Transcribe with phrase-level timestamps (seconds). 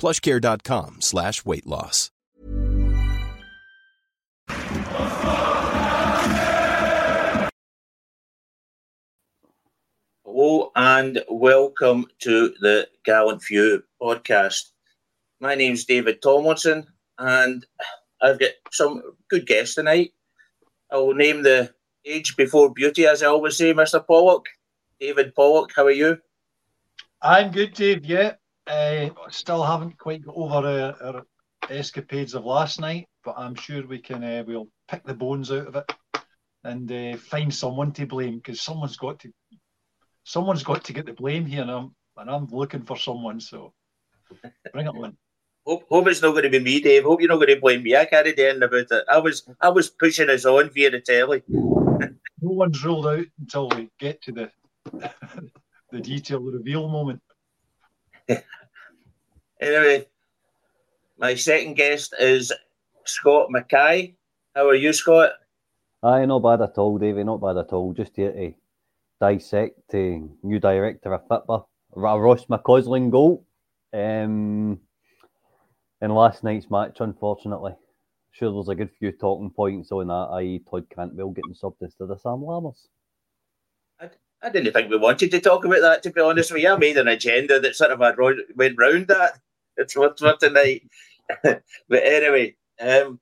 [0.00, 2.10] plushcare.com slash weight loss.
[10.24, 14.70] Hello and welcome to the Gallant Few podcast.
[15.38, 16.86] My name's David Tomlinson
[17.18, 17.66] and
[18.22, 20.12] I've got some good guests tonight.
[20.90, 21.74] I will name the
[22.06, 24.04] age before beauty, as I always say, Mr.
[24.06, 24.46] Pollock.
[24.98, 26.18] David Pollock, how are you?
[27.22, 28.06] I'm good, Dave.
[28.06, 28.32] Yeah,
[28.70, 31.22] uh, still haven't quite got over uh, our
[31.68, 34.22] escapades of last night, but I'm sure we can.
[34.22, 35.92] Uh, we'll pick the bones out of it
[36.64, 39.32] and uh, find someone to blame because someone's got to.
[40.24, 43.40] Someone's got to get the blame here, and I'm and I'm looking for someone.
[43.40, 43.72] So
[44.72, 45.16] bring it on.
[45.66, 47.04] Hope, hope it's not going to be me, Dave.
[47.04, 47.94] Hope you're not going to blame me.
[47.96, 49.04] I can't do about it.
[49.08, 51.42] I was I was pushing us on via the telly.
[52.42, 54.50] No one's ruled out until we get to the
[55.92, 57.20] the detail, the reveal moment.
[59.60, 60.06] Anyway,
[61.18, 62.52] my second guest is
[63.04, 64.14] Scott Mackay.
[64.54, 65.32] How are you, Scott?
[66.02, 67.24] Aye, not bad at all, Davey.
[67.24, 67.92] Not bad at all.
[67.92, 68.54] Just here to
[69.20, 73.44] dissect the new director of football, Ross McCausland goal.
[73.92, 74.80] Um,
[76.00, 77.72] in last night's match, unfortunately.
[78.32, 82.08] Sure, there's a good few talking points on that, i.e., Todd Cantwell getting subbed instead
[82.08, 82.86] of Sam Lammers.
[84.42, 86.72] I didn't think we wanted to talk about that, to be honest with you.
[86.72, 89.38] I made an agenda that sort of went round that.
[89.80, 90.82] It's what for tonight.
[91.42, 93.18] but anyway, um,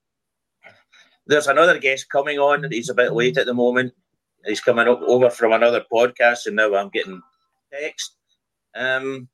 [1.26, 2.70] there's another guest coming on.
[2.70, 3.92] He's a bit late at the moment.
[4.44, 7.22] He's coming up over from another podcast, and now I'm getting
[7.72, 8.16] text.
[8.74, 9.28] Um,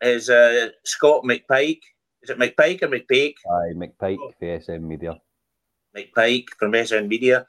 [0.00, 1.80] is uh, Scott McPike?
[2.22, 3.34] Is it McPike or McPake?
[3.48, 5.20] Aye, McPike for SM Media.
[5.96, 7.46] McPike from SN Media.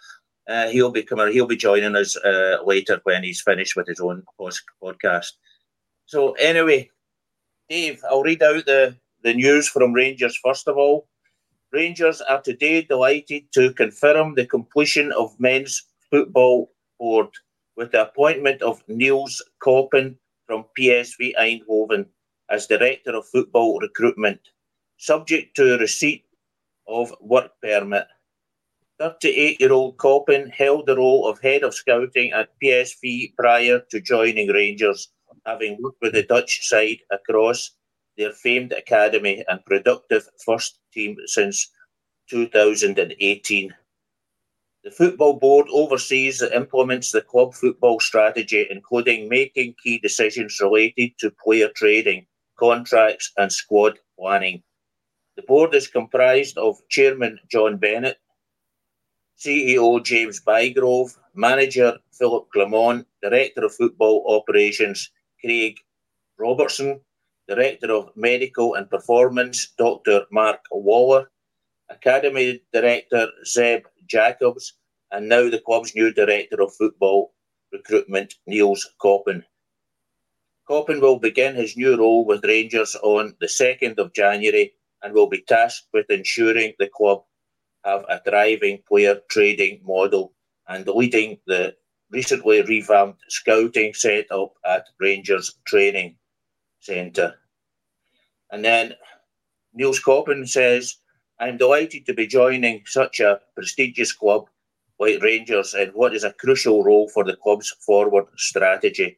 [0.47, 1.31] Uh, he'll be coming.
[1.31, 5.31] He'll be joining us uh, later when he's finished with his own podcast.
[6.05, 6.89] So anyway,
[7.69, 11.07] Dave, I'll read out the the news from Rangers first of all.
[11.71, 17.27] Rangers are today delighted to confirm the completion of men's football board
[17.75, 20.15] with the appointment of Niels Koppen
[20.47, 22.07] from PSV Eindhoven
[22.49, 24.39] as director of football recruitment,
[24.97, 26.25] subject to receipt
[26.87, 28.07] of work permit.
[28.97, 34.01] 38 year old Koppen held the role of head of scouting at PSV prior to
[34.01, 35.09] joining Rangers,
[35.45, 37.71] having worked with the Dutch side across
[38.17, 41.71] their famed academy and productive first team since
[42.29, 43.73] 2018.
[44.83, 51.11] The Football Board oversees and implements the club football strategy, including making key decisions related
[51.19, 54.63] to player trading, contracts, and squad planning.
[55.35, 58.19] The board is comprised of Chairman John Bennett,
[59.37, 65.09] CEO James Bygrove, Manager Philip Clement, Director of Football Operations
[65.41, 65.79] Craig
[66.37, 67.01] Robertson,
[67.47, 70.25] Director of Medical and Performance Dr.
[70.31, 71.31] Mark Waller,
[71.89, 74.73] Academy Director Zeb Jacobs,
[75.11, 77.33] and now the club's new Director of Football
[77.71, 79.43] Recruitment, Niels Koppen.
[80.69, 85.27] Koppen will begin his new role with Rangers on the 2nd of January and will
[85.27, 87.23] be tasked with ensuring the club
[87.85, 90.33] have a thriving player trading model
[90.67, 91.75] and leading the
[92.11, 96.15] recently revamped scouting setup at Rangers Training
[96.79, 97.35] Centre.
[98.51, 98.93] And then
[99.73, 100.95] Niels Koppen says,
[101.39, 104.45] I'm delighted to be joining such a prestigious club
[104.99, 109.17] like Rangers in what is a crucial role for the club's forward strategy.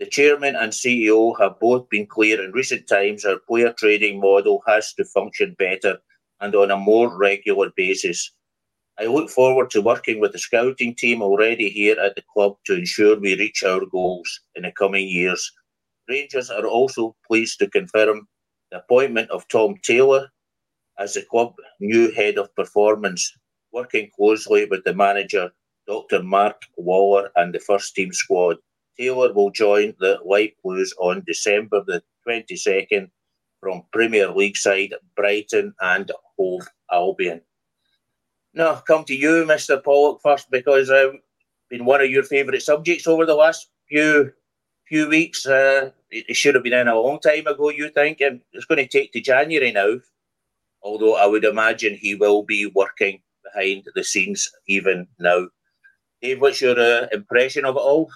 [0.00, 4.62] The chairman and CEO have both been clear in recent times our player trading model
[4.66, 5.98] has to function better
[6.40, 8.32] and on a more regular basis.
[9.02, 12.76] I look forward to working with the scouting team already here at the club to
[12.76, 15.50] ensure we reach our goals in the coming years.
[16.08, 18.28] Rangers are also pleased to confirm
[18.70, 20.28] the appointment of Tom Taylor
[21.00, 23.36] as the club's new head of performance,
[23.72, 25.50] working closely with the manager,
[25.88, 26.22] Dr.
[26.22, 28.58] Mark Waller, and the first team squad.
[28.96, 33.10] Taylor will join the Light Blues on December the 22nd
[33.58, 37.40] from Premier League side Brighton and Hove Albion.
[38.54, 39.82] Now, come to you, Mr.
[39.82, 41.14] Pollock, first, because I've
[41.70, 44.32] been one of your favourite subjects over the last few
[44.88, 45.46] few weeks.
[45.46, 48.20] Uh, it should have been in a long time ago, you think?
[48.20, 49.98] And it's going to take to January now
[50.82, 55.48] although I would imagine he will be working behind the scenes even now.
[56.20, 58.10] Dave, what's your uh, impression of it all?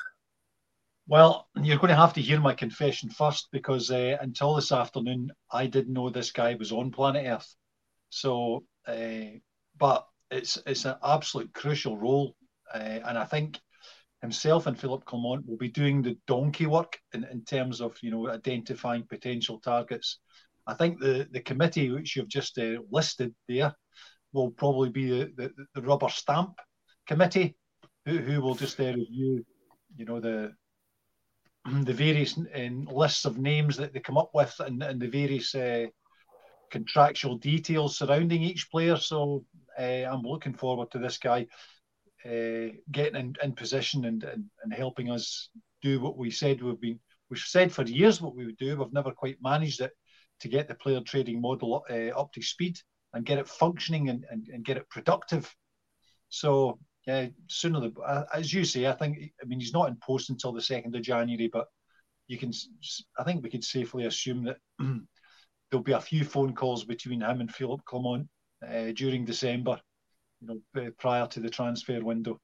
[1.08, 5.30] Well, you're going to have to hear my confession first because uh, until this afternoon,
[5.50, 7.54] I didn't know this guy was on planet Earth.
[8.10, 9.38] So, uh,
[9.78, 12.34] but it's it's an absolute crucial role,
[12.74, 13.60] uh, and I think
[14.22, 18.10] himself and Philip Clement will be doing the donkey work in, in terms of you
[18.10, 20.18] know identifying potential targets
[20.66, 23.72] I think the, the committee which you've just uh, listed there
[24.32, 26.58] will probably be the, the, the rubber stamp
[27.06, 27.56] committee
[28.04, 29.44] who, who will just uh, review,
[29.96, 30.52] you know, the
[31.82, 35.86] the various lists of names that they come up with and, and the various uh,
[36.70, 38.96] contractual details surrounding each player.
[38.96, 39.44] So
[39.82, 41.46] I'm looking forward to this guy
[42.24, 45.50] uh, getting in, in position and, and, and helping us
[45.82, 46.98] do what we said we've been
[47.30, 48.76] we've said for years what we would do.
[48.76, 49.92] We've never quite managed it
[50.40, 52.78] to get the player trading model uh, up to speed
[53.12, 55.52] and get it functioning and, and, and get it productive.
[56.28, 59.96] So yeah, sooner the uh, as you say, I think I mean he's not in
[59.96, 61.66] post until the second of January, but
[62.26, 62.52] you can
[63.18, 64.56] I think we could safely assume that
[65.70, 68.28] there'll be a few phone calls between him and Philip Clement
[68.66, 69.80] uh, during December,
[70.40, 72.40] you know, prior to the transfer window.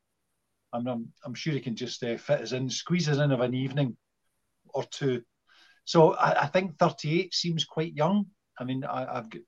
[0.73, 3.41] I'm I'm, I'm sure he can just uh, fit us in, squeeze us in of
[3.41, 3.97] an evening
[4.75, 5.23] or two
[5.85, 8.27] so I, I think 38 seems quite young.
[8.59, 9.43] I mean, I, have got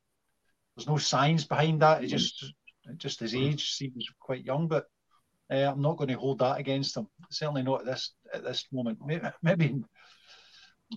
[0.76, 2.02] there's no science behind that.
[2.02, 2.52] It just
[2.96, 4.86] just his age seems quite young, but
[5.50, 7.06] uh, I'm not going to hold that against him.
[7.30, 8.98] Certainly not at this at this moment.
[9.04, 9.84] Maybe, maybe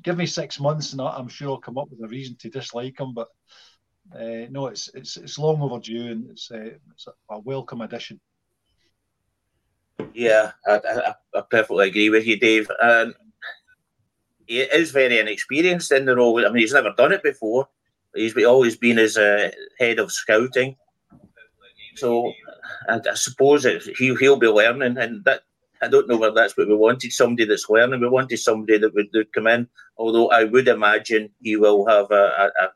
[0.04, 3.00] give me six months, and I'm sure I'll come up with a reason to dislike
[3.00, 3.14] him.
[3.14, 3.28] But
[4.16, 8.20] uh, no, it's it's it's long overdue, and it's, uh, it's a welcome addition.
[10.14, 12.70] Yeah, I, I, I, perfectly agree with you, Dave.
[12.82, 13.14] Um,
[14.46, 16.46] he is very inexperienced in the role.
[16.46, 17.68] I mean, he's never done it before.
[18.16, 20.76] He's always been as a head of scouting.
[21.96, 22.32] So
[22.88, 25.42] I, I suppose it, he, he'll be learning, and that
[25.82, 27.12] I don't know whether that's what we wanted.
[27.12, 28.02] Somebody that's learning.
[28.02, 29.68] We wanted somebody that would, would come in.
[29.98, 32.70] Although I would imagine he will have a, a, a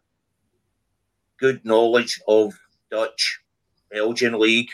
[1.41, 2.53] good knowledge of
[2.91, 3.41] Dutch,
[3.91, 4.69] Belgian league,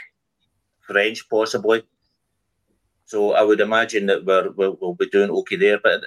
[0.85, 1.83] French possibly.
[3.05, 5.79] So I would imagine that we're, we'll, we'll be doing okay there.
[5.81, 6.03] But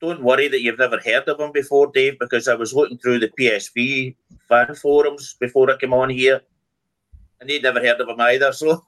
[0.00, 3.20] don't worry that you've never heard of him before, Dave, because I was looking through
[3.20, 4.16] the PSV
[4.48, 6.40] fan forums before I came on here,
[7.40, 8.52] and they'd never heard of him either.
[8.60, 8.84] So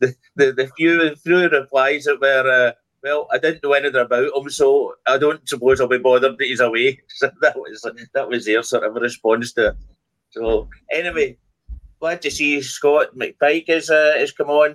[0.00, 4.36] the, the, the few few replies that were, uh, well, I didn't know anything about
[4.36, 7.00] him, so I don't suppose I'll be bothered that he's away.
[7.08, 9.76] So that was that was their sort of response to.
[10.34, 11.38] So anyway,
[12.00, 14.74] glad to see Scott McPike is uh, is come on.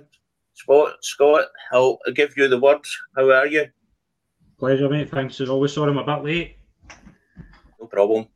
[0.54, 2.80] Scott, Scott, I'll give you the word.
[3.14, 3.66] How are you?
[4.58, 5.10] Pleasure, mate.
[5.10, 5.74] Thanks as always.
[5.74, 6.56] Sorry I'm a bit late.
[7.78, 8.26] No problem.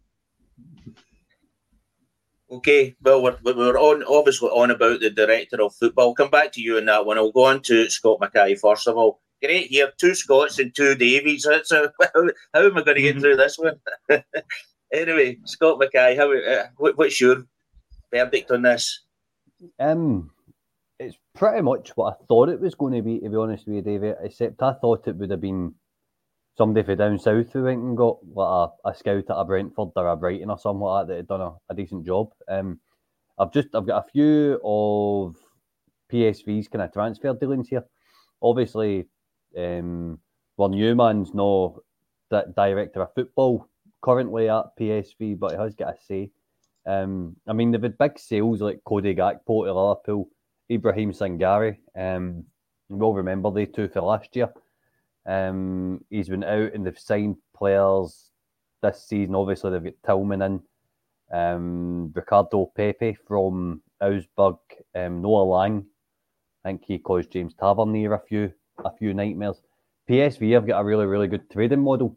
[2.51, 6.09] Okay, well, we're, we're on obviously on about the director of football.
[6.09, 7.17] I'll come back to you on that one.
[7.17, 9.23] I'll go on to Scott Mackay first of all.
[9.43, 11.47] Great here, two Scots and two Davies.
[11.49, 13.21] That's a, how, how am I going to get mm-hmm.
[13.21, 13.81] through this one?
[14.95, 17.45] anyway, Scott Mackay, how, uh, what, what's your
[18.13, 19.01] verdict on this?
[19.79, 20.31] Um,
[20.99, 23.77] it's pretty much what I thought it was going to be, to be honest with
[23.77, 24.17] you, David.
[24.23, 25.75] Except I thought it would have been
[26.57, 29.91] somebody from down south who went and got like a, a scout at a Brentford
[29.97, 32.31] or a Brighton or something like that that had done a, a decent job.
[32.49, 32.79] Um,
[33.39, 35.37] I've just I've got a few of
[36.13, 37.85] PSV's kind of transfer dealings here.
[38.41, 39.07] Obviously,
[39.59, 40.19] um,
[40.57, 41.83] well, Newman's no
[42.31, 43.69] that director of football
[44.05, 46.31] currently at PSV, but he has got a say.
[46.87, 50.29] Um, I mean, they've had big sales like Cody Gakpo to Liverpool,
[50.71, 51.79] Ibrahim Sangaré.
[51.97, 52.45] Um,
[52.91, 54.53] we'll remember they two for last year.
[55.27, 58.31] Um, he's been out and they've signed players
[58.83, 59.35] this season.
[59.35, 60.63] Obviously, they've got Tillman in.
[61.33, 64.57] um, Ricardo Pepi from Augsburg,
[64.95, 65.87] um, Noa Lang.
[66.65, 68.53] I think he caused James Tavernier a few
[68.85, 69.63] a few nightmares.
[70.09, 72.17] PSV have got a really really good trading model,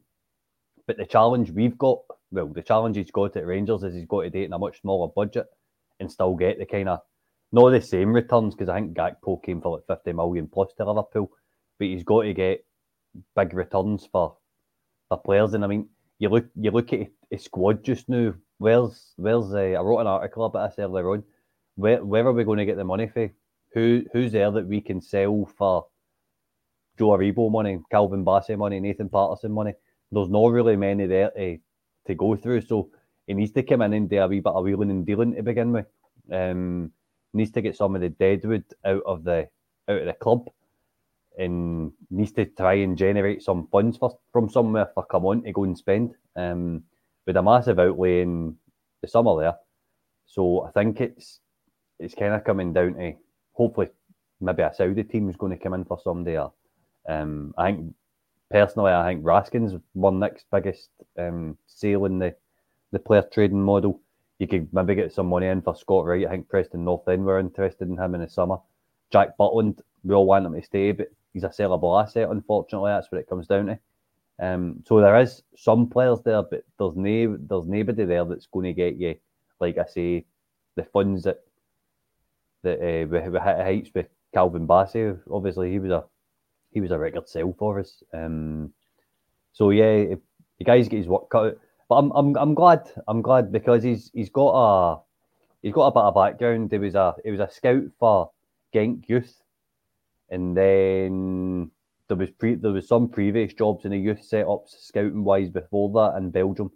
[0.88, 2.00] but the challenge we've got,
[2.32, 4.82] well, the challenge he's got at Rangers is he's got to date in a much
[4.82, 5.46] smaller budget
[6.00, 7.02] and still get the kind of
[7.52, 10.86] not the same returns because I think Gakpo came for like fifty million plus to
[10.86, 11.32] Liverpool,
[11.78, 12.66] but he's got to get
[13.36, 14.38] big returns for
[15.10, 15.54] for players.
[15.54, 15.88] And I mean,
[16.20, 18.34] you look you look at a squad just now.
[18.58, 21.24] Where's where's uh, I wrote an article about this earlier on.
[21.76, 23.30] Where where are we going to get the money for?
[23.74, 25.86] Who who's there that we can sell for
[26.98, 29.74] Joe Aribo money, Calvin Bassey money, Nathan Patterson money?
[30.12, 31.58] There's not really many there to,
[32.08, 32.62] to go through.
[32.62, 32.90] So
[33.26, 35.44] he needs to come in and do a wee bit of wheeling and dealing to
[35.44, 35.88] begin with.
[36.32, 36.92] Um,
[37.34, 39.48] needs to get some of the deadwood out of the
[39.90, 40.50] out of the club
[41.38, 45.64] and needs to try and generate some funds for, from somewhere for Clement to go
[45.64, 46.16] and spend.
[46.36, 46.84] Um,
[47.28, 48.56] with a massive outlay in
[49.02, 49.56] the summer there.
[50.26, 51.40] So I think it's
[52.00, 53.14] it's kind of coming down to
[53.54, 53.90] hopefully
[54.40, 56.48] maybe a Saudi team is going to come in for some there.
[57.08, 57.94] Um, I think
[58.50, 62.36] personally, I think Raskin's one next biggest um, sale in the
[62.92, 64.00] the player trading model.
[64.40, 66.26] You could maybe get some money in for Scott Wright.
[66.26, 68.58] I think Preston North End were interested in him in the summer.
[69.12, 72.30] Jack Butland, we all want him to stay, but he's a sellable asset.
[72.30, 73.80] Unfortunately, that's what it comes down to.
[74.40, 78.66] Um, so there is some players there, but there's no there's nobody there that's going
[78.66, 79.16] to get you,
[79.60, 80.26] like I say,
[80.76, 81.44] the funds that
[82.64, 85.20] that uh, we, we hit heights with Calvin Bassey.
[85.32, 86.04] Obviously, he was a
[86.72, 88.04] he was a record sale for us.
[88.14, 88.74] Um,
[89.54, 90.20] so yeah, if
[90.60, 91.58] the guys get his work cut out.
[91.90, 95.00] But I'm I'm I'm glad I'm glad because he's he's got a
[95.62, 96.72] he's got a bit of background.
[96.72, 98.32] He was a he was a scout for
[98.74, 99.42] Genk Youth,
[100.30, 101.72] and then
[102.08, 105.90] there was pre there was some previous jobs in the youth setups scouting wise before
[105.94, 106.72] that in Belgium,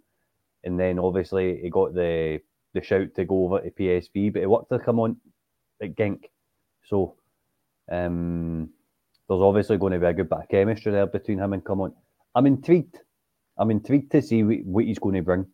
[0.64, 2.40] and then obviously he got the
[2.72, 5.18] the shout to go over to PSV, but he worked to Clement
[5.82, 6.24] at Genk,
[6.84, 7.16] so
[7.90, 8.70] um,
[9.32, 11.94] there's obviously going to be a good bit of chemistry there between him and Clement.
[12.34, 12.98] I'm intrigued.
[13.58, 15.46] I'm intrigued to see what, what he's going to bring.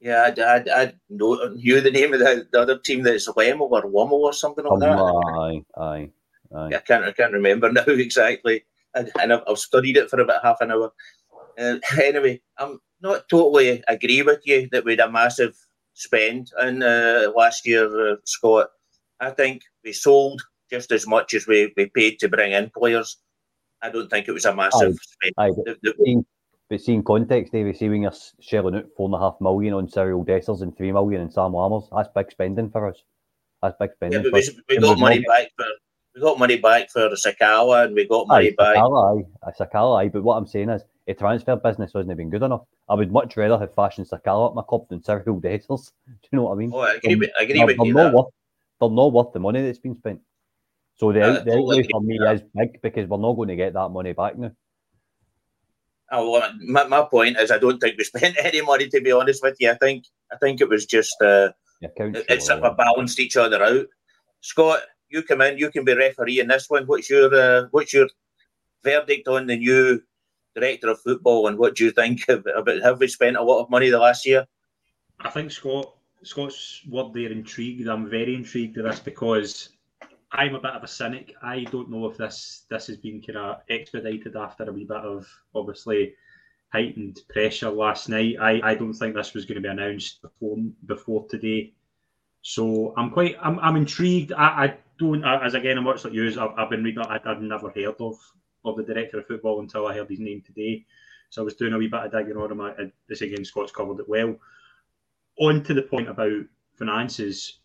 [0.00, 3.70] Yeah, I, I, I know knew the name of the, the other team that's Wemo
[3.70, 4.98] or Womo or something like that.
[4.98, 6.10] Aye, aye.
[6.54, 6.70] Aye.
[6.74, 10.42] I can't I can't remember now exactly, and, and I've, I've, studied it for about
[10.42, 10.92] half an hour.
[11.58, 15.56] Uh, anyway, I'm not totally agree with you that we had a massive
[15.94, 18.68] spend in uh, last year, uh, Scott.
[19.20, 23.18] I think we sold just as much as we, we paid to bring in players.
[23.82, 24.96] I don't think it was a massive
[25.38, 25.50] aye.
[25.50, 26.24] The, the,
[26.68, 29.88] but seeing context, Davey, see when you're shelling out four and a half million on
[29.88, 33.02] Cyriel Dessers and three million in Sam Lammers, that's big spending for us.
[33.60, 34.22] That's big spending.
[34.22, 35.66] Yeah, but we, we got money back for
[36.14, 38.76] we got money back for Sakala and we got money aye, back.
[38.76, 39.50] Sakala, aye.
[39.58, 40.08] Sakala, aye.
[40.08, 42.62] But what I'm saying is, a transfer business hasn't been good enough.
[42.88, 45.90] I would much rather have Fashion Sakala up my club than Cyriel Dessers.
[46.06, 46.70] Do you know what I mean?
[46.72, 47.94] Oh, I agree, with, I agree they're, with they're you.
[47.94, 48.26] Not worth,
[48.80, 50.20] they're not worth the money that's been spent.
[51.00, 53.72] So the, uh, the outlay for me is big because we're not going to get
[53.72, 54.50] that money back now.
[56.12, 58.86] Oh, well, my, my point is, I don't think we spent any money.
[58.86, 62.62] To be honest with you, I think I think it was just uh, it's sort
[62.62, 63.86] of balanced each other out.
[64.42, 66.84] Scott, you come in, you can be referee in this one.
[66.84, 68.08] What's your uh, what's your
[68.84, 70.02] verdict on the new
[70.54, 72.82] director of football, and what do you think about?
[72.82, 74.46] Have we spent a lot of money the last year?
[75.20, 77.88] I think Scott Scott's word there intrigued.
[77.88, 79.70] I'm very intrigued with this because
[80.32, 81.34] I'm a bit of a cynic.
[81.42, 84.98] I don't know if this this has been kind of expedited after a wee bit
[84.98, 86.14] of obviously
[86.72, 88.36] heightened pressure last night.
[88.40, 90.56] I, I don't think this was going to be announced before
[90.86, 91.72] before today.
[92.42, 94.32] So I'm quite I'm, I'm intrigued.
[94.32, 96.28] I, I don't as again I'm much like you.
[96.40, 97.04] I've, I've been reading.
[97.04, 98.16] I, I've never heard of
[98.64, 100.84] of the director of football until I heard his name today.
[101.30, 102.60] So I was doing a wee bit of digging on him.
[102.60, 102.74] I,
[103.08, 104.36] this again, Scott's covered it well.
[105.38, 106.42] On to the point about
[106.76, 107.59] finances.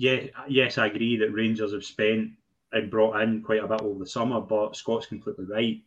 [0.00, 2.30] Yeah, yes, I agree that Rangers have spent
[2.72, 5.82] and brought in quite a bit over the summer, but Scott's completely right.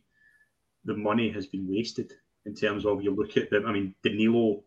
[0.84, 2.12] The money has been wasted
[2.46, 3.66] in terms of you look at them.
[3.66, 4.62] I mean, Danilo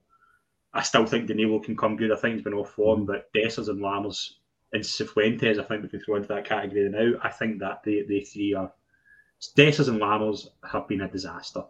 [0.74, 2.12] I still think Danilo can come good.
[2.12, 4.34] I think he's been off form, but Dessers and Lammers
[4.74, 7.18] and Cifuentes, I think we can throw into that category now.
[7.24, 8.74] I think that they, they three are
[9.56, 11.64] Dessers and Lammers have been a disaster.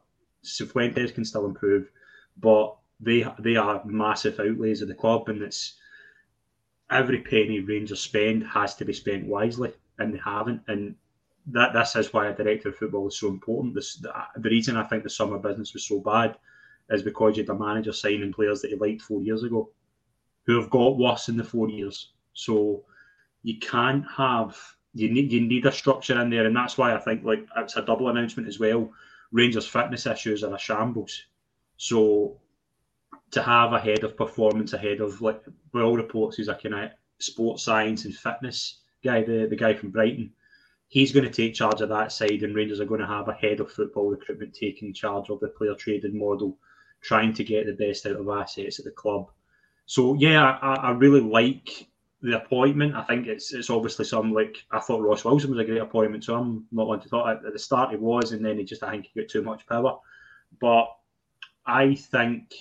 [0.44, 1.92] Cifuentes can still improve,
[2.38, 5.78] but they they are massive outlays of the club, and it's
[6.90, 10.62] every penny Rangers spend has to be spent wisely, and they haven't.
[10.68, 10.96] And
[11.48, 13.76] that this is why a director of football is so important.
[13.76, 16.38] This the, the reason I think the summer business was so bad
[16.90, 19.70] is because you had a manager signing players that he liked four years ago
[20.46, 22.14] who have got worse in the four years.
[22.34, 22.84] So
[23.44, 24.58] you can't have
[24.94, 27.78] you need you need a structure in there, and that's why I think like it's
[27.78, 28.92] a double announcement as well.
[29.32, 31.24] Rangers fitness issues are a shambles.
[31.78, 32.38] So
[33.32, 35.44] to have a head of performance, a head of like
[35.74, 39.74] by all reports, he's a kind of sports science and fitness guy, the, the guy
[39.74, 40.32] from Brighton.
[40.90, 43.34] He's going to take charge of that side, and Rangers are going to have a
[43.34, 46.58] head of football recruitment taking charge of the player trading model,
[47.02, 49.28] trying to get the best out of assets at the club.
[49.86, 51.88] So yeah, I, I really like
[52.22, 52.96] the appointment.
[52.96, 56.24] I think it's it's obviously some like I thought Ross Wilson was a great appointment,
[56.24, 58.84] so I'm not one to thought at the start he was, and then he just
[58.84, 60.00] I think he got too much power.
[60.60, 60.88] But
[61.66, 62.54] I think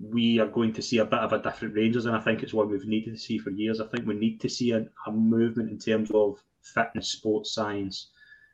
[0.00, 2.54] we are going to see a bit of a different Rangers, and I think it's
[2.54, 3.80] what we've needed to see for years.
[3.80, 8.10] I think we need to see a, a movement in terms of fitness, sports science,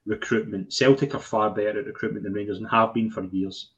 [0.06, 0.72] recruitment.
[0.72, 3.72] Celtic are far better at recruitment than Rangers and have been for years.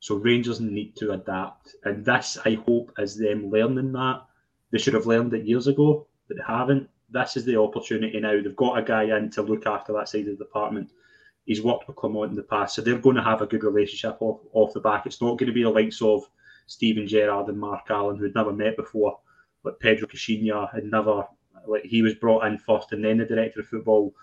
[0.00, 4.22] So Rangers need to adapt, and this I hope is them learning that.
[4.70, 6.88] They should have learned it years ago, but they haven't.
[7.10, 8.40] This is the opportunity now.
[8.40, 10.90] They've got a guy in to look after that side of the department.
[11.46, 14.18] He's worked with Clement in the past, so they're going to have a good relationship
[14.20, 15.06] off, off the back.
[15.06, 16.28] It's not going to be the likes of
[16.68, 19.18] Steven Gerrard and Mark Allen, who'd never met before,
[19.64, 21.24] but Pedro Caixinha had never,
[21.66, 24.14] like he was brought in first and then the director of football.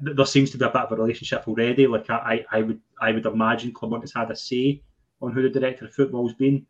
[0.00, 1.86] There seems to be a bit of a relationship already.
[1.86, 4.82] Like I, I would, I would imagine Clement has had a say
[5.22, 6.66] on who the director of football's been.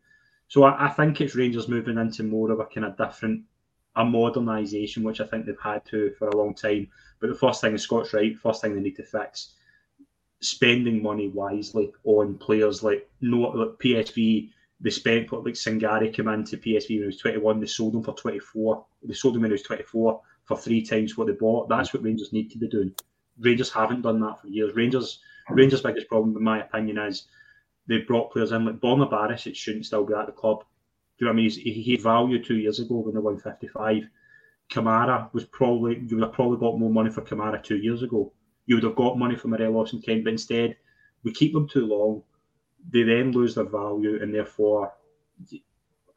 [0.47, 3.43] So I, I think it's Rangers moving into more of a kind of different,
[3.95, 6.87] a modernisation, which I think they've had to for a long time.
[7.19, 8.37] But the first thing is Scott's right.
[8.37, 9.53] First thing they need to fix
[10.39, 16.57] spending money wisely on players like no like PSV they spent like Sangaré came into
[16.57, 17.59] PSV when he was 21.
[17.59, 18.85] They sold him for 24.
[19.03, 21.67] They sold him when he was 24 for three times what they bought.
[21.67, 22.93] That's what Rangers need to be doing.
[23.39, 24.75] Rangers haven't done that for years.
[24.75, 25.19] Rangers
[25.49, 27.27] Rangers' biggest problem, in my opinion, is
[27.87, 30.59] they brought players in like Borna It shouldn't still be at the club.
[31.17, 31.49] Do you know what I mean?
[31.49, 34.09] He, he had value two years ago when they won 55.
[34.69, 38.33] Kamara was probably you would have probably got more money for Kamara two years ago.
[38.65, 40.75] You would have got money for Morelos and Kent, but instead
[41.23, 42.23] we keep them too long
[42.91, 44.93] they then lose their value and therefore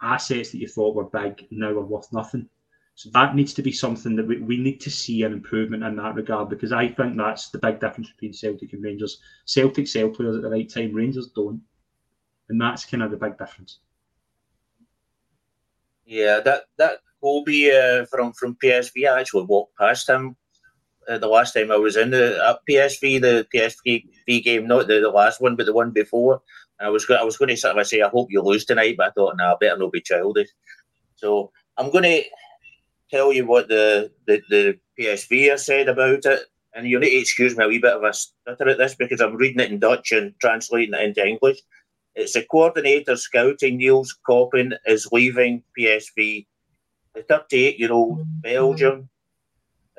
[0.03, 2.49] assets that you thought were big now are worth nothing.
[2.95, 5.97] So that needs to be something that we, we need to see an improvement in
[5.97, 9.21] that regard because I think that's the big difference between Celtic and Rangers.
[9.47, 11.62] Celtic sell players at the right time, Rangers don't.
[12.49, 13.79] And that's kind of the big difference.
[16.05, 20.37] Yeah, that that Kobe uh, from from PSV, I actually walked past him
[21.09, 25.11] uh, the last time I was in the PSV, the PSV game, not the, the
[25.11, 26.42] last one, but the one before.
[26.81, 28.97] I was go- I was going to sort of say, I hope you lose tonight,
[28.97, 30.49] but I thought, nah, I better not be childish.
[31.16, 32.23] So I'm going to
[33.11, 36.40] tell you what the, the, the PSV has said about it.
[36.75, 39.21] And you need to excuse me a wee bit of a stutter at this because
[39.21, 41.59] I'm reading it in Dutch and translating it into English.
[42.14, 46.47] It's the coordinator scouting Niels Koppen is leaving PSV.
[47.14, 49.09] The 38 year old Belgium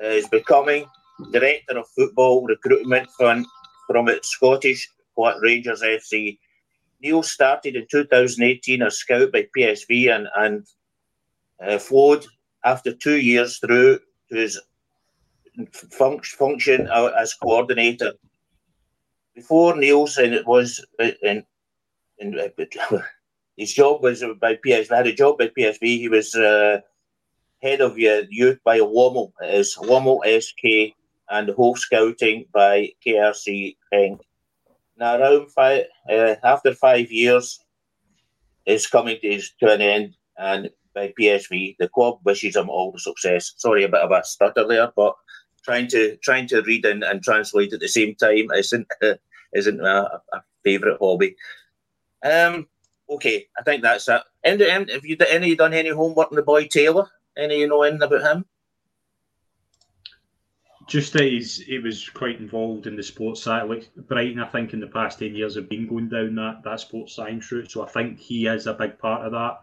[0.00, 0.86] is becoming
[1.30, 3.46] director of football recruitment from,
[3.86, 4.88] from its Scottish
[5.42, 6.38] Rangers FC.
[7.02, 10.66] Neil started in 2018 as scout by PSV and, and
[11.64, 12.24] uh, flowed
[12.64, 13.98] after two years through
[14.30, 14.60] to his
[15.90, 16.88] fun- function
[17.18, 18.12] as coordinator.
[19.34, 21.44] Before Nielsen, it was uh, in,
[22.18, 22.98] in, uh,
[23.56, 24.94] his job was by PSV.
[24.94, 25.80] Had a job by PSV.
[25.82, 26.80] He was uh,
[27.62, 29.32] head of youth by Lommel.
[29.40, 30.94] It is Lommel SK
[31.30, 33.76] and whole scouting by KRC.
[34.96, 37.60] Now, around five, uh, after five years,
[38.66, 42.98] it's coming to, to an end, and by PSV, the club wishes him all the
[42.98, 43.54] success.
[43.56, 45.14] Sorry, a bit of a stutter there, but
[45.64, 49.14] trying to trying to read and, and translate at the same time isn't uh,
[49.54, 51.36] isn't a, a favourite hobby.
[52.22, 52.68] Um,
[53.10, 54.22] okay, I think that's it.
[54.44, 57.08] And, end, have you any done any homework on the boy Taylor?
[57.36, 58.44] Any you know anything about him?
[60.86, 63.68] Just that he's he was quite involved in the sports side.
[63.68, 66.80] Like Brighton, I think in the past ten years have been going down that that
[66.80, 67.70] sports science route.
[67.70, 69.60] So I think he is a big part of that.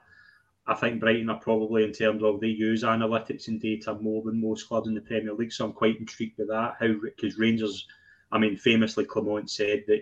[0.65, 4.39] I think Brighton are probably in terms of they use analytics and data more than
[4.39, 5.51] most clubs in the Premier League.
[5.51, 6.75] So I'm quite intrigued with that.
[6.79, 7.87] How because Rangers,
[8.31, 10.01] I mean, famously Clement said that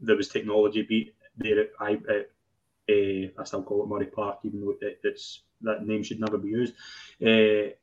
[0.00, 2.30] there was technology beat there at, at,
[2.90, 6.38] uh, I still call it Murray Park, even though it, it's that name should never
[6.38, 6.74] be used.
[7.24, 7.74] Uh,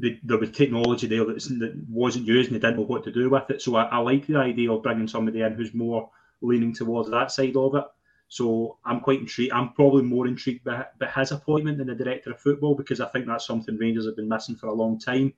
[0.00, 3.30] the, there was technology there that wasn't used and they didn't know what to do
[3.30, 3.62] with it.
[3.62, 7.32] So I, I like the idea of bringing somebody in who's more leaning towards that
[7.32, 7.84] side of it.
[8.28, 9.52] So I'm quite intrigued.
[9.52, 13.08] I'm probably more intrigued by, by his appointment than the director of football because I
[13.08, 15.32] think that's something Rangers have been missing for a long time.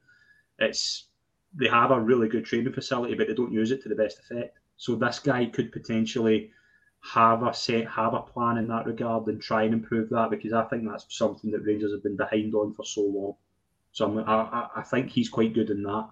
[0.58, 1.06] It's
[1.54, 4.18] they have a really good training facility, but they don't use it to the best
[4.18, 4.58] effect.
[4.76, 6.52] So this guy could potentially
[7.02, 10.52] have a set, have a plan in that regard, and try and improve that because
[10.52, 13.34] I think that's something that Rangers have been behind on for so long.
[13.92, 16.10] So I, I think he's quite good in that.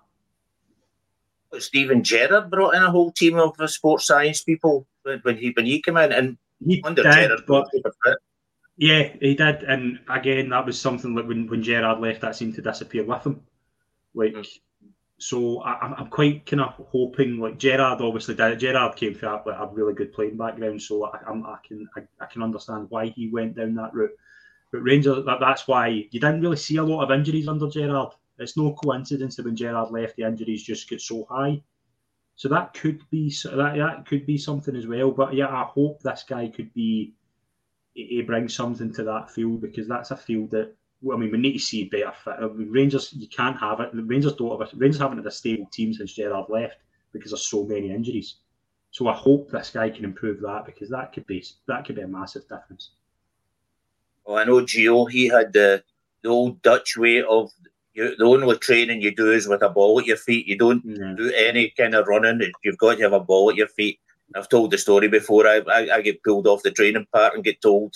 [1.59, 5.81] Steven Gerrard brought in a whole team of sports science people when he when he
[5.81, 7.69] came in, and he under did, Gerrard, but
[8.77, 12.55] Yeah, he did, and again, that was something like when, when Gerrard left, that seemed
[12.57, 13.41] to disappear with him.
[14.15, 14.47] Like, mm.
[15.19, 18.61] so I, am quite kind of hoping like Gerrard obviously did.
[18.61, 22.27] Gerrard came from like, a really good playing background, so I, I can I, I,
[22.27, 24.17] can understand why he went down that route.
[24.71, 28.13] But Rangers, that, that's why you didn't really see a lot of injuries under Gerrard.
[28.39, 31.63] It's no coincidence that when Gerrard left, the injuries just get so high.
[32.37, 35.11] So that could be that that could be something as well.
[35.11, 37.15] But yeah, I hope this guy could be
[37.95, 40.77] he brings something to that field because that's a field that
[41.13, 42.37] I mean, we need to see better fit.
[42.41, 43.91] I mean, Rangers, you can't have it.
[43.93, 44.71] Rangers don't have.
[44.75, 46.79] Rangers haven't had a stable team since Gerrard left
[47.13, 48.37] because there's so many injuries.
[48.91, 52.03] So I hope this guy can improve that because that could be that could be
[52.03, 52.91] a massive difference.
[54.29, 55.11] Well, I know Gio.
[55.11, 55.83] He had the
[56.23, 57.51] the old Dutch way of
[57.95, 60.47] you, the only training you do is with a ball at your feet.
[60.47, 61.15] You don't yeah.
[61.17, 62.53] do any kind of running.
[62.63, 63.99] You've got to have a ball at your feet.
[64.37, 65.47] I've told the story before.
[65.47, 67.95] I, I, I get pulled off the training park and get told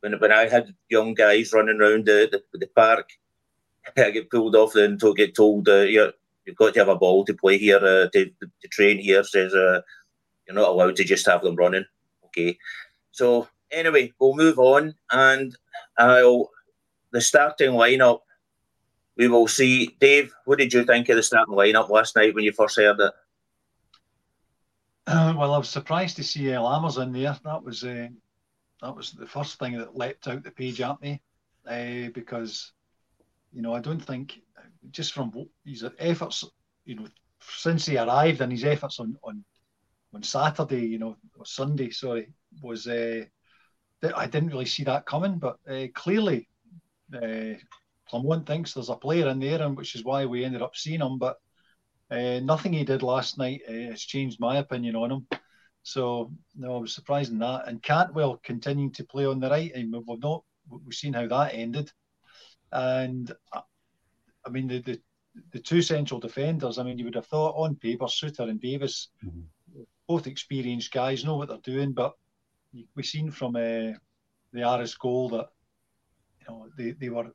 [0.00, 3.08] when when I had young guys running around the, the, the park,
[3.96, 6.12] I get pulled off and to get told uh, you're,
[6.44, 8.30] you've got to have a ball to play here uh, to,
[8.62, 9.24] to train here.
[9.24, 9.80] Says uh,
[10.46, 11.86] you're not allowed to just have them running.
[12.26, 12.56] Okay,
[13.10, 15.56] so anyway, we'll move on and
[15.98, 16.50] I'll
[17.12, 18.20] the starting lineup.
[19.16, 19.96] We will see.
[20.00, 23.00] Dave, what did you think of the starting lineup last night when you first heard
[23.00, 23.12] it?
[25.06, 27.38] Uh, well, I was surprised to see Lammers in there.
[27.44, 28.08] That was uh,
[28.82, 31.22] that was the first thing that leapt out the page at me,
[31.66, 32.72] uh, because
[33.52, 34.40] you know I don't think
[34.90, 35.32] just from
[35.64, 36.44] his efforts,
[36.84, 37.06] you know,
[37.40, 39.44] since he arrived and his efforts on on
[40.12, 42.28] on Saturday, you know, or Sunday, sorry,
[42.60, 43.24] was uh,
[44.02, 45.38] I didn't really see that coming.
[45.38, 46.48] But uh, clearly,
[47.14, 47.54] uh,
[48.08, 51.00] Clement thinks there's a player in there, and which is why we ended up seeing
[51.00, 51.18] him.
[51.18, 51.36] But
[52.10, 55.26] uh, nothing he did last night uh, has changed my opinion on him.
[55.82, 57.68] So no, I was surprised in that.
[57.68, 59.72] And Cantwell continuing to play on the right.
[59.74, 61.90] Mean, we've not we've seen how that ended.
[62.72, 63.62] And uh,
[64.44, 65.00] I mean the, the
[65.52, 66.78] the two central defenders.
[66.78, 69.82] I mean, you would have thought on paper, Souttar and Davies, mm-hmm.
[70.08, 71.92] both experienced guys, know what they're doing.
[71.92, 72.14] But
[72.94, 73.92] we've seen from uh,
[74.52, 75.46] the Aris goal that
[76.40, 77.30] you know they, they were.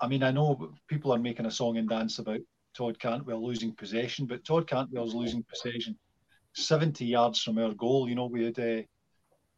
[0.00, 2.40] I mean, I know people are making a song and dance about
[2.76, 5.96] Todd Cantwell losing possession, but Todd Cantwell's losing possession
[6.54, 8.08] 70 yards from our goal.
[8.08, 8.82] You know, we had uh,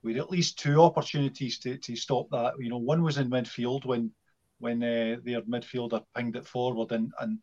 [0.03, 2.55] we had at least two opportunities to, to stop that.
[2.59, 4.13] You know, one was in midfield when
[4.59, 7.39] when uh, their midfielder pinged it forward, and and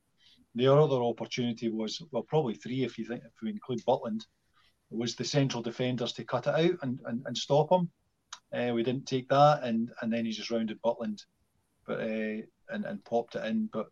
[0.56, 4.22] the other opportunity was well probably three if you think if we include Butland
[4.90, 7.90] was the central defenders to cut it out and, and, and stop him.
[8.54, 11.22] Uh, we didn't take that, and and then he just rounded Butland,
[11.86, 13.70] but uh, and and popped it in.
[13.74, 13.88] But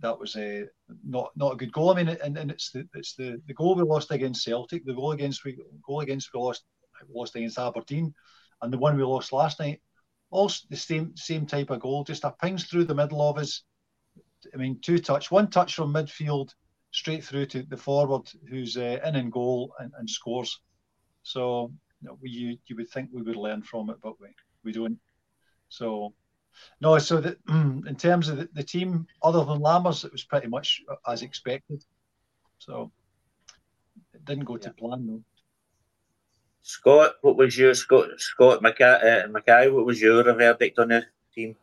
[0.00, 0.64] that was a
[1.04, 1.90] not not a good goal.
[1.90, 4.94] I mean, and, and it's the it's the, the goal we lost against Celtic, the
[4.94, 6.64] goal against we goal against we lost
[7.12, 8.14] lost against Aberdeen,
[8.62, 9.80] and the one we lost last night.
[10.30, 13.64] All the same same type of goal, just a pings through the middle of us.
[14.54, 16.50] I mean, two touch, one touch from midfield
[16.90, 20.60] straight through to the forward who's uh, in and goal and, and scores.
[21.22, 24.28] So you, know, we, you you would think we would learn from it, but we
[24.64, 24.98] we don't.
[25.68, 26.14] So
[26.80, 30.48] no, so that in terms of the, the, team, other than Lammers, it was pretty
[30.48, 31.84] much as expected.
[32.58, 32.90] So
[34.14, 35.22] it didn't go to plan though.
[36.62, 41.04] Scott, what was your Scott Scott Mackay, uh, Mackay what was your verdict on the
[41.34, 41.56] team?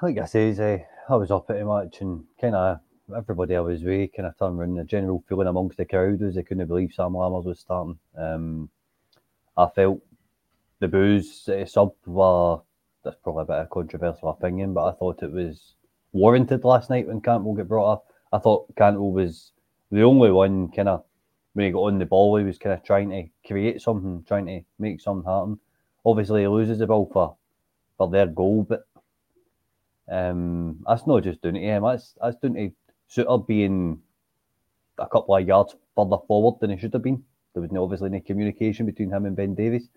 [0.00, 2.80] Like I say, I was up pretty much, and kind of
[3.16, 4.76] everybody I was with kind of turned around.
[4.76, 7.98] The general feeling amongst the crowd was they couldn't believe Sam Lammers was starting.
[8.16, 8.70] Um,
[9.56, 10.00] I felt
[10.80, 12.58] the boos uh, sub were
[13.04, 15.74] that's probably a bit of a controversial opinion, but I thought it was
[16.12, 18.06] warranted last night when Cantwell got brought up.
[18.32, 19.52] I thought Cantwell was
[19.92, 21.04] the only one kind of
[21.52, 24.46] when he got on the ball, he was kind of trying to create something, trying
[24.46, 25.60] to make something happen.
[26.04, 27.36] Obviously, he loses the ball for
[27.96, 28.86] for their goal, but
[30.10, 31.84] um, that's not just doing to him.
[31.84, 32.72] That's that's doing to
[33.14, 34.00] Souttar being
[34.98, 37.22] a couple of yards further forward than he should have been.
[37.52, 39.88] There was no, obviously no communication between him and Ben Davies.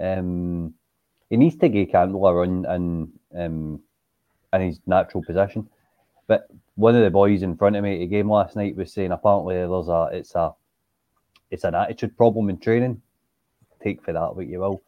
[0.00, 0.74] Um,
[1.30, 3.80] he needs to give Cantwell a run in, um,
[4.52, 5.68] in his natural position.
[6.26, 8.92] But one of the boys in front of me at the game last night was
[8.92, 10.52] saying apparently there's a it's a
[11.50, 13.02] it's an attitude problem in training.
[13.82, 14.82] Take for that what you will.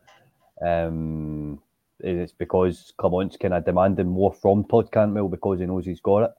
[0.67, 1.61] Um,
[2.01, 6.25] it's because Clement's kind of demanding more from Todd Cantwell because he knows he's got
[6.25, 6.31] it.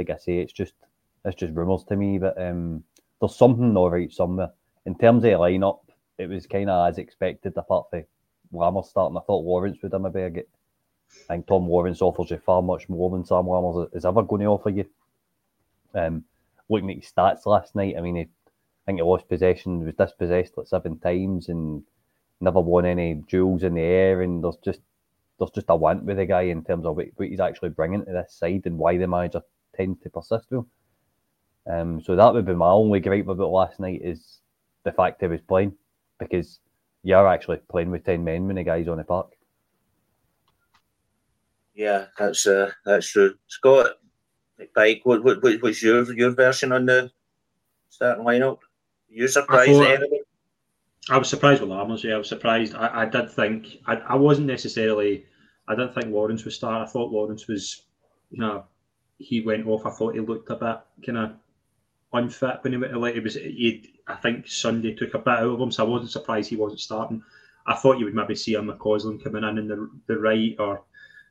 [0.00, 0.72] Like I say, it's just
[1.26, 2.82] it's just rumours to me, but um,
[3.20, 4.50] there's something all right somewhere.
[4.86, 5.80] In terms of the lineup,
[6.16, 8.04] it was kind of as expected, apart from
[8.50, 9.18] Lammers starting.
[9.18, 10.48] I thought Lawrence would have maybe get.
[11.28, 14.40] I think Tom Lawrence offers you far much more than Sam Lammers is ever going
[14.40, 14.86] to offer you.
[15.94, 16.24] Um,
[16.70, 18.26] looking at his stats last night, I mean, he, I
[18.86, 21.82] think he lost possession, was dispossessed like seven times, and
[22.40, 24.80] never won any duels in the air, and there's just
[25.38, 28.04] there's just a want with the guy in terms of what, what he's actually bringing
[28.04, 29.42] to this side and why the manager
[29.80, 30.66] tends to persist with him.
[31.72, 34.40] Um, so that would be my only gripe about last night is
[34.84, 35.72] the fact he was playing
[36.18, 36.58] because
[37.02, 39.32] you're actually playing with ten men when the guy's on the park.
[41.74, 43.34] Yeah, that's uh, that's true.
[43.46, 43.92] Scott,
[44.74, 47.10] Pike, what, what, what was your your version on the
[47.88, 48.58] starting lineup?
[49.08, 50.20] You surprised thought, anybody?
[51.08, 52.02] I was surprised with Lammers.
[52.02, 52.74] Yeah, I was surprised.
[52.74, 55.24] I, I did think I, I wasn't necessarily.
[55.68, 56.86] I didn't think Lawrence would start.
[56.86, 57.86] I thought Lawrence was,
[58.30, 58.64] you know,
[59.20, 59.86] he went off.
[59.86, 61.32] I thought he looked a bit kind of
[62.12, 62.96] unfit when he went.
[62.96, 63.34] Like it was.
[63.34, 66.56] He, I think Sunday took a bit out of him, so I wasn't surprised he
[66.56, 67.22] wasn't starting.
[67.66, 70.82] I thought you would maybe see him McCausland coming in in the the right or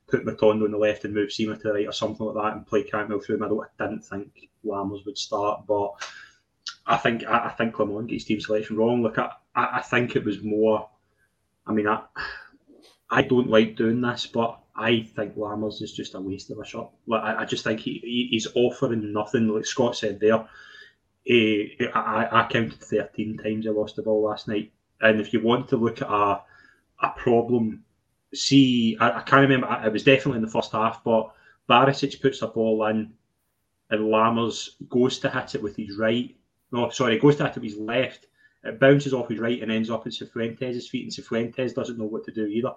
[0.08, 2.56] put Matondo on the left and move Sima to the right or something like that
[2.56, 3.62] and play Cantwell through the middle.
[3.62, 5.94] I didn't think Lammers would start, but
[6.86, 9.02] I think I, I think Clement gets team selection wrong.
[9.02, 10.90] Look, I, I think it was more.
[11.66, 12.04] I mean, I
[13.10, 16.66] I don't like doing this, but I think Lammers is just a waste of a
[16.66, 16.92] shot.
[17.06, 19.48] Like I, I just think he, he, he's offering nothing.
[19.48, 20.48] Like Scott said there,
[21.24, 24.72] he, I, I counted thirteen times I lost the ball last night.
[25.02, 26.42] And if you want to look at a
[27.02, 27.84] a problem
[28.34, 29.82] see, I, I can't remember.
[29.86, 31.32] It was definitely in the first half, but
[31.70, 33.14] Barisic puts a ball in,
[33.90, 36.36] and Lammers goes to hit it with his right.
[36.72, 38.28] No, sorry, goes to hit it with his left.
[38.64, 42.06] It bounces off his right and ends up at Cifuentes' feet, and Cifuentes doesn't know
[42.06, 42.74] what to do either.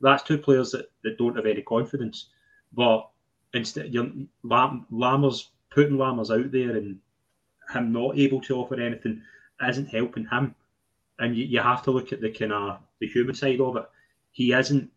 [0.00, 2.28] That's two players that, that don't have any confidence.
[2.72, 3.08] But
[3.54, 4.10] instead, you're,
[4.42, 6.98] Lam, Lammers putting Lammers out there and
[7.72, 9.22] him not able to offer anything
[9.66, 10.54] isn't helping him.
[11.18, 13.88] And you, you have to look at the kind of the human side of it.
[14.32, 14.90] He isn't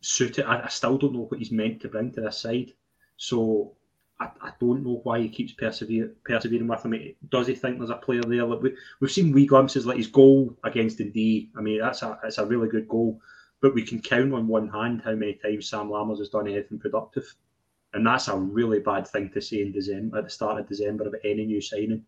[0.00, 0.44] suited.
[0.44, 2.72] I, I, still don't know what he's meant to bring to this side.
[3.16, 3.72] So
[4.20, 7.14] I, I don't know why he keeps persevere, persevering with him.
[7.30, 8.44] Does he think there's a player there?
[8.44, 11.50] Like we, we've seen wee glimpses like his goal against Dundee.
[11.56, 13.20] I mean, that's a it's a really good goal,
[13.62, 16.80] but we can count on one hand how many times Sam Lammers has done anything
[16.80, 17.34] productive,
[17.94, 21.06] and that's a really bad thing to say in December at the start of December
[21.06, 22.04] about any new signing.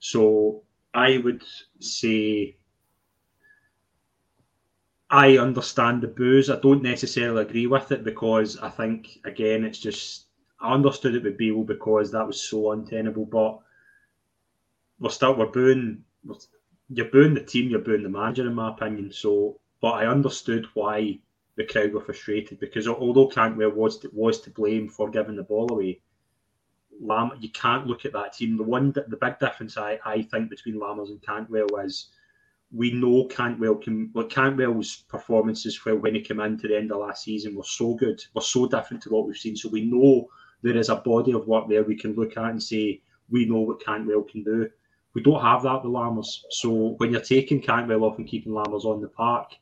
[0.00, 1.42] So I would
[1.80, 2.56] say
[5.10, 6.50] I understand the booze.
[6.50, 10.26] I don't necessarily agree with it because I think again it's just
[10.60, 13.24] I understood it with Beale because that was so untenable.
[13.24, 13.60] But
[14.98, 16.04] we're still we're booing
[16.90, 19.12] you're booing the team, you're booing the manager in my opinion.
[19.12, 21.18] So but I understood why
[21.56, 25.42] the crowd were frustrated because although Cantwell was to, was to blame for giving the
[25.42, 26.00] ball away,
[27.00, 28.56] Lam you can't look at that team.
[28.56, 32.08] The one the big difference I, I think between Lammers and Cantwell is
[32.72, 34.10] we know Cantwell can.
[34.14, 38.20] Well, Cantwell's performances when he came into the end of last season were so good,
[38.34, 39.56] were so different to what we've seen.
[39.56, 40.28] So we know
[40.62, 43.60] there is a body of work there we can look at and say we know
[43.60, 44.68] what Cantwell can do.
[45.14, 46.42] We don't have that with Lammers.
[46.50, 49.52] So when you're taking Cantwell off and keeping Lammers on the park,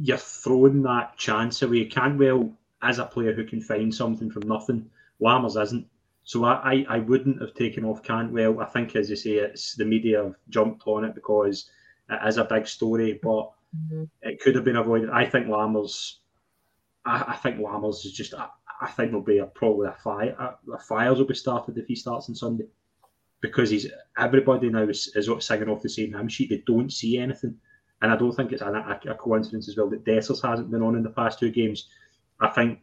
[0.00, 1.84] you're throwing that chance away.
[1.84, 4.88] Cantwell as a player who can find something from nothing.
[5.20, 5.86] Lammers isn't.
[6.24, 8.60] So I, I, I wouldn't have taken off Cantwell.
[8.60, 11.70] I think, as you say, it's the media have jumped on it because
[12.10, 14.04] it is a big story, but mm-hmm.
[14.22, 15.10] it could have been avoided.
[15.10, 16.16] I think Lammers,
[17.04, 18.34] I, I think Lammers is just.
[18.34, 18.48] I,
[18.80, 20.36] I think there'll be a probably a fire.
[20.38, 22.66] A, a fires will be started if he starts on Sunday,
[23.40, 26.50] because he's everybody now is, is singing off the same hymn sheet.
[26.50, 27.56] They don't see anything,
[28.00, 30.96] and I don't think it's a, a, coincidence as well that Dessers hasn't been on
[30.96, 31.88] in the past two games.
[32.40, 32.78] I think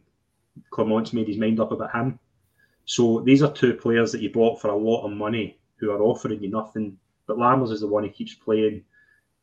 [0.70, 2.18] Clement's made his mind up about him.
[2.84, 6.02] So these are two players that you bought for a lot of money who are
[6.02, 6.98] offering you nothing.
[7.26, 8.84] But Lammers is the one who keeps playing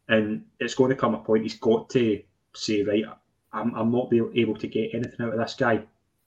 [0.07, 2.21] and it's going to come a point he's got to
[2.53, 3.03] say, right,
[3.51, 5.83] I'm, I'm not able to get anything out of this guy.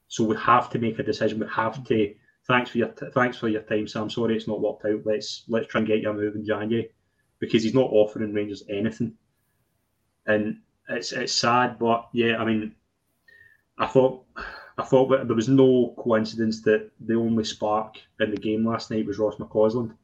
[0.08, 1.40] So we have to make a decision.
[1.40, 2.14] We have to.
[2.46, 4.08] Thanks for your t- thanks for your time, Sam.
[4.08, 5.00] Sorry it's not worked out.
[5.04, 6.90] Let's let's try and get you a move in January
[7.40, 9.14] because he's not offering Rangers anything,
[10.26, 10.58] and
[10.88, 11.78] it's it's sad.
[11.78, 12.74] But yeah, I mean,
[13.78, 14.24] I thought
[14.78, 18.90] I thought that there was no coincidence that the only spark in the game last
[18.90, 19.94] night was Ross McCausland,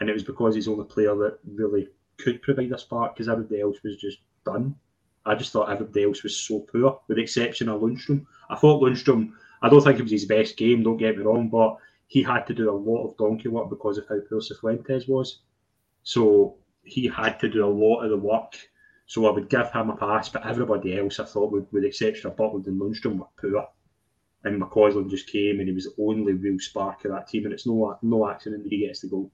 [0.00, 3.28] and it was because he's the only player that really could provide a spark because
[3.28, 4.74] everybody else was just done.
[5.24, 8.26] I just thought everybody else was so poor, with the exception of Lundstram.
[8.50, 9.32] I thought Lundstram,
[9.62, 11.76] I don't think it was his best game, don't get me wrong, but
[12.08, 15.40] he had to do a lot of donkey work because of how poor Cifuentes was.
[16.02, 18.56] So he had to do a lot of the work.
[19.12, 21.88] So I would give him a pass, but everybody else, I thought, would, with the
[21.88, 23.68] exception of Butland and Lundstram, were poor.
[24.42, 27.52] And McCausland just came and he was the only real spark of that team, and
[27.52, 29.30] it's no no accident that he gets the goal.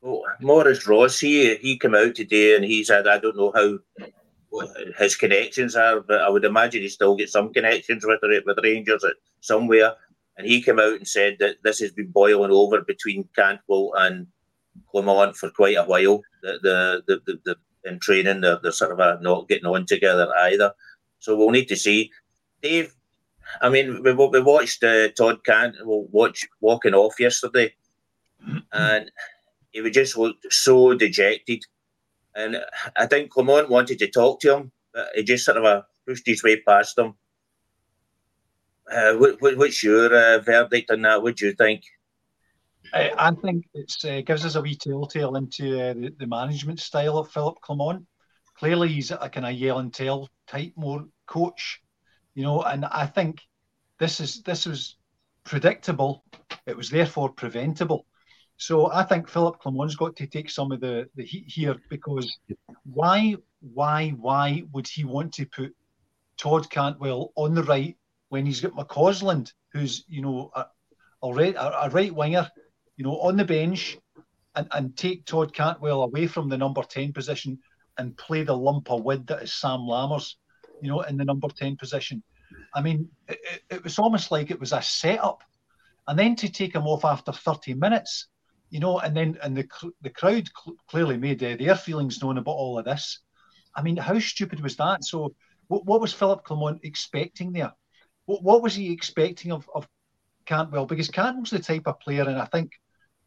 [0.00, 3.78] Well, Maurice Ross, he he came out today and he said, I don't know how
[4.98, 9.04] his connections are, but I would imagine he still gets some connections with with Rangers
[9.40, 9.92] somewhere.
[10.38, 14.28] And he came out and said that this has been boiling over between Cantwell and
[14.90, 16.22] Clement for quite a while.
[16.42, 18.40] The the the, the, the in training.
[18.40, 20.72] They're, they're sort of uh, not getting on together either.
[21.18, 22.10] So we'll need to see.
[22.62, 22.94] Dave,
[23.60, 27.74] I mean, we, we watched uh, Todd Cant we'll watch walking off yesterday,
[28.72, 29.10] and
[29.72, 31.64] he was just looked so dejected.
[32.34, 32.58] And
[32.96, 36.26] I think Clement wanted to talk to him, but he just sort of uh, pushed
[36.26, 37.14] his way past him.
[38.90, 41.22] Uh, what, what, what's your uh, verdict on that?
[41.22, 41.82] What do you think?
[42.92, 46.80] I, I think it uh, gives us a wee telltale into uh, the, the, management
[46.80, 48.06] style of Philip Clement.
[48.56, 51.80] Clearly, he's a kind of yell and tell type more coach,
[52.34, 52.62] you know.
[52.62, 53.40] And I think
[53.98, 54.96] this is this was
[55.44, 56.24] predictable.
[56.66, 58.06] It was therefore preventable.
[58.56, 62.38] So I think Philip Clement's got to take some of the, the heat here because
[62.84, 65.74] why why why would he want to put
[66.36, 67.96] Todd Cantwell on the right
[68.30, 70.66] when he's got McCausland, who's you know a,
[71.22, 72.50] a, a right winger
[72.98, 73.96] you know, on the bench
[74.56, 77.58] and, and take Todd Cantwell away from the number 10 position
[77.96, 80.34] and play the lump of wood that is Sam Lammers,
[80.82, 82.22] you know, in the number 10 position.
[82.74, 85.42] I mean, it, it was almost like it was a setup.
[86.08, 88.26] And then to take him off after 30 minutes,
[88.70, 89.66] you know, and then and the
[90.02, 93.20] the crowd cl- clearly made uh, their feelings known about all of this.
[93.74, 95.04] I mean, how stupid was that?
[95.04, 95.34] So,
[95.68, 97.72] what, what was Philip Clement expecting there?
[98.26, 99.86] What, what was he expecting of, of
[100.46, 100.86] Cantwell?
[100.86, 102.72] Because Cantwell's the type of player, and I think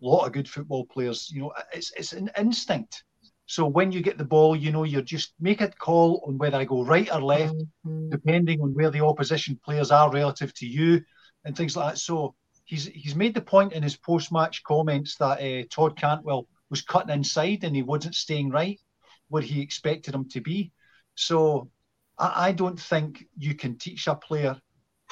[0.02, 3.04] lot of good football players, you know, it's it's an instinct.
[3.46, 6.58] So when you get the ball, you know, you're just make a call on whether
[6.58, 8.10] I go right or left, mm-hmm.
[8.10, 11.02] depending on where the opposition players are relative to you,
[11.44, 12.00] and things like that.
[12.00, 12.36] So
[12.66, 17.14] he's he's made the point in his post-match comments that uh, Todd Cantwell was cutting
[17.14, 18.80] inside and he wasn't staying right
[19.28, 20.72] where he expected him to be.
[21.16, 21.70] So
[22.18, 24.56] I, I don't think you can teach a player,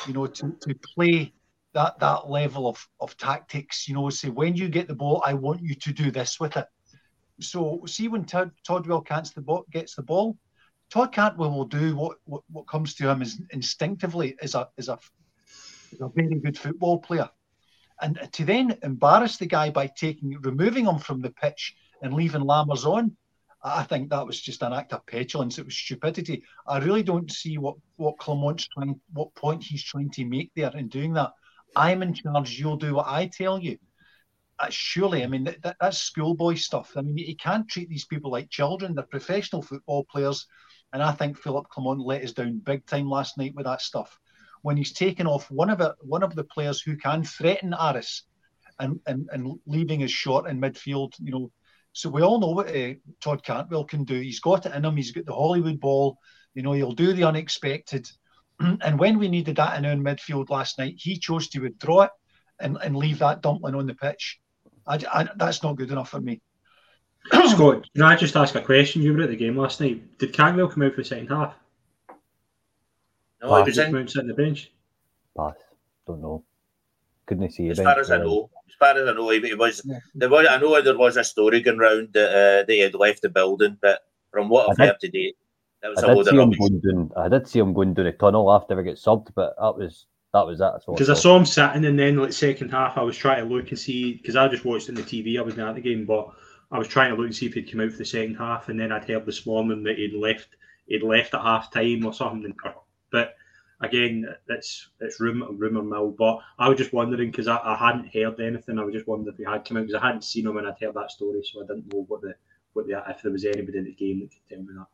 [0.07, 1.33] you know, to, to play
[1.73, 3.87] that that level of of tactics.
[3.87, 6.57] You know, say when you get the ball, I want you to do this with
[6.57, 6.65] it.
[7.41, 10.37] So see when Todd, Toddwell gets the ball, gets the ball,
[10.89, 14.89] Todd Cantwell will do what, what, what comes to him is instinctively is a is
[14.89, 14.99] a,
[15.91, 17.29] is a very good football player,
[18.01, 22.41] and to then embarrass the guy by taking removing him from the pitch and leaving
[22.41, 23.15] Lammers on,
[23.63, 25.59] I think that was just an act of petulance.
[25.59, 26.43] It was stupidity.
[26.67, 30.75] I really don't see what what Clement's trying, what point he's trying to make there
[30.75, 31.31] in doing that.
[31.75, 32.59] I'm in charge.
[32.59, 33.77] You'll do what I tell you.
[34.59, 36.91] Uh, surely, I mean, that, that, that's schoolboy stuff.
[36.97, 38.93] I mean, you can't treat these people like children.
[38.93, 40.45] They're professional football players.
[40.91, 44.19] And I think Philip Clement let us down big time last night with that stuff.
[44.61, 48.23] When he's taken off one of it, one of the players who can threaten Aris
[48.79, 51.51] and, and, and leaving his short in midfield, you know.
[51.93, 54.19] So we all know what uh, Todd Cantwell can do.
[54.19, 54.95] He's got it in him.
[54.95, 56.17] He's got the Hollywood ball.
[56.53, 58.09] You know, he'll do the unexpected.
[58.81, 62.11] And when we needed that in our midfield last night, he chose to withdraw it
[62.59, 64.39] and, and leave that dumpling on the pitch.
[64.85, 66.41] I, I, that's not good enough for me.
[67.31, 69.01] Scott, can I just ask a question?
[69.01, 70.17] You were at the game last night.
[70.17, 71.53] Did Cantwell come out for the second half?
[73.41, 73.95] No, he was in.
[73.95, 74.71] Out sitting the bench.
[75.37, 75.55] Pass.
[76.07, 76.43] Don't know.
[77.25, 79.81] Couldn't see As far as I know, as far as I know, he, was.
[79.85, 79.99] Yeah.
[80.15, 80.47] There was.
[80.49, 83.29] I know there was a story going round that, uh, that he had left the
[83.29, 85.33] building, but from what I've heard today,
[85.81, 87.11] that was I did see him going down.
[87.15, 90.05] I did see him going down the tunnel after he got subbed, but that was
[90.33, 90.83] that was that.
[90.85, 93.53] Because I, I saw him sitting, and then like second half, I was trying to
[93.53, 95.39] look and see because I just watched it on the TV.
[95.39, 96.29] I wasn't at the game, but
[96.71, 98.69] I was trying to look and see if he'd come out for the second half,
[98.69, 100.49] and then I'd heard this morning that he'd left.
[100.87, 102.53] He'd left at half time or something.
[103.11, 103.35] But
[103.81, 106.11] again, it's it's rumor rumor mill.
[106.11, 108.77] But I was just wondering because I, I hadn't heard anything.
[108.77, 110.67] I was just wondering if he had come out because I hadn't seen him and
[110.67, 112.35] I'd heard that story, so I didn't know what the
[112.73, 114.87] what the if there was anybody in the game that could tell me that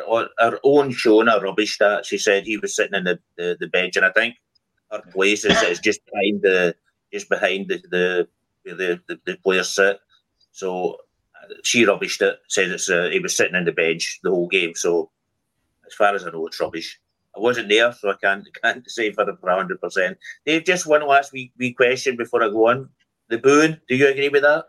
[0.00, 3.96] our own Shona rubbish that she said he was sitting in the, the, the bench,
[3.96, 4.36] and I think
[4.90, 6.74] her place is, is just behind the
[7.12, 8.28] just behind the the
[8.64, 9.98] the, the, the players sit.
[10.52, 10.98] So
[11.62, 12.38] she rubbished it.
[12.48, 14.74] Said it's uh, he was sitting in the bench the whole game.
[14.74, 15.10] So
[15.86, 17.00] as far as I know, it's rubbish.
[17.36, 20.18] I wasn't there, so I can't can't say for hundred percent.
[20.46, 22.88] Dave, just one last wee, wee question before I go on.
[23.28, 24.66] The boon, do you agree with that?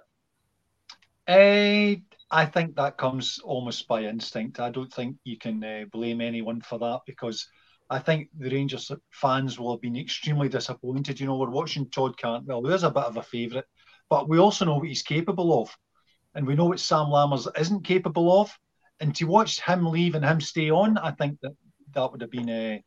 [1.27, 1.99] Uh,
[2.33, 4.59] I think that comes almost by instinct.
[4.59, 7.47] I don't think you can uh, blame anyone for that because
[7.91, 11.19] I think the Rangers fans will have been extremely disappointed.
[11.19, 13.65] You know, we're watching Todd Cantwell, who's a bit of a favourite,
[14.09, 15.77] but we also know what he's capable of.
[16.33, 18.51] And we know what Sam Lammers isn't capable of.
[18.99, 21.55] And to watch him leave and him stay on, I think that
[21.93, 22.79] that would have been a uh,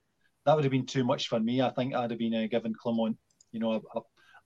[0.45, 1.63] that would have been too much for me.
[1.63, 3.17] I think I'd have been uh, given Clement,
[3.53, 4.03] you know, a, a,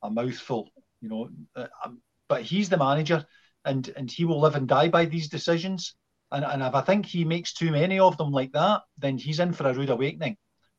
[0.08, 0.68] a mouthful.
[1.00, 3.24] You know, uh, um, but he's the manager
[3.64, 5.94] and and he will live and die by these decisions.
[6.32, 9.40] And, and if I think he makes too many of them like that, then he's
[9.40, 10.36] in for a rude awakening.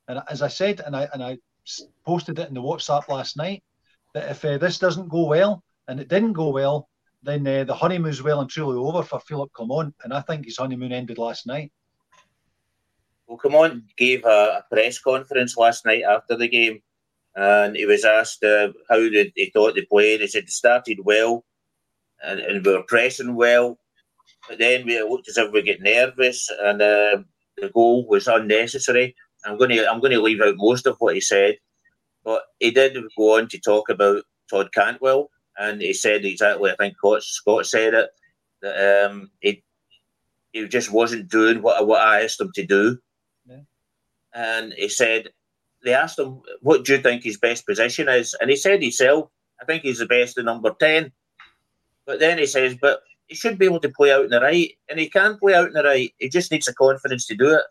[0.08, 1.38] And as I said, and I and I
[2.06, 3.64] posted it in the WhatsApp last night,
[4.14, 6.90] that if uh, this doesn't go well, and it didn't go well,
[7.24, 10.58] then uh, the honeymoon's well and truly over for Philippe Clement, and I think his
[10.58, 11.72] honeymoon ended last night.
[13.28, 16.82] Well, Clement gave a, a press conference last night after the game,
[17.36, 20.22] and he was asked uh, how did he thought they played.
[20.22, 21.46] He said they started well,
[22.24, 23.78] and, and we were pressing well,
[24.48, 27.18] but then we looked as if we get nervous, and uh,
[27.58, 29.16] the goal was unnecessary.
[29.46, 31.58] I'm going to I'm going to leave out most of what he said,
[32.24, 36.76] but he did go on to talk about Todd Cantwell, and he said exactly I
[36.76, 38.10] think Scott Scott said it
[38.62, 39.64] that um, he
[40.54, 42.98] he just wasn't doing what what I asked him to do,
[43.48, 43.62] yeah.
[44.34, 45.30] and he said
[45.84, 49.30] they asked him what do you think his best position is, and he said himself
[49.62, 51.12] I think he's the best in number ten,
[52.12, 54.74] but then he says but he should be able to play out in the right,
[54.90, 56.14] and he can play out in the right.
[56.18, 57.64] He just needs the confidence to do it.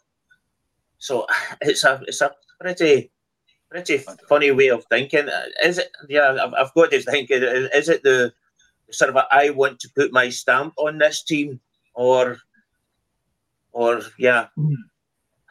[0.97, 1.26] So
[1.61, 3.11] it's a it's a pretty
[3.68, 5.28] pretty funny way of thinking.
[5.62, 5.91] Is it?
[6.09, 7.28] Yeah, I've, got to think.
[7.30, 8.32] Is it the
[8.91, 11.61] sort of a, I want to put my stamp on this team,
[11.93, 12.38] or
[13.72, 14.47] or yeah,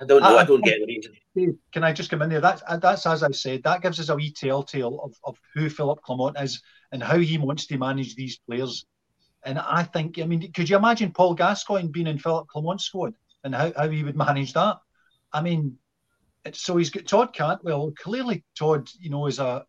[0.01, 0.37] I don't know.
[0.37, 1.59] I, I don't get the reason.
[1.71, 2.41] Can I just come in there?
[2.41, 3.61] That's that's as I said.
[3.61, 7.37] That gives us a wee telltale of, of who Philip Clement is and how he
[7.37, 8.85] wants to manage these players.
[9.43, 13.13] And I think, I mean, could you imagine Paul Gascoigne being in Philip Clement's squad
[13.43, 14.77] and how, how he would manage that?
[15.31, 15.77] I mean,
[16.53, 17.93] so he's got Todd Cantwell.
[17.97, 19.65] Clearly, Todd, you know, is a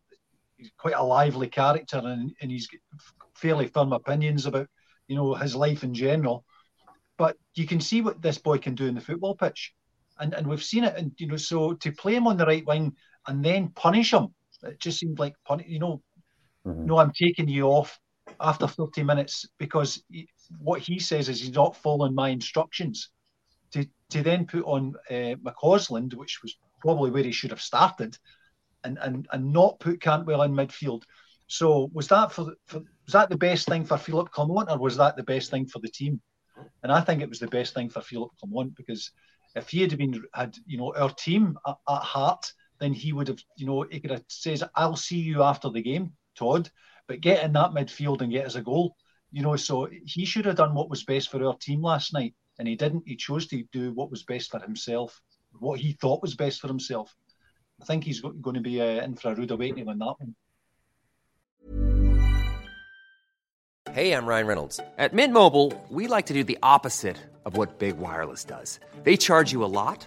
[0.77, 2.69] quite a lively character, and, and he's
[3.35, 4.69] fairly firm opinions about
[5.09, 6.45] you know his life in general.
[7.19, 9.75] But you can see what this boy can do in the football pitch,
[10.19, 10.97] and and we've seen it.
[10.97, 12.95] And you know, so to play him on the right wing
[13.27, 14.29] and then punish him,
[14.63, 15.35] it just seemed like
[15.67, 16.03] you know,
[16.67, 16.87] mm-hmm.
[16.87, 17.99] no, I'm taking you off
[18.41, 23.11] after 30 minutes because he, what he says is he's not following my instructions
[23.73, 28.17] to, to then put on uh, McCausland, which was probably where he should have started,
[28.85, 31.03] and, and, and not put Cantwell in midfield.
[31.47, 34.97] So was that for, for was that the best thing for Philip Clement, or was
[34.97, 36.21] that the best thing for the team?
[36.83, 39.11] And I think it was the best thing for Philip Clement because
[39.57, 43.29] if he had been had you know our team at, at heart, then he would
[43.29, 46.71] have you know he could have says I'll see you after the game, Todd.
[47.07, 48.97] But get in that midfield and get us a goal,
[49.31, 49.57] you know.
[49.57, 52.77] So he should have done what was best for our team last night and he
[52.77, 53.05] didn't.
[53.07, 55.21] He chose to do what was best for himself,
[55.59, 57.17] what he thought was best for himself.
[57.81, 60.35] I think he's going to be uh, in for a rude awakening on that one.
[63.93, 64.79] Hey, I'm Ryan Reynolds.
[64.99, 68.79] At Mint Mobile, we like to do the opposite of what Big Wireless does.
[69.03, 70.07] They charge you a lot,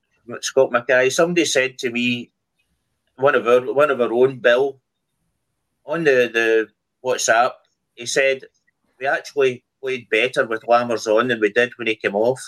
[0.41, 2.31] Scott Mackay, somebody said to me,
[3.15, 4.79] one of our one of our own, Bill,
[5.85, 6.67] on the, the
[7.05, 7.51] WhatsApp,
[7.95, 8.43] he said
[8.99, 12.41] we actually played better with Lammers on than we did when he came off.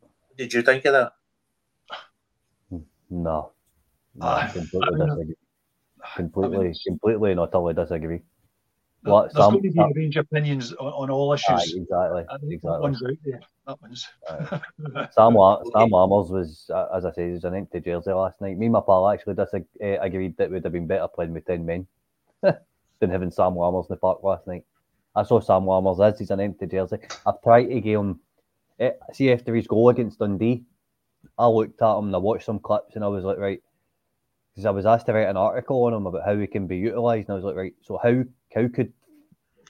[0.00, 1.12] What did you think of that?
[3.10, 3.52] No,
[4.14, 5.34] no uh, completely disagree.
[6.16, 8.20] Completely, I mean, completely and utterly disagree.
[9.04, 11.48] What, there's Sam, going to be a range of opinions on, on all issues.
[11.48, 12.22] Aye, exactly.
[12.54, 12.58] exactly.
[12.62, 13.40] That one's out there.
[13.66, 14.08] That one's.
[15.12, 15.34] Sam,
[15.72, 18.56] Sam Lammers was, uh, as I say, was an empty jersey last night.
[18.58, 21.66] Me and my pal actually disagreed that it would have been better playing with 10
[21.66, 21.86] men
[22.42, 24.64] than having Sam Lammers in the park last night.
[25.16, 26.98] I saw Sam Lammers as he's an empty jersey.
[27.26, 28.20] I've tried to get him.
[28.78, 30.62] Eh, see after his goal against Dundee,
[31.36, 33.62] I looked at him and I watched some clips and I was like, right,
[34.54, 36.76] because I was asked to write an article on him about how he can be
[36.76, 38.22] utilised, and I was like, right, so how
[38.54, 38.92] how could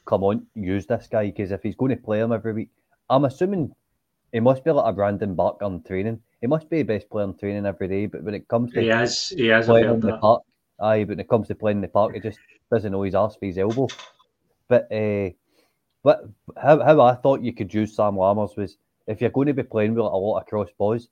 [0.05, 1.27] Clement use this guy?
[1.27, 2.71] Because if he's going to play him every week,
[3.09, 3.75] I'm assuming
[4.33, 6.21] he must be like a Brandon Burke on training.
[6.41, 8.81] He must be the best player on training every day, but when it comes to
[8.81, 10.43] he has he has playing in the park,
[10.81, 13.15] aye, but when it comes to playing in the park, he just doesn't know his
[13.15, 13.87] arse for his elbow.
[14.69, 15.31] But uh,
[16.03, 16.25] but
[16.61, 18.77] how, how I thought you could use Sam Lammers was
[19.07, 21.09] if you're going to be playing with a lot of cross balls,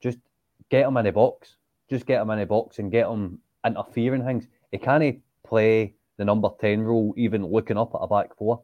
[0.00, 0.18] just
[0.68, 1.56] get him in the box.
[1.88, 4.46] Just get him in the box and get him interfering things.
[4.72, 8.62] He can't play the number 10 role even looking up at a back four.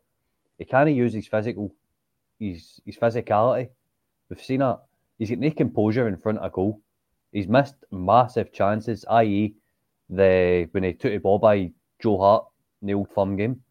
[0.59, 1.74] He can't use his physical.
[2.38, 3.68] his his physicality.
[4.28, 4.80] We've seen that.
[5.18, 6.80] He's got no composure in front of goal.
[7.32, 9.55] He's missed massive chances, i.e.,
[10.09, 12.44] the when he took the ball by Joe Hart
[12.80, 13.62] in the old firm game.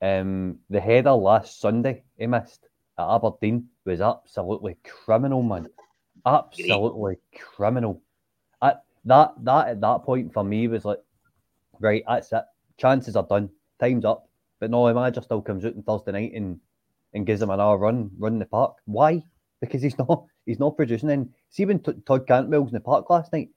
[0.00, 2.68] Um, the header last Sunday he missed
[2.98, 5.68] at Aberdeen was absolutely criminal, man.
[6.26, 8.02] Absolutely criminal.
[8.62, 10.98] At that that at that point for me was like,
[11.80, 12.44] right, that's it.
[12.78, 13.50] Chances are done.
[13.80, 14.28] Time's up.
[14.60, 16.58] But no, the manager still comes out on Thursday night and,
[17.14, 18.76] and gives him an hour run, run in the park.
[18.86, 19.22] Why?
[19.60, 21.10] Because he's not he's not producing.
[21.10, 23.50] And see when T- Todd Cantwell's in the park last night,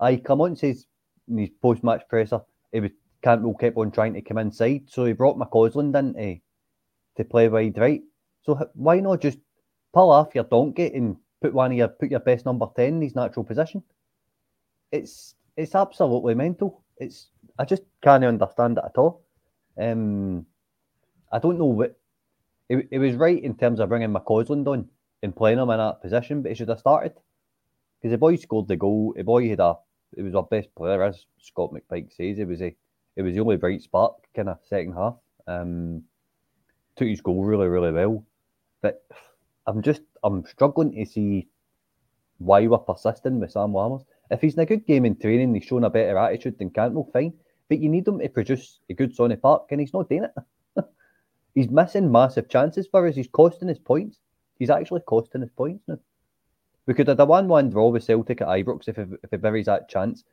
[0.00, 0.86] I come on and says
[1.28, 2.40] in his post match presser,
[2.72, 2.90] it was
[3.22, 6.40] Cantwell kept on trying to come inside, so he brought McCausland in to,
[7.16, 8.02] to play wide right.
[8.42, 9.38] So why not just
[9.92, 13.02] pull off your donkey and put one of your put your best number ten in
[13.02, 13.82] his natural position?
[14.92, 16.84] It's it's absolutely mental.
[16.98, 17.28] It's
[17.58, 19.22] I just can't understand it at all.
[19.80, 20.46] Um,
[21.32, 21.98] I don't know what
[22.68, 24.88] it, it was right in terms of bringing McCausland on
[25.22, 27.14] and playing him in that position, but he should have started
[28.00, 29.14] because the boy scored the goal.
[29.16, 29.76] The boy had a
[30.16, 32.38] it was our best player, as Scott McPike says.
[32.38, 32.74] It was a
[33.16, 35.16] it was the only bright spark kind of second half.
[35.46, 36.04] Um,
[36.96, 38.24] took his goal really really well,
[38.82, 39.04] but
[39.66, 41.48] I'm just I'm struggling to see
[42.38, 44.04] why we're persisting with Sam Lammers.
[44.30, 47.08] If he's in a good game in training, he's shown a better attitude than Cantwell,
[47.12, 47.32] fine.
[47.68, 50.34] But you need him to produce a good Sonny Park, and he's not doing it.
[51.54, 53.16] he's missing massive chances for us.
[53.16, 54.18] He's costing his points.
[54.58, 55.98] He's actually costing his points now.
[56.86, 59.90] We could have 1 1 draw with Celtic at Ibrox if, if he buries that
[59.90, 60.24] chance.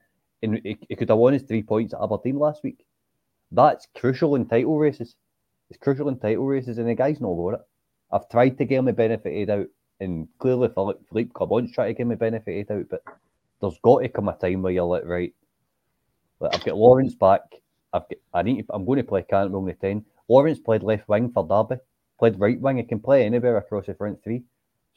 [0.42, 2.86] And he, he could have won his three points at Aberdeen last week.
[3.52, 5.16] That's crucial in title races.
[5.70, 7.62] It's crucial in title races, and the guy's not got it.
[8.12, 9.68] I've tried to get him benefited out,
[10.00, 13.04] and clearly Philippe, Cobbont's trying to get me benefited out, but
[13.62, 15.34] there's got to come a time where you're like, right,
[16.54, 17.42] I've got Lawrence back.
[17.94, 20.06] I've got, I need I'm going to play Cantwell in the 10.
[20.28, 21.82] Lawrence played left wing for Derby,
[22.20, 22.78] played right wing.
[22.78, 24.44] He can play anywhere across the front three.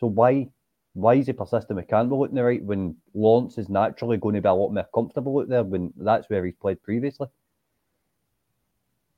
[0.01, 0.49] So why
[0.95, 4.41] why is he persisting with Cantwell out the right when Lawrence is naturally going to
[4.41, 7.29] be a lot more comfortable out there when that's where he's played previously?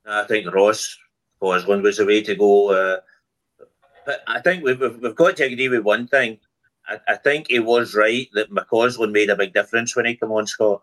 [0.05, 0.99] I think Ross
[1.41, 2.71] Osborne was the way to go.
[2.71, 3.01] Uh,
[4.05, 6.39] but I think we've, we've got to agree with one thing.
[6.87, 10.33] I, I think he was right that McCausland made a big difference when he came
[10.33, 10.83] on, Scott.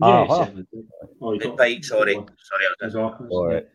[0.00, 0.46] Yeah, uh-huh.
[1.22, 2.66] oh, Pike, sorry, sorry.
[3.30, 3.66] All right.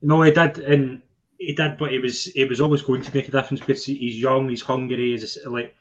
[0.00, 1.02] No, he did, and
[1.38, 4.18] he did, but he was he was always going to make a difference because he's
[4.18, 5.74] young, he's hungry, he's like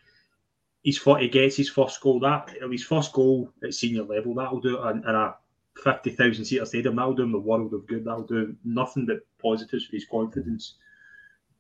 [0.84, 2.20] he's fought, he gets his first goal.
[2.20, 5.36] That his first goal at senior level, that'll do it in, in a
[5.84, 6.96] fifty thousand seater stadium.
[6.96, 8.06] That'll do him the world of good.
[8.06, 10.76] That'll do nothing but positives for his confidence.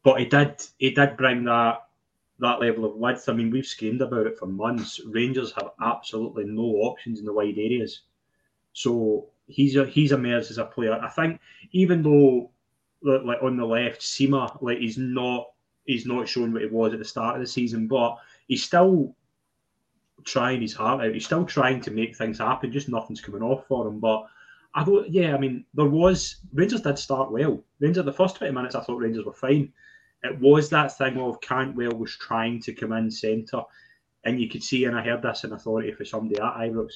[0.03, 1.87] But he did he did bring that
[2.39, 3.29] that level of width.
[3.29, 4.99] I mean, we've screamed about it for months.
[5.05, 8.01] Rangers have absolutely no options in the wide areas.
[8.73, 10.93] So he's a, he's emerged as a player.
[10.93, 11.39] I think
[11.71, 12.51] even though
[13.03, 15.47] like on the left, Sima like he's not
[15.85, 18.17] he's not showing what he was at the start of the season, but
[18.47, 19.15] he's still
[20.23, 21.13] trying his heart out.
[21.13, 22.71] He's still trying to make things happen.
[22.71, 23.99] Just nothing's coming off for him.
[23.99, 24.25] But
[24.73, 27.63] I thought, yeah, I mean, there was Rangers did start well.
[27.79, 29.73] Rangers the first twenty minutes, I thought Rangers were fine.
[30.23, 33.63] It was that thing of Cantwell was trying to come in centre,
[34.23, 36.93] and you could see, and I heard this in authority for somebody at Ibrox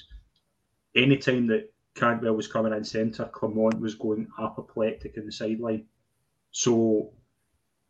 [0.96, 5.86] anytime that Cantwell was coming in centre, Clement was going apoplectic in the sideline.
[6.52, 7.12] So,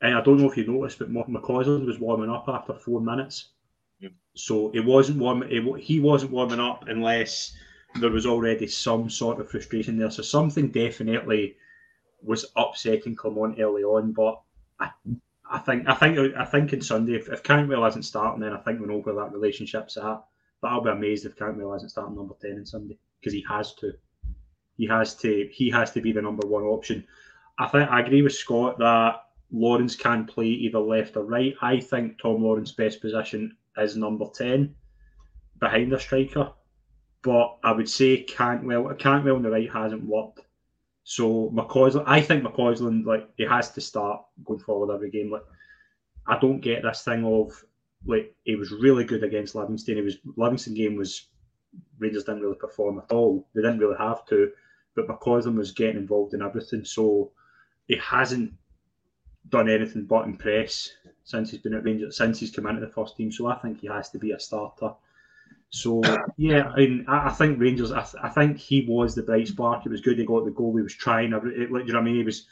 [0.01, 3.49] and I don't know if you noticed, but McCausland was warming up after four minutes.
[4.35, 5.43] So it wasn't warm.
[5.43, 7.55] It, he wasn't warming up unless
[7.99, 10.11] there was already some sort of frustration there.
[10.11, 11.55] So something definitely
[12.21, 14.11] was upsetting Clement early on.
[14.11, 14.41] But
[14.79, 14.89] I,
[15.49, 18.57] I think I think I think in Sunday, if, if Cantwell isn't starting, then I
[18.57, 20.23] think we know where that relationship's at.
[20.61, 23.73] But I'll be amazed if Cantwell isn't starting number ten on Sunday because he has
[23.75, 23.93] to.
[24.77, 25.49] He has to.
[25.51, 27.05] He has to be the number one option.
[27.57, 31.55] I think I agree with Scott that Lawrence can play either left or right.
[31.61, 34.75] I think Tom Lawrence's best position is number ten,
[35.59, 36.51] behind the striker.
[37.21, 38.93] But I would say Cantwell.
[38.95, 40.41] Cantwell on the right hasn't worked.
[41.03, 45.31] So McCausland, I think McCausland, like he has to start going forward every game.
[45.31, 45.45] Like
[46.27, 47.51] I don't get this thing of
[48.05, 49.95] like he was really good against Livingston.
[49.95, 51.27] He was Livingston game was
[51.99, 53.47] Rangers didn't really perform at all.
[53.53, 54.51] They didn't really have to,
[54.95, 56.85] but McCausland was getting involved in everything.
[56.85, 57.31] So
[57.87, 58.53] he hasn't
[59.49, 60.89] done anything but impress
[61.23, 63.31] since he's been at Rangers, since he's come into the first team.
[63.31, 64.91] So I think he has to be a starter.
[65.69, 66.01] So
[66.37, 67.91] yeah, I, mean, I, think Rangers.
[67.91, 69.85] I, th- I, think he was the bright spark.
[69.85, 70.17] It was good.
[70.17, 70.75] He got the goal.
[70.77, 71.33] He was trying.
[71.33, 72.15] It, it, you know what I mean?
[72.15, 72.45] He was.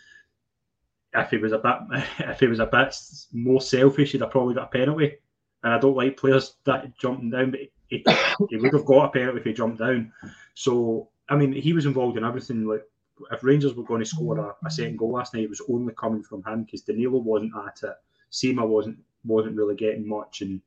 [1.15, 2.95] If he was a bit, if he was a bit
[3.31, 5.17] more selfish, he'd have probably got a penalty.
[5.63, 8.05] And I don't like players that jumping down, but he,
[8.49, 10.11] he would have got a penalty if he jumped down.
[10.53, 12.65] So I mean, he was involved in everything.
[12.65, 12.83] Like
[13.31, 15.93] if Rangers were going to score a, a second goal last night, it was only
[15.93, 17.95] coming from him because Danilo wasn't at it.
[18.31, 20.61] Sima wasn't wasn't really getting much, and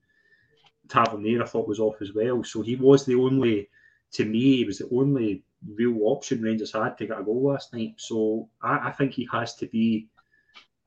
[0.88, 2.42] Tavernier I thought was off as well.
[2.44, 3.68] So he was the only,
[4.12, 5.42] to me, he was the only
[5.74, 7.94] real option Rangers had to get a goal last night.
[7.96, 10.08] So I, I think he has to be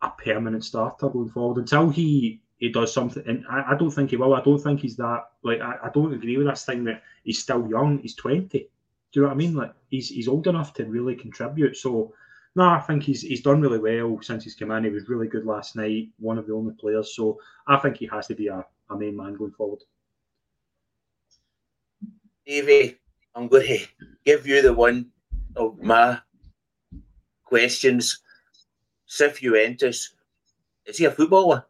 [0.01, 3.23] a permanent starter going forward until he he does something.
[3.25, 4.35] And I, I don't think he will.
[4.35, 5.23] I don't think he's that.
[5.43, 7.99] Like I, I don't agree with this thing that he's still young.
[7.99, 8.69] He's twenty.
[9.11, 9.55] Do you know what I mean?
[9.55, 11.75] Like he's he's old enough to really contribute.
[11.77, 12.13] So
[12.55, 14.83] no, I think he's he's done really well since he's come in.
[14.83, 16.09] He was really good last night.
[16.19, 17.15] One of the only players.
[17.15, 19.79] So I think he has to be a, a main man going forward.
[22.45, 22.97] Davey,
[23.35, 23.79] I'm going to
[24.25, 25.11] give you the one
[25.55, 26.19] of my
[27.43, 28.21] questions.
[29.07, 30.09] Cifuentes,
[30.85, 31.65] is he a footballer?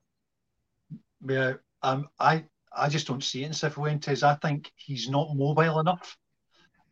[1.28, 2.46] Yeah, um, I
[2.76, 4.24] I just don't see it in Cifuentes.
[4.24, 6.18] I think he's not mobile enough.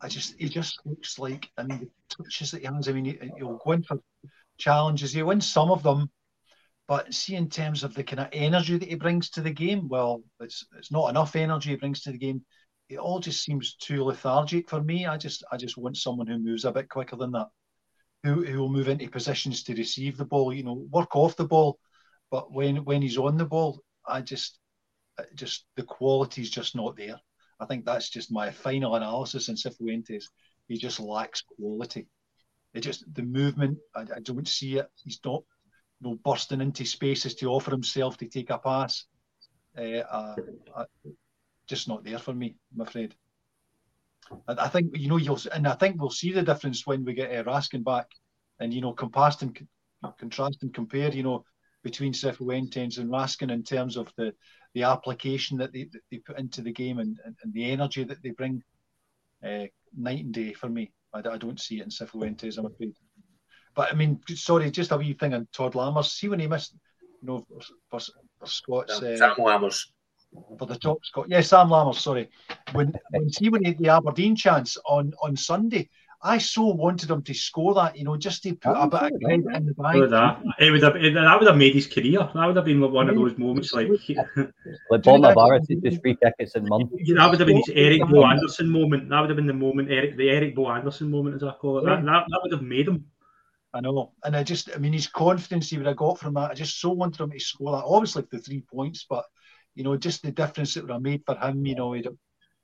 [0.00, 1.90] I just he just looks like I mean the
[2.24, 2.88] touches that he has.
[2.88, 3.98] I mean he, he'll go in for
[4.58, 5.12] challenges.
[5.12, 6.10] He wins some of them,
[6.88, 9.88] but see in terms of the kind of energy that he brings to the game,
[9.88, 12.44] well, it's it's not enough energy he brings to the game.
[12.90, 15.06] It all just seems too lethargic for me.
[15.06, 17.48] I just I just want someone who moves a bit quicker than that
[18.24, 21.46] who, who will move into positions to receive the ball, you know, work off the
[21.46, 21.78] ball.
[22.30, 24.58] But when when he's on the ball, I just
[25.34, 27.16] just the quality is just not there.
[27.60, 30.24] I think that's just my final analysis in Cifuentes.
[30.68, 32.06] He just lacks quality.
[32.74, 33.78] It just the movement.
[33.94, 34.88] I, I don't see it.
[35.02, 35.42] He's not
[36.00, 39.04] you know, bursting into spaces to offer himself to take a pass.
[39.76, 40.36] Uh, uh,
[40.74, 40.84] uh,
[41.66, 42.56] just not there for me.
[42.74, 43.14] I'm afraid.
[44.46, 47.34] I think you know you'll, and I think we'll see the difference when we get
[47.34, 48.06] uh, Raskin back,
[48.60, 49.58] and you know, contrast and
[50.18, 51.44] contrast and compare, you know,
[51.82, 54.34] between Cifuentes and Raskin in terms of the
[54.74, 58.04] the application that they, that they put into the game and, and, and, the energy
[58.04, 58.62] that they bring.
[59.42, 59.64] Uh,
[59.96, 60.92] night and day for me.
[61.12, 62.94] I, I don't see it in Cifuentes, I'm afraid.
[63.74, 66.10] But I mean, sorry, just a wee thing on Todd Lammers.
[66.10, 66.74] See when he missed,
[67.22, 67.46] you know,
[67.88, 69.00] for, for Scott's.
[69.00, 69.86] Uh, Sam Lammers
[70.58, 71.26] for the top Scott.
[71.28, 72.28] Yeah, Sam Lammers, sorry.
[72.72, 75.88] When when see when he had the Aberdeen chance on on Sunday,
[76.20, 79.02] I so wanted him to score that, you know, just to put a oh, bit
[79.02, 80.10] of credit in the bank.
[80.10, 80.42] That.
[80.58, 82.28] It would have that would have made his career.
[82.34, 86.56] That would have been one of those moments like like Borna Barrett just free tickets
[86.56, 86.92] in months.
[87.14, 89.08] That would have been his Erik Bo Andersen moment.
[89.08, 91.78] That would have been the moment Eric the Erik Bo Andersen moment as I call
[91.78, 91.84] it.
[91.84, 93.04] That, that, that would have made him.
[93.72, 94.12] I know.
[94.24, 96.50] And I just I mean his confidence he would have got from that.
[96.50, 97.84] I just so wanted him to score that.
[97.84, 99.24] Obviously the three points, but
[99.76, 102.08] you know, just the difference that would have made for him, you know, he'd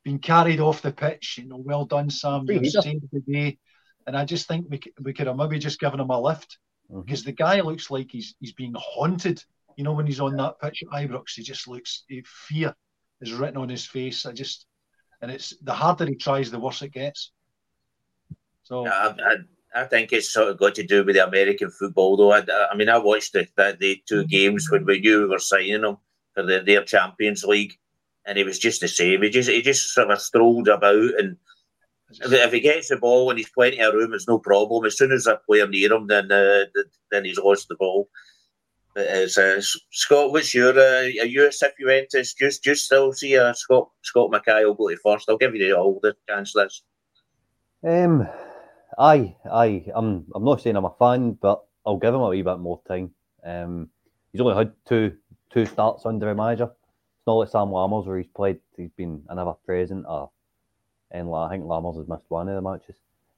[0.04, 3.58] been carried off the pitch, you know, well done, Sam, you saved the day.
[4.06, 6.58] And I just think we could, we could have maybe just given him a lift
[6.90, 7.00] mm-hmm.
[7.00, 9.42] because the guy looks like he's he's being haunted.
[9.76, 12.74] You know, when he's on that pitch at Ibrox, he just looks fear
[13.20, 14.26] is written on his face.
[14.26, 14.66] I just
[15.22, 17.32] and it's the harder he tries, the worse it gets.
[18.62, 19.36] So I, I,
[19.74, 22.32] I think it's sort of got to do with the American football, though.
[22.32, 24.28] I, I mean, I watched the, the, the two mm-hmm.
[24.28, 25.96] games when we knew we were signing them
[26.34, 27.78] for the, their Champions League,
[28.26, 29.22] and he was just the same.
[29.22, 31.36] He just he just sort of strolled about, and
[32.10, 34.84] if, if he gets the ball and he's plenty of room, it's no problem.
[34.84, 36.64] As soon as a player near him, then uh,
[37.10, 38.08] then he's lost the ball.
[38.94, 39.60] But uh,
[39.90, 42.36] Scott, what's your uh, are you a Cifuentes?
[42.36, 45.28] Just just still see uh, Scott Scott Mackay will go to first.
[45.28, 46.82] I'll give you the the chance this.
[47.82, 48.26] Um,
[48.98, 49.84] aye, aye.
[49.94, 52.80] I'm I'm not saying I'm a fan, but I'll give him a wee bit more
[52.86, 53.10] time.
[53.44, 53.90] Um,
[54.32, 55.16] he's only had two
[55.50, 56.70] two starts under a manager.
[57.24, 60.30] It's not like Sam Lammers where he's played, he's been another present, or,
[61.10, 62.96] and I think Lammers has missed one of the matches.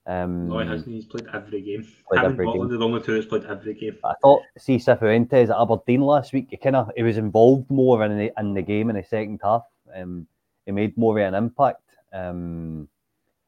[0.09, 0.93] Um, no, he hasn't.
[0.93, 1.87] He's played every game.
[2.09, 2.69] Played every game.
[2.69, 3.97] the only two that's played every game.
[4.03, 8.05] I thought, see, Cifuentes at Aberdeen last week, he kind of he was involved more
[8.05, 9.63] in the in the game in the second half.
[9.95, 10.27] Um,
[10.65, 11.83] he made more of an impact.
[12.13, 12.89] Um,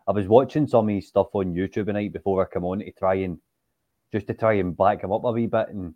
[0.06, 2.78] I was watching some of his stuff on YouTube the night before I come on
[2.78, 3.40] to try and
[4.12, 5.94] just to try and back him up a wee bit, and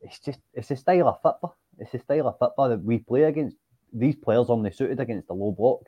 [0.00, 1.56] it's just it's a style of football.
[1.78, 3.56] It's the style of football that we play against.
[3.92, 5.82] These players only suited against the low block.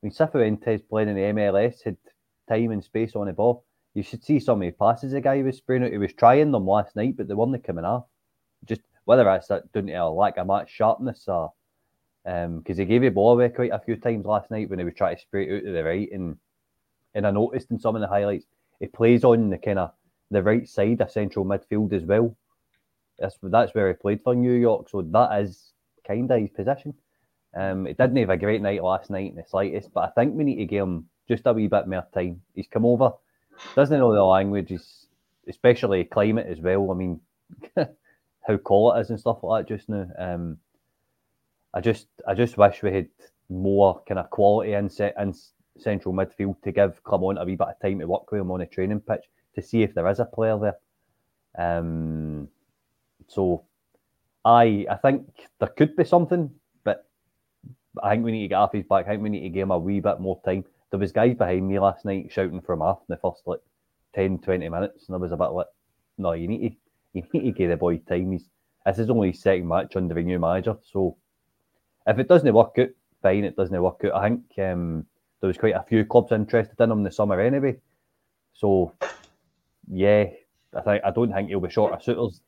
[0.00, 1.96] When Cifuentes playing in the MLS had
[2.48, 3.64] time and space on the ball.
[3.94, 5.92] You should see some of the passes the guy was spraying out.
[5.92, 8.04] He was trying them last night, but they weren't coming off.
[8.64, 11.52] Just whether that's doing to a lack of match sharpness or
[12.24, 14.84] because um, he gave the ball away quite a few times last night when he
[14.84, 16.08] was trying to spray it out to the right.
[16.10, 16.36] And
[17.14, 18.46] and I noticed in some of the highlights,
[18.80, 19.92] he plays on the kind of
[20.30, 22.36] the right side of central midfield as well.
[23.18, 25.72] That's that's where he played for New York, so that is
[26.06, 26.94] kind of his position.
[27.56, 30.34] Um, he didn't have a great night last night in the slightest, but I think
[30.34, 32.42] we need to give him just a wee bit more time.
[32.54, 33.12] He's come over,
[33.76, 35.06] doesn't know the language, he's,
[35.48, 36.90] especially climate as well.
[36.90, 37.20] I mean,
[37.76, 40.06] how cold it is and stuff like that just now.
[40.18, 40.58] Um,
[41.72, 43.08] I just I just wish we had
[43.48, 45.34] more kind of quality in, set, in
[45.78, 48.60] central midfield to give Clement a wee bit of time to work with him on
[48.60, 50.76] a training pitch to see if there is a player there.
[51.56, 52.23] Um,
[53.28, 53.64] so
[54.44, 55.26] I I think
[55.58, 56.50] there could be something,
[56.84, 57.06] but
[58.02, 59.06] I think we need to get off his back.
[59.06, 60.64] I think we need to give him a wee bit more time.
[60.90, 63.60] There was guys behind me last night shouting for off in the first like
[64.14, 65.66] 10, 20 minutes, and I was a bit like,
[66.18, 66.76] no, you need to
[67.14, 68.32] you need to give the boy time.
[68.32, 68.48] He's
[68.86, 71.16] this is only his second match under the new manager, so
[72.06, 72.88] if it doesn't work out,
[73.22, 73.44] fine.
[73.44, 74.14] It doesn't work out.
[74.14, 75.06] I think um,
[75.40, 77.76] there was quite a few clubs interested in him in the summer anyway.
[78.52, 78.92] So
[79.90, 80.26] yeah,
[80.74, 82.40] I think I don't think he'll be short of suitors.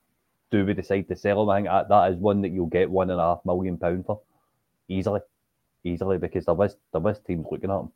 [0.51, 1.49] Do we decide to sell him?
[1.51, 4.07] I think that, that is one that you'll get one and a half million pound
[4.07, 4.21] for
[4.89, 5.21] easily,
[5.85, 7.93] easily because there was there was teams looking at him.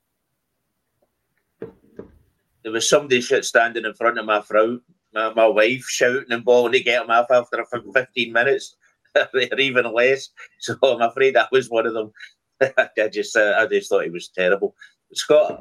[2.63, 4.83] There was somebody standing in front of my throat,
[5.15, 8.77] my, my wife, shouting and bawling to get him off after 15 minutes,
[9.17, 10.29] or even less.
[10.59, 12.13] So I'm afraid that was one of them.
[12.61, 14.75] I just uh, I just thought he was terrible.
[15.13, 15.61] Scott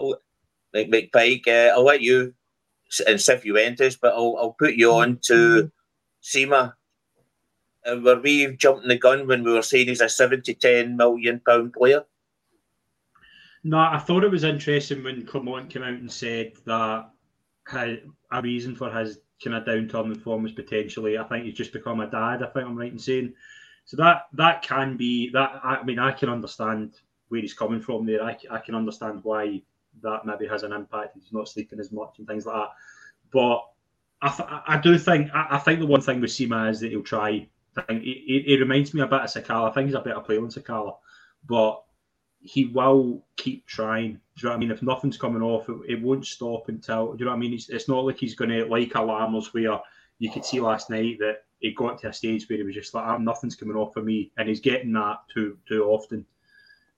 [0.76, 2.34] McPike, uh, I'll let you
[3.08, 5.72] and Cifuentes, but I'll, I'll put you on to
[6.24, 6.74] Sima.
[7.86, 11.40] Uh, were we jumping the gun when we were saying he's a 70 10 million
[11.46, 12.04] pound player?
[13.64, 17.10] No, I thought it was interesting when Clement came out and said that
[17.74, 21.74] a reason for his kind of downturn in form was potentially, I think he's just
[21.74, 22.44] become a dad.
[22.44, 23.34] I think I'm right in saying.
[23.86, 25.60] So that that can be that.
[25.64, 26.96] I mean, I can understand
[27.30, 28.24] where he's coming from there.
[28.24, 29.62] I, I can understand why
[30.02, 31.16] that maybe has an impact.
[31.16, 32.70] He's not sleeping as much and things like that.
[33.32, 33.66] But
[34.22, 36.92] I, th- I do think I, I, think the one thing with Sima is that
[36.92, 37.48] he'll try.
[37.89, 39.70] He, he, reminds me a bit of Sakala.
[39.70, 40.95] I think he's a better player than Sakala,
[41.47, 41.82] but
[42.41, 44.13] he will keep trying.
[44.13, 44.72] Do you know what I mean?
[44.72, 47.13] If nothing's coming off, it, it won't stop until.
[47.13, 47.53] Do you know what I mean?
[47.53, 49.05] It's, it's not like he's going to like a
[49.51, 49.80] where
[50.20, 52.93] you could see last night that he got to a stage where he was just
[52.93, 56.26] like, oh, "Nothing's coming off for me," and he's getting that too too often.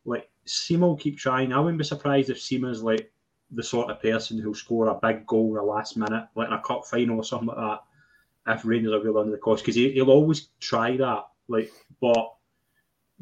[0.05, 1.53] Like Sima will keep trying.
[1.53, 3.11] I wouldn't be surprised if Sima's like
[3.51, 6.53] the sort of person who'll score a big goal in the last minute, like in
[6.53, 7.81] a cup final or something like that.
[8.47, 11.25] If Rangers are really under the cost, because he, will always try that.
[11.47, 12.33] Like, but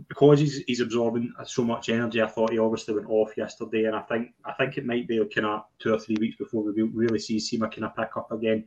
[0.07, 3.95] because he's, he's absorbing so much energy, I thought he obviously went off yesterday, and
[3.95, 6.82] I think I think it might be kind of two or three weeks before we
[6.84, 8.65] really see Sima kind of pick up again.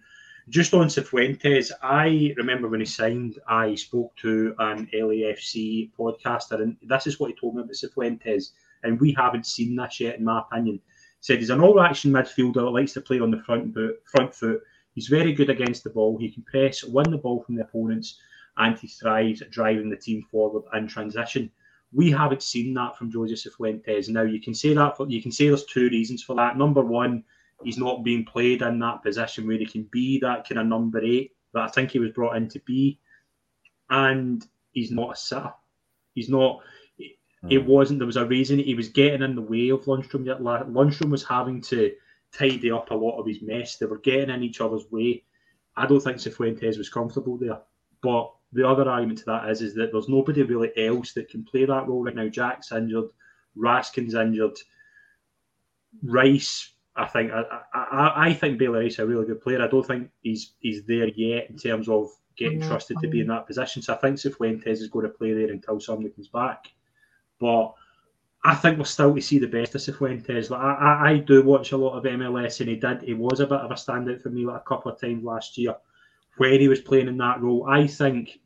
[0.48, 6.76] Just on Cifuentes, I remember when he signed, I spoke to an LAFC podcaster, and
[6.82, 8.50] this is what he told me about Cifuentes,
[8.82, 10.76] and we haven't seen this yet, in my opinion.
[10.76, 10.82] He
[11.20, 14.62] said he's an all-action midfielder that likes to play on the front boot, front foot.
[14.94, 16.18] He's very good against the ball.
[16.18, 18.18] He can press, win the ball from the opponents,
[18.56, 21.50] and he thrives at driving the team forward and transition.
[21.92, 24.08] We haven't seen that from Jose Cifuentes.
[24.08, 26.56] Now you can say that for, you can say there's two reasons for that.
[26.56, 27.24] Number one,
[27.62, 31.02] he's not being played in that position where he can be that kind of number
[31.02, 32.98] eight that I think he was brought in to be.
[33.90, 35.52] And he's not a sitter.
[36.14, 36.60] He's not.
[36.98, 37.66] It hmm.
[37.66, 37.98] wasn't.
[37.98, 40.26] There was a reason he was getting in the way of Lundstram.
[40.26, 41.92] Yet Lundstram was having to
[42.32, 43.76] tidy up a lot of his mess.
[43.76, 45.24] They were getting in each other's way.
[45.76, 47.60] I don't think Cifuentes was comfortable there.
[48.02, 51.44] But the other argument to that is, is that there's nobody really else that can
[51.44, 52.28] play that role right now.
[52.28, 53.08] Jack's injured,
[53.56, 54.58] Raskin's injured,
[56.02, 59.62] Rice I think I, I, I think Bailey Rice is a really good player.
[59.62, 62.68] I don't think he's he's there yet in terms of getting mm-hmm.
[62.68, 63.82] trusted to be in that position.
[63.82, 66.66] So I think Cifuentes is going to play there until somebody comes back.
[67.40, 67.72] But
[68.44, 70.50] I think we're still to see the best of Cifuentes.
[70.50, 73.02] Like I, I, I do watch a lot of MLS, and he did.
[73.02, 75.56] He was a bit of a standout for me like a couple of times last
[75.56, 75.76] year
[76.38, 77.66] when he was playing in that role.
[77.68, 78.40] I think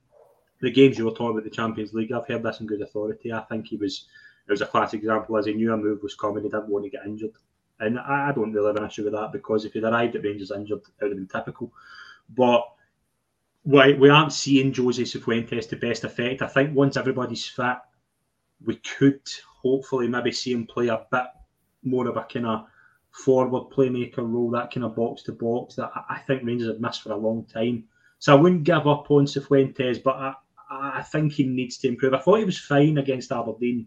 [0.60, 3.32] the games you were talking about the Champions League, I've heard this in good authority.
[3.32, 4.06] I think he was.
[4.48, 6.44] It was a classic example as he knew a move was coming.
[6.44, 7.32] He didn't want to get injured.
[7.80, 10.52] And I, don't really have an issue with that because if he'd arrived at Rangers
[10.52, 11.72] injured, it would have been typical.
[12.30, 12.64] But
[13.64, 16.42] we, we aren't seeing Jose Cifuentes to best effect.
[16.42, 17.78] I think once everybody's fit,
[18.64, 19.20] we could
[19.66, 21.26] hopefully maybe see him play a bit
[21.82, 22.66] more of a kind of
[23.10, 27.02] forward playmaker role, that kind of box to box that I think Rangers have missed
[27.02, 27.84] for a long time.
[28.18, 30.34] So I wouldn't give up on Cifuentes, but I,
[30.70, 32.14] I think he needs to improve.
[32.14, 33.86] I thought he was fine against Aberdeen,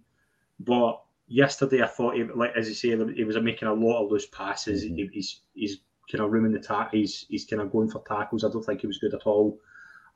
[0.60, 4.12] but yesterday I thought, he, like as you say, he was making a lot of
[4.12, 4.84] loose passes.
[4.84, 4.96] Mm-hmm.
[4.96, 5.78] He, he's he's
[6.12, 6.90] kind of rooming the tack.
[6.92, 8.44] He's he's kind of going for tackles.
[8.44, 9.60] I don't think he was good at all.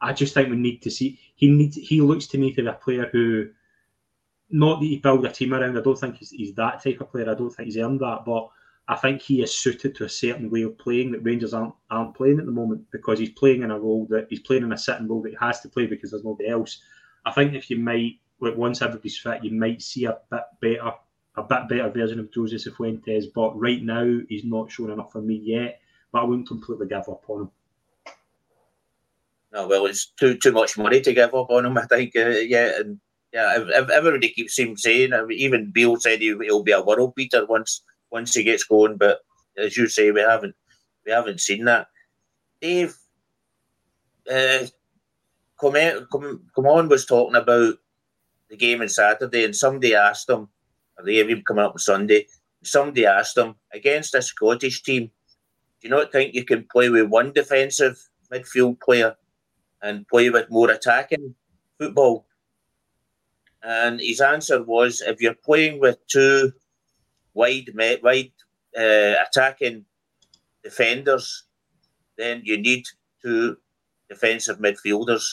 [0.01, 1.19] I just think we need to see.
[1.35, 1.77] He needs.
[1.77, 3.49] He looks to me to be a player who,
[4.53, 5.77] not that he build a team around.
[5.77, 7.29] I don't think he's, he's that type of player.
[7.29, 8.49] I don't think he's earned that, but.
[8.85, 12.15] I think he is suited to a certain way of playing that Rangers aren't aren't
[12.15, 14.77] playing at the moment because he's playing in a role that he's playing in a
[14.77, 16.81] certain role that he has to play because there's nobody else.
[17.25, 20.91] I think if you might once everybody's fit, you might see a bit better
[21.35, 25.21] a bit better version of Jose Cifuentes, but right now he's not shown enough for
[25.21, 25.79] me yet.
[26.11, 27.51] But I wouldn't completely give up on him.
[29.51, 31.77] No, well, it's too too much money to give up on him.
[31.77, 32.99] I think, uh, yeah, and
[33.33, 35.11] yeah, everybody keeps him saying.
[35.11, 37.81] I mean, even Beale said he, will be a world beater once
[38.11, 38.97] once he gets going.
[38.97, 39.21] But
[39.57, 40.55] as you say, we haven't
[41.03, 41.87] we haven't seen that.
[42.61, 42.95] Dave,
[44.31, 44.67] uh,
[45.59, 47.75] comment, come, come on was talking about
[48.49, 50.47] the game on Saturday, and somebody asked him,
[50.97, 52.27] or they even coming up on Sunday,
[52.63, 55.05] somebody asked him, against a Scottish team,
[55.81, 57.97] do you not think you can play with one defensive
[58.31, 59.15] midfield player
[59.81, 61.33] and play with more attacking
[61.79, 62.27] football?
[63.63, 66.51] And his answer was, if you're playing with two
[67.33, 68.31] wide, wide
[68.77, 69.85] uh, attacking
[70.63, 71.45] defenders,
[72.17, 72.85] then you need
[73.21, 73.57] two
[74.09, 75.23] defensive midfielders.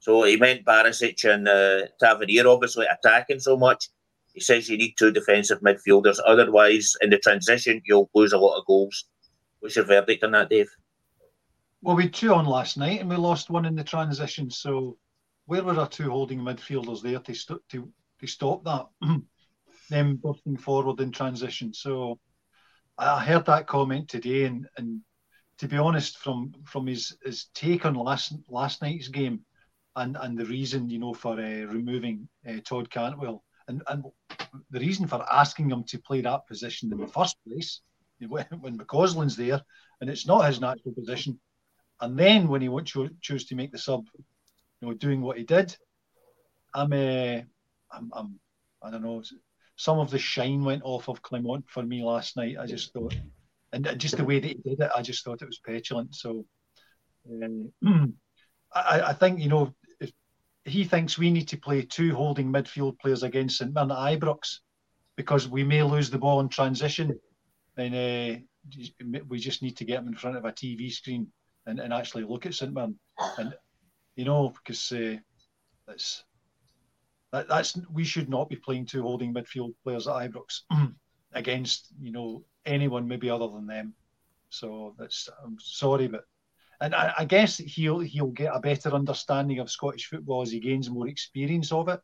[0.00, 3.88] So he meant Barisic and uh, Tavernier, obviously attacking so much.
[4.32, 6.18] He says you need two defensive midfielders.
[6.26, 9.04] Otherwise, in the transition, you'll lose a lot of goals.
[9.60, 10.68] What's your verdict on that, Dave?
[11.82, 14.50] Well, we had two on last night and we lost one in the transition.
[14.50, 14.96] So
[15.48, 17.90] where were our two holding midfielders there to, st- to,
[18.20, 18.86] to stop that?
[19.90, 21.72] them bursting forward in transition.
[21.72, 22.18] So
[22.98, 25.00] I heard that comment today, and, and
[25.56, 29.40] to be honest, from from his, his take on last last night's game,
[29.96, 34.04] and, and the reason you know for uh, removing uh, Todd Cantwell, and, and
[34.70, 37.80] the reason for asking him to play that position in the first place,
[38.28, 38.44] when,
[38.76, 39.62] McCausland's there,
[40.02, 41.40] and it's not his natural position,
[42.02, 42.92] and then when he won't
[43.22, 44.04] choose to make the sub,
[44.80, 45.76] you know, doing what he did,
[46.74, 47.42] I'm, uh,
[47.90, 48.40] I'm, I'm
[48.82, 49.22] I don't know,
[49.76, 52.56] some of the shine went off of Clement for me last night.
[52.60, 53.14] I just thought,
[53.72, 56.14] and just the way that he did it, I just thought it was petulant.
[56.14, 56.44] So
[57.30, 57.72] um,
[58.74, 59.74] I, I, think you know
[60.64, 64.58] he thinks we need to play two holding midfield players against St Mirren at Ibrox
[65.16, 67.18] because we may lose the ball in transition,
[67.76, 68.38] then uh,
[69.28, 71.26] we just need to get him in front of a TV screen
[71.66, 72.98] and, and actually look at St Mirren,
[73.38, 73.54] and
[74.18, 75.14] you know because uh,
[75.86, 76.24] that's
[77.32, 80.62] that, that's we should not be playing two holding midfield players at Ibrox
[81.32, 83.94] against you know anyone maybe other than them.
[84.50, 86.24] So that's I'm sorry, but
[86.80, 90.58] and I, I, guess he'll he'll get a better understanding of Scottish football as he
[90.58, 92.00] gains more experience of it.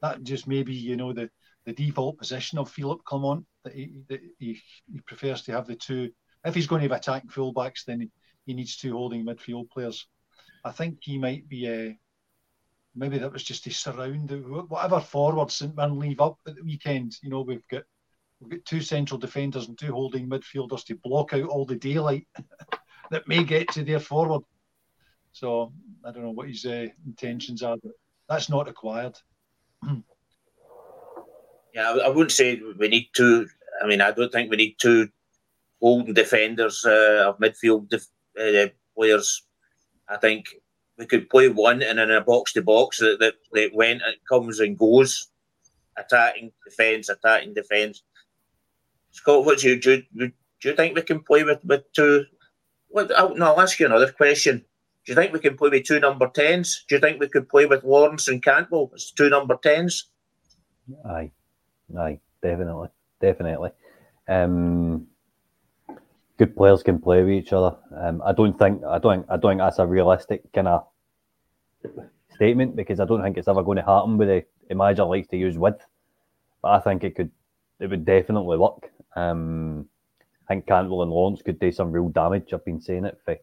[0.00, 1.28] That just maybe you know the
[1.66, 5.76] the default position of Philip Clement that he that he, he prefers to have the
[5.76, 6.10] two.
[6.42, 8.10] If he's going to have attacking fullbacks, then he,
[8.46, 10.06] he needs two holding midfield players.
[10.64, 11.98] I think he might be a
[12.94, 14.30] maybe that was just to surround
[14.68, 17.16] whatever forward St Mirren leave up at the weekend.
[17.22, 17.84] You know, we've got
[18.40, 22.26] we've got two central defenders and two holding midfielders to block out all the daylight
[23.10, 24.42] that may get to their forward.
[25.32, 25.72] So
[26.04, 27.92] I don't know what his uh, intentions are, but
[28.28, 29.16] that's not required.
[31.74, 33.46] yeah, I wouldn't say we need two.
[33.82, 35.08] I mean, I don't think we need two
[35.80, 38.06] holding defenders uh, of midfield def-
[38.38, 39.46] uh, players.
[40.10, 40.46] I think
[40.98, 44.18] we could play one and in a box to box that, that, that went it
[44.28, 45.28] comes and goes,
[45.96, 48.02] attacking defence, attacking defence.
[49.12, 50.02] Scott, what do you do?
[50.16, 50.32] Do
[50.68, 52.26] you think we can play with with two?
[52.88, 53.16] What?
[53.16, 54.58] I'll, no, I'll ask you another question.
[55.06, 56.84] Do you think we can play with two number tens?
[56.88, 60.10] Do you think we could play with Lawrence and Cantwell as two number tens?
[61.06, 61.30] Aye,
[61.98, 62.88] aye, definitely,
[63.20, 63.70] definitely.
[64.28, 65.06] Um,
[66.40, 67.76] good players can play with each other.
[67.94, 70.86] Um, I don't think I don't I don't think that's a realistic kind of
[72.34, 75.36] statement because I don't think it's ever going to happen with the, manager likes to
[75.36, 75.84] use width.
[76.62, 77.30] But I think it could
[77.78, 78.90] it would definitely work.
[79.16, 79.86] Um,
[80.48, 82.54] I think Cantwell and Lawrence could do some real damage.
[82.54, 83.36] I've been saying it for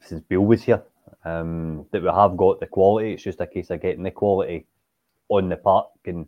[0.00, 0.84] since Bill was here.
[1.24, 3.14] Um, that we have got the quality.
[3.14, 4.66] It's just a case of getting the quality
[5.28, 6.26] on the park and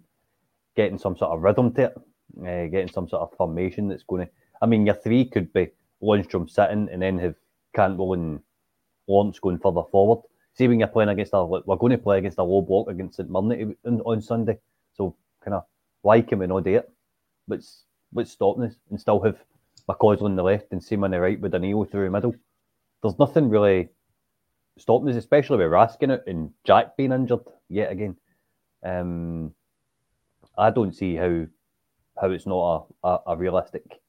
[0.74, 1.94] getting some sort of rhythm to it,
[2.40, 5.70] uh, getting some sort of formation that's going to I mean, your three could be
[6.02, 7.34] Lundstram sitting and then have
[7.74, 8.40] Cantwell and
[9.06, 10.22] Lawrence going further forward.
[10.54, 13.16] See, when you're playing against a, we're going to play against a low block against
[13.16, 14.58] St Mirren on Sunday.
[14.96, 15.64] So, kind of,
[16.02, 16.90] why can we not do it?
[17.46, 18.74] What's, what's stopping us?
[18.90, 19.38] And still have
[19.88, 22.34] McCausland on the left and Sima on the right with Danilo through the middle.
[23.02, 23.88] There's nothing really
[24.76, 28.16] stopping us, especially with Raskin out and Jack being injured yet again.
[28.82, 29.54] Um,
[30.56, 31.46] I don't see how
[32.20, 34.00] how it's not a, a, a realistic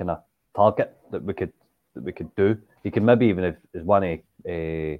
[0.00, 0.22] kind of
[0.56, 1.52] target that we could
[1.94, 2.56] that we could do.
[2.84, 4.96] You could maybe even if as one of uh,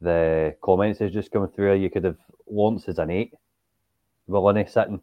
[0.00, 2.18] the comments is just coming through, you could have
[2.48, 3.32] Lawrence as an eight,
[4.28, 5.00] Willini sitting,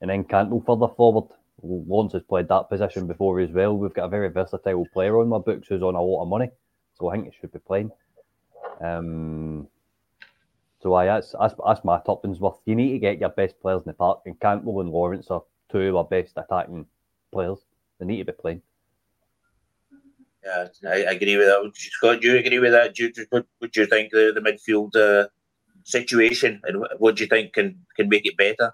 [0.00, 1.28] and then Cantwell further forward.
[1.62, 3.76] Lawrence has played that position before as well.
[3.76, 6.50] We've got a very versatile player on my books who's on a lot of money,
[6.98, 7.92] so I think he should be playing.
[8.80, 9.68] Um,
[10.82, 12.58] so I that's, that's that's my top worth.
[12.66, 15.44] You need to get your best players in the park, and Cantwell and Lawrence are
[15.70, 16.86] two of our best attacking
[17.32, 17.60] players.
[18.02, 18.62] They need to be playing.
[20.44, 21.70] Yeah, I, I agree with that.
[21.76, 22.96] Scott, do you agree with that?
[22.96, 25.28] Do you, what, what do you think the, the midfield uh,
[25.84, 28.72] situation and what do you think can, can make it better?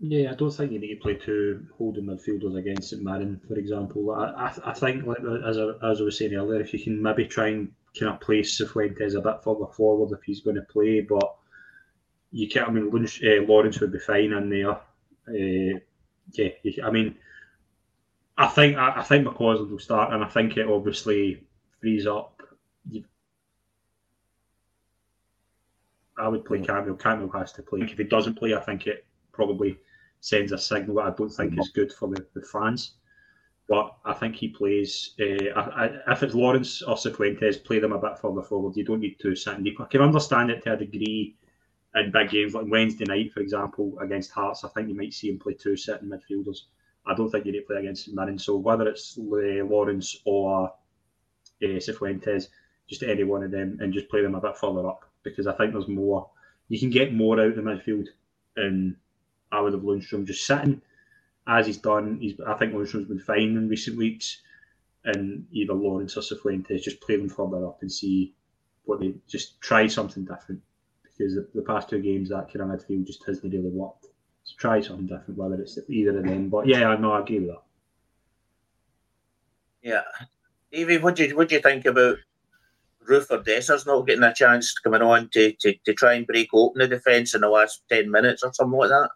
[0.00, 3.54] Yeah, I don't think you need to play two holding midfielders against St Mirren, for
[3.54, 4.10] example.
[4.10, 7.00] I, I, I think, like as I, as I was saying earlier, if you can
[7.00, 10.62] maybe try and kind of place Cifuentes a bit further forward if he's going to
[10.62, 11.36] play, but
[12.32, 12.68] you can't.
[12.68, 14.72] I mean, uh, Lawrence would be fine in there.
[14.72, 15.78] Uh,
[16.32, 17.14] yeah, you, I mean,
[18.40, 21.44] I think I, I think McCausland will start, and I think it obviously
[21.78, 22.42] frees up.
[26.18, 26.96] I would play Cantwell.
[26.96, 27.80] Cantwell has to play.
[27.80, 29.78] If he doesn't play, I think it probably
[30.20, 32.92] sends a signal that I don't think is good for the, the fans.
[33.68, 35.14] But I think he plays.
[35.20, 38.74] Uh, I, I, if it's Lawrence or Cifuentes, play them a bit further forward.
[38.74, 39.80] You don't need to sit deep.
[39.80, 41.36] I can understand it to a degree
[41.94, 44.64] in big games like Wednesday night, for example, against Hearts.
[44.64, 46.60] I think you might see him play two sitting midfielders.
[47.06, 48.38] I don't think you need to play against Mirren.
[48.38, 50.72] So whether it's Lawrence or
[51.62, 52.48] uh, Cifuentes,
[52.88, 55.52] just any one of them, and just play them a bit further up because I
[55.52, 56.28] think there's more.
[56.68, 58.08] You can get more out of the midfield,
[58.56, 58.96] and
[59.50, 60.82] I would have Lundstram just sitting
[61.46, 62.18] as he's done.
[62.20, 64.40] He's I think Lundstram's been fine in recent weeks,
[65.04, 68.34] and either Lawrence or Cifuentes just play them further up and see
[68.84, 70.60] what they just try something different
[71.02, 73.99] because the, the past two games that kind of midfield just hasn't really worked.
[74.50, 76.48] So try something different, whether it's either of them.
[76.48, 77.62] But yeah, I know I agree with that.
[79.82, 80.02] Yeah,
[80.72, 82.16] Evie, what do you what do you think about
[83.08, 86.48] Roofe or Dessers not getting a chance coming on to, to, to try and break
[86.52, 89.10] open the defence in the last ten minutes or something like that?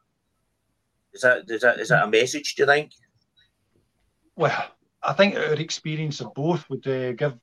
[1.12, 2.54] Is that is that is that a message?
[2.54, 2.92] Do you think?
[4.36, 4.64] Well,
[5.02, 7.38] I think our experience of both would uh, give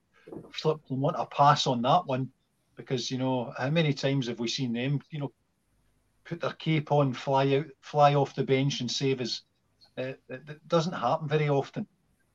[0.54, 2.30] Philip Clement a pass on that one
[2.76, 5.32] because you know how many times have we seen them you know
[6.26, 9.44] put their cape on, fly out, fly off the bench and save us.
[9.98, 11.86] Uh, it, it, doesn't happen very often.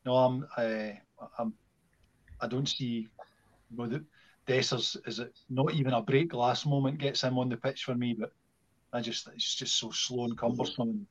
[0.05, 0.91] No, I'm, uh,
[1.39, 1.55] I'm,
[2.41, 3.09] I don't see.
[3.71, 4.05] Know, the
[4.47, 7.95] Dessers is it not even a break glass moment gets him on the pitch for
[7.95, 8.31] me, but
[8.93, 11.07] I just it's just so slow and cumbersome.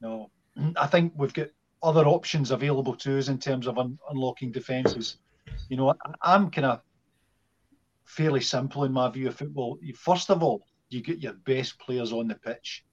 [0.00, 0.30] no,
[0.76, 1.48] I think we've got
[1.82, 5.18] other options available to us in terms of un- unlocking defences.
[5.68, 6.80] You know, I, I'm kind of
[8.04, 9.78] fairly simple in my view of football.
[9.94, 12.84] First of all, you get your best players on the pitch.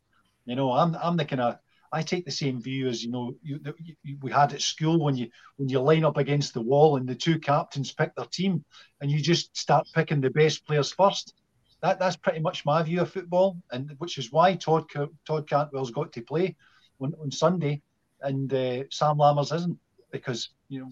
[0.46, 1.58] You know, I'm I'm the kind of
[1.92, 3.60] I take the same view as you know you,
[4.04, 7.08] you, we had at school when you when you line up against the wall and
[7.08, 8.64] the two captains pick their team
[9.02, 11.34] and you just start picking the best players first.
[11.82, 14.86] That that's pretty much my view of football, and which is why Todd
[15.26, 16.56] Todd Cantwell's got to play
[17.00, 17.82] on, on Sunday,
[18.22, 19.80] and uh, Sam Lammers isn't
[20.12, 20.92] because you know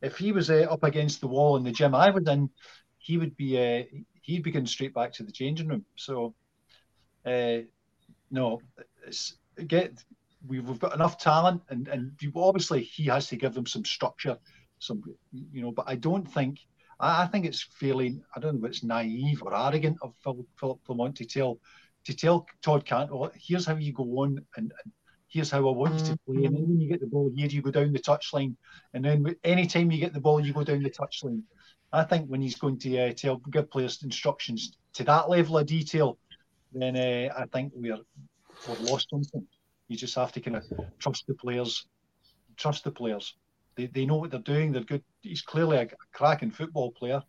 [0.00, 2.50] if he was uh, up against the wall in the gym I was in,
[2.98, 3.84] he would be uh,
[4.22, 5.84] he'd be going straight back to the changing room.
[5.96, 6.34] So,
[7.26, 7.58] uh,
[8.30, 8.60] no,
[9.66, 10.02] get
[10.46, 14.38] we've, we've got enough talent, and and obviously he has to give them some structure,
[14.78, 15.02] some
[15.32, 15.72] you know.
[15.72, 16.60] But I don't think
[16.98, 20.46] I, I think it's fairly I don't know if it's naive or arrogant of Phil,
[20.58, 21.60] Philip Clement to tell
[22.04, 24.92] to tell Todd Cantwell, here's how you go on and, and
[25.28, 26.44] here's how I want you to play.
[26.44, 28.56] And then when you get the ball here, you go down the touchline.
[28.92, 31.42] And then any time you get the ball, you go down the touchline.
[31.92, 35.66] I think when he's going to uh, tell give players instructions to that level of
[35.66, 36.18] detail,
[36.72, 37.98] then uh, I think we're
[38.68, 39.46] we've lost something.
[39.88, 40.64] You just have to kind of
[40.98, 41.86] trust the players.
[42.56, 43.34] Trust the players.
[43.76, 44.72] They, they know what they're doing.
[44.72, 45.04] They're good.
[45.20, 47.22] He's clearly a cracking football player.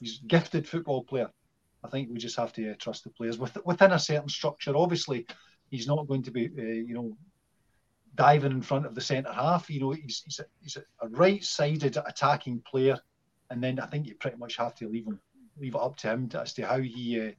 [0.00, 1.30] He's gifted football player.
[1.84, 4.76] I think we just have to uh, trust the players With, within a certain structure.
[4.76, 5.26] Obviously,
[5.70, 7.16] he's not going to be, uh, you know,
[8.14, 9.70] diving in front of the centre half.
[9.70, 12.98] You know, he's, he's, a, he's a right-sided attacking player
[13.50, 15.20] and then I think you pretty much have to leave him,
[15.58, 17.30] leave it up to him as to how he, uh,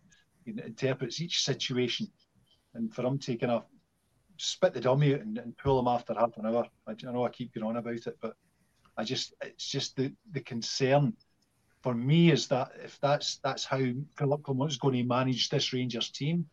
[0.45, 2.07] interprets each situation,
[2.74, 3.66] and for him to kind of
[4.38, 6.66] spit the dummy out and, and pull him after half an hour.
[6.88, 8.36] I, I, know I keep going on about it, but
[8.97, 11.14] I just it's just the the concern
[11.82, 13.82] for me is that if that's that's how
[14.18, 16.45] Philip Clement is going to manage this Rangers team,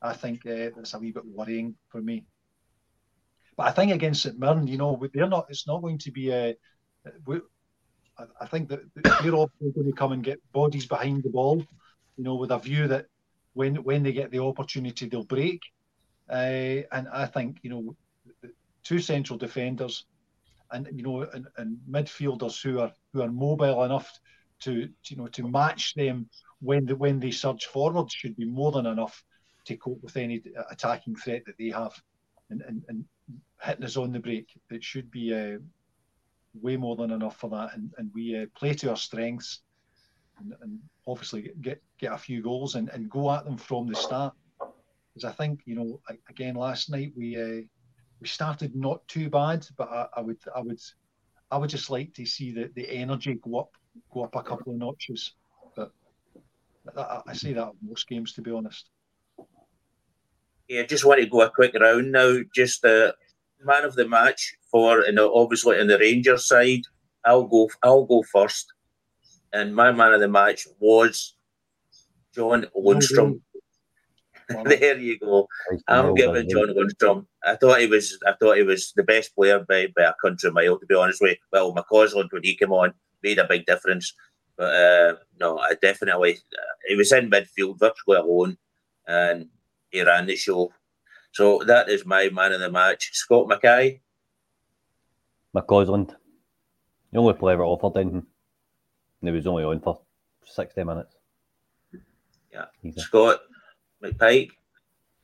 [0.00, 2.24] I think uh, that's a wee bit worrying for me.
[3.56, 5.46] But I think against St Mirren, you know, they're not.
[5.50, 6.56] It's not going to be a.
[8.40, 8.80] I, think that
[9.22, 11.64] they're all going to come and get bodies behind the ball,
[12.16, 13.06] you know, with a view that
[13.54, 15.60] when when they get the opportunity, they'll break.
[16.28, 17.96] Uh, and I think you know,
[18.84, 20.04] two central defenders,
[20.70, 24.10] and you know, and, and midfielders who are who are mobile enough
[24.60, 26.28] to you know to match them
[26.60, 29.22] when the, when they surge forward should be more than enough
[29.64, 31.94] to cope with any attacking threat that they have,
[32.50, 33.04] and and, and
[33.60, 34.46] hitting us on the break.
[34.70, 35.34] It should be.
[35.34, 35.58] Uh,
[36.54, 39.60] way more than enough for that, and, and we uh, play to our strengths,
[40.38, 43.94] and, and, obviously get get a few goals and, and go at them from the
[43.94, 44.32] start.
[45.12, 47.62] Because I think you know, again, last night we uh,
[48.20, 50.80] we started not too bad, but I, I, would I would
[51.50, 53.70] I would just like to see the, the energy go up
[54.12, 55.34] go up a couple of notches.
[55.74, 55.90] But
[56.96, 58.88] I, I see that most games, to be honest.
[60.68, 62.38] Yeah, just want to go a quick round now.
[62.54, 63.12] Just uh,
[63.64, 66.82] man of the match for, and obviously in the Rangers side,
[67.24, 67.68] I'll go.
[67.82, 68.72] I'll go first.
[69.52, 71.34] and my man of the match was
[72.34, 73.40] John Lundstram.
[74.64, 75.46] there you go.
[75.88, 77.26] I'm giving John Lundstram.
[77.44, 78.18] I thought he was.
[78.26, 80.78] I thought he was the best player by, by a country mile.
[80.78, 84.14] To be honest with you, well, McCausland when he came on made a big difference.
[84.56, 88.56] But uh, no, I definitely uh, he was in midfield virtually alone,
[89.06, 89.48] and
[89.90, 90.72] he ran the show.
[91.32, 94.00] So that is my man of the match, Scott Mackay.
[95.54, 96.14] McCausland.
[97.12, 98.26] The only player offered anything.
[99.20, 100.00] And he was only on for
[100.44, 101.14] 60 minutes.
[102.52, 102.66] Yeah.
[102.82, 103.00] Easy.
[103.00, 103.40] Scott
[104.02, 104.50] McPike.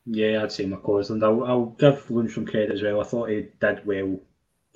[0.07, 1.25] Yeah, I'd say McCausland.
[1.25, 3.01] I'll, I'll give Lundstram credit as well.
[3.01, 4.21] I thought he did well,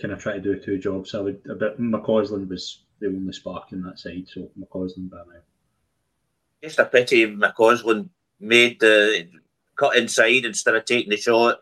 [0.01, 1.15] kind of try to do two jobs.
[1.15, 5.19] I would, a bit, McCausland was the only spark in that side, so McCausland by
[5.19, 5.41] now.
[6.63, 8.09] Just a pity McCausland
[8.41, 9.29] made the
[9.77, 11.61] cut inside instead of taking the shot.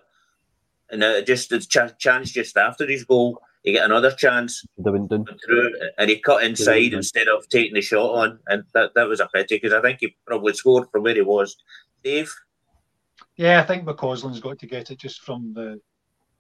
[0.91, 5.75] And uh, just the ch- chance just after his goal, he get another chance through,
[5.99, 9.27] and he cut inside instead of taking the shot on, and that, that was a
[9.27, 11.55] pity because I think he probably scored from where he was.
[12.03, 12.33] Dave.
[13.37, 15.79] Yeah, I think McCausland's got to get it just from the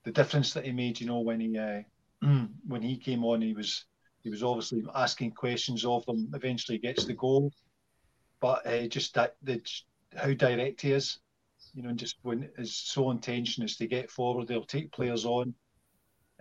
[0.04, 1.00] the difference that he made.
[1.00, 1.82] You know, when he uh,
[2.66, 3.84] when he came on, he was
[4.22, 6.30] he was obviously asking questions of them.
[6.34, 7.52] Eventually, gets the goal,
[8.40, 9.60] but uh, just that the
[10.16, 11.18] how direct he is.
[11.74, 15.26] You know, and just when his sole intention is to get forward, they'll take players
[15.26, 15.54] on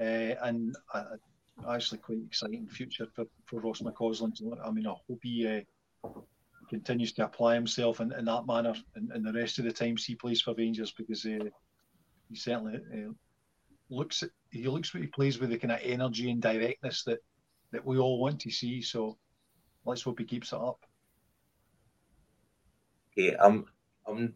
[0.03, 1.03] and uh,
[1.69, 4.37] actually quite exciting future for, for Ross McCausland.
[4.63, 5.65] I mean, I hope he
[6.03, 6.09] uh,
[6.69, 10.05] continues to apply himself in, in that manner and, and, the rest of the times
[10.05, 11.49] he plays for Rangers because uh,
[12.29, 13.11] he certainly uh,
[13.89, 17.19] looks at, he looks what he plays with the kind of energy and directness that
[17.71, 18.81] that we all want to see.
[18.81, 19.17] So
[19.85, 20.79] let's hope he keeps it up.
[23.15, 23.65] Yeah, I'm
[24.07, 24.35] I'm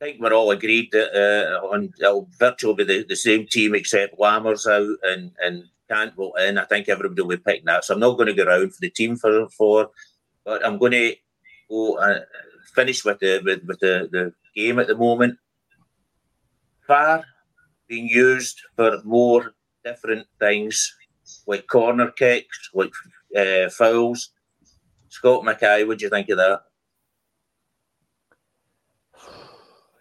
[0.00, 3.74] I think we're all agreed that uh, on it'll virtually be the, the same team
[3.74, 6.58] except Lammers out and and Cantwell in.
[6.58, 7.84] I think everybody will be picking that.
[7.84, 9.90] So I'm not going to go around for the team for for,
[10.44, 11.14] but I'm going to
[11.70, 12.20] go uh,
[12.74, 15.38] finish with the with, with the, the game at the moment.
[16.86, 17.24] VAR
[17.88, 20.94] being used for more different things,
[21.46, 22.92] like corner kicks, like
[23.36, 24.30] uh, fouls.
[25.08, 26.60] Scott Mackay, what do you think of that?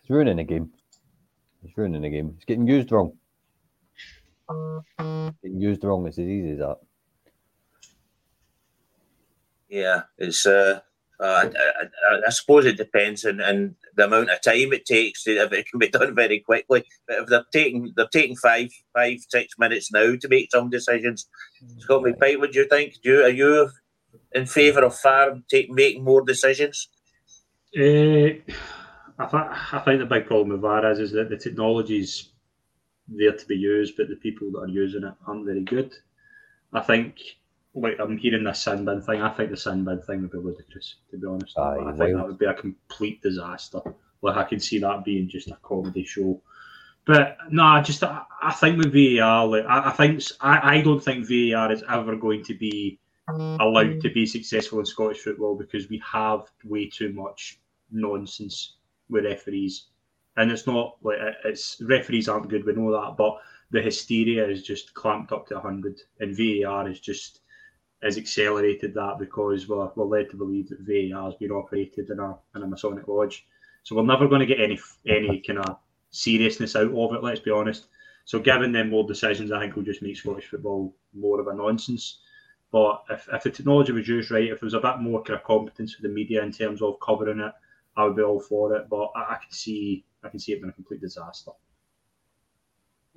[0.06, 0.70] It's ruining the game.
[1.64, 2.34] It's ruining the game.
[2.36, 3.14] It's getting used wrong.
[5.00, 6.06] Getting used wrong.
[6.06, 6.78] It's as easy as that.
[9.68, 10.46] Yeah, it's.
[10.46, 10.82] Uh,
[11.20, 15.24] uh, I, I, I, suppose it depends on, on, the amount of time it takes.
[15.24, 18.70] To, if it can be done very quickly, but if they're taking they're taking five,
[18.94, 21.28] five, six minutes now to make some decisions.
[21.80, 22.94] Scott McPike, what do you think?
[23.02, 23.72] Do you, are you
[24.34, 26.90] in favour of Farm take, making more decisions?
[27.76, 28.54] Uh,
[29.18, 29.44] I, th-
[29.74, 32.32] I think the big problem with VAR is, is that the technology's
[33.08, 35.94] there to be used, but the people that are using it aren't very good.
[36.74, 37.20] I think,
[37.74, 39.22] like I'm hearing this sin bin thing.
[39.22, 41.58] I think the sin bin thing would be ludicrous, to be honest.
[41.58, 43.80] Aye, I think that would be a complete disaster.
[44.22, 46.42] Like I can see that being just a comedy show.
[47.06, 50.82] But no, I just I, I think with VAR, like I, I think I, I
[50.82, 55.56] don't think VAR is ever going to be allowed to be successful in Scottish football
[55.56, 57.60] because we have way too much
[57.92, 58.75] nonsense
[59.10, 59.88] with referees,
[60.38, 62.66] and it's not like it's referees aren't good.
[62.66, 63.38] We know that, but
[63.72, 67.42] the hysteria is just clamped up to hundred, and VAR is just
[68.04, 72.20] has accelerated that because we're, we're led to believe that VAR has been operated in
[72.20, 73.48] a in a Masonic lodge.
[73.84, 75.78] So we're never going to get any any kind of
[76.12, 77.24] seriousness out of it.
[77.24, 77.88] Let's be honest.
[78.26, 81.54] So giving them more decisions, I think will just make Scottish football more of a
[81.54, 82.20] nonsense.
[82.72, 85.40] But if, if the technology was used right, if there was a bit more kind
[85.40, 87.54] of competence for the media in terms of covering it,
[87.98, 88.88] I would be all for it.
[88.90, 91.52] But I, I can see I can see it being a complete disaster.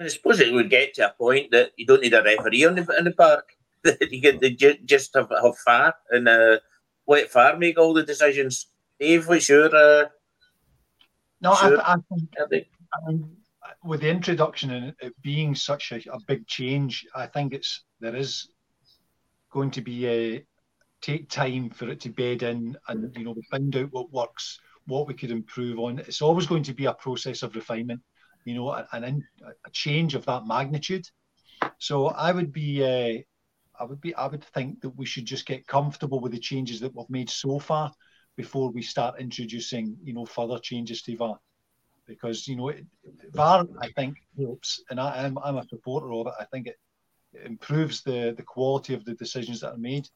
[0.01, 2.77] I suppose it would get to a point that you don't need a referee in
[2.77, 3.57] the, in the park.
[4.01, 6.59] you can just have, have VAR and uh,
[7.07, 8.67] let VAR make all the decisions.
[9.01, 9.75] Dave, what's your?
[9.75, 10.07] Uh,
[11.41, 11.81] no, sure?
[11.81, 11.97] I, I,
[12.49, 13.37] think, I mean,
[13.85, 18.17] with the introduction and it being such a, a, big change, I think it's there
[18.17, 18.49] is
[19.51, 20.45] going to be a
[21.01, 25.07] take time for it to bed in and you know find out what works what
[25.07, 25.99] we could improve on.
[26.01, 28.01] It's always going to be a process of refinement,
[28.45, 31.07] you know, an, a change of that magnitude.
[31.79, 33.23] So I would be, uh,
[33.81, 36.81] I would be, I would think that we should just get comfortable with the changes
[36.81, 37.93] that we've made so far
[38.37, 41.39] before we start introducing, you know, further changes to VAR.
[42.07, 42.73] Because you know,
[43.33, 46.33] VAR I think helps, and I, am I'm, I'm a supporter of it.
[46.41, 46.77] I think it,
[47.35, 50.09] it improves the the quality of the decisions that are made.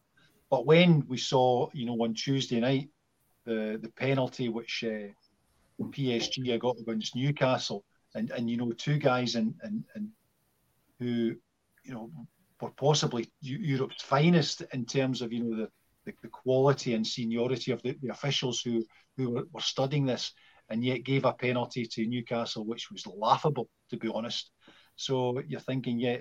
[0.49, 2.89] But when we saw, you know, on Tuesday night,
[3.45, 5.07] the the penalty which uh,
[5.81, 7.83] PSG got against Newcastle,
[8.15, 10.09] and and you know two guys and and and
[10.99, 11.35] who
[11.83, 12.09] you know
[12.61, 15.69] were possibly Europe's finest in terms of you know the
[16.05, 18.85] the, the quality and seniority of the, the officials who
[19.17, 20.33] who were, were studying this,
[20.69, 24.51] and yet gave a penalty to Newcastle, which was laughable, to be honest.
[24.95, 26.17] So you're thinking, yeah,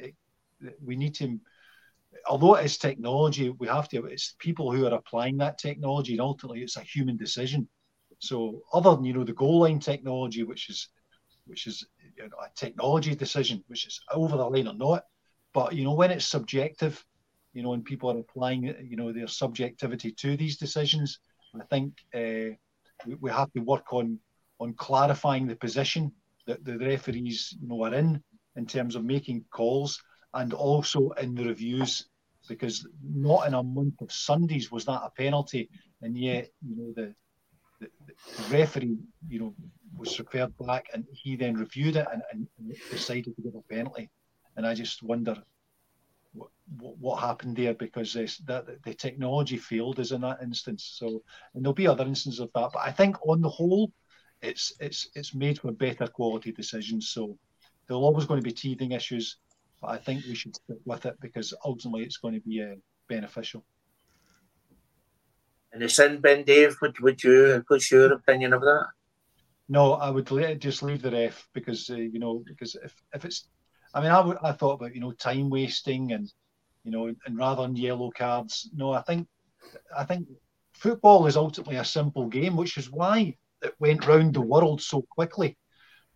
[0.85, 1.39] we need to.
[2.29, 4.05] Although it is technology, we have to.
[4.07, 7.69] It's people who are applying that technology, and ultimately, it's a human decision.
[8.19, 10.89] So, other than you know the goal line technology, which is
[11.47, 11.85] which is
[12.17, 15.05] you know, a technology decision, which is over the line or not,
[15.53, 17.05] but you know when it's subjective,
[17.53, 21.19] you know when people are applying you know their subjectivity to these decisions,
[21.55, 22.55] I think uh,
[23.07, 24.19] we, we have to work on
[24.61, 26.13] on clarifying the position
[26.47, 28.23] that the referees you know are in
[28.57, 30.01] in terms of making calls
[30.35, 32.07] and also in the reviews
[32.49, 35.69] because not in a month of Sundays was that a penalty.
[36.01, 37.15] And yet you know the
[37.81, 38.99] the, the referee
[39.29, 39.55] you know
[39.97, 42.49] was referred back and he then reviewed it and, and,
[42.91, 44.11] decided to give a penalty.
[44.57, 45.37] And I just wonder
[46.33, 46.51] what,
[46.99, 50.97] what happened there because this, that the technology failed us in that instance.
[50.99, 51.23] So
[51.55, 53.93] and there'll be other instances of that but I think on the whole
[54.43, 57.09] it's it's it's made for better quality decisions.
[57.11, 57.39] So
[57.87, 59.37] there'll always going to be teething issues,
[59.83, 62.77] but I think we should stick with it because ultimately it's going to be uh,
[63.09, 63.65] beneficial.
[65.73, 68.87] And the sin bin, Dave, would, would you, what's your opinion of that?
[69.69, 70.29] No, I would
[70.61, 73.49] just leave the ref because, uh, you know, because if, if it's,
[73.93, 76.31] I mean, I, w- I thought about, you know, time wasting and,
[76.85, 78.71] you know, and rather than yellow cards.
[78.75, 79.27] No, I think,
[79.97, 80.29] I think
[80.73, 85.03] football is ultimately a simple game, which is why it went round the world so
[85.11, 85.57] quickly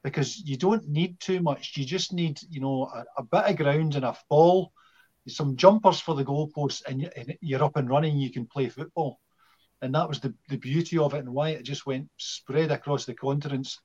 [0.07, 1.73] because you don't need too much.
[1.77, 4.71] You just need, you know, a, a bit of ground and a ball,
[5.27, 8.17] some jumpers for the goalposts, and, and you're up and running.
[8.17, 9.19] You can play football,
[9.83, 13.05] and that was the, the beauty of it and why it just went spread across
[13.05, 13.81] the continents.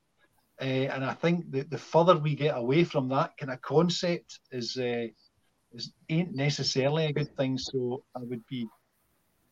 [0.61, 4.41] Uh, and I think that the further we get away from that kind of concept
[4.52, 5.07] is uh,
[5.73, 7.57] is ain't necessarily a good thing.
[7.57, 8.68] So I would be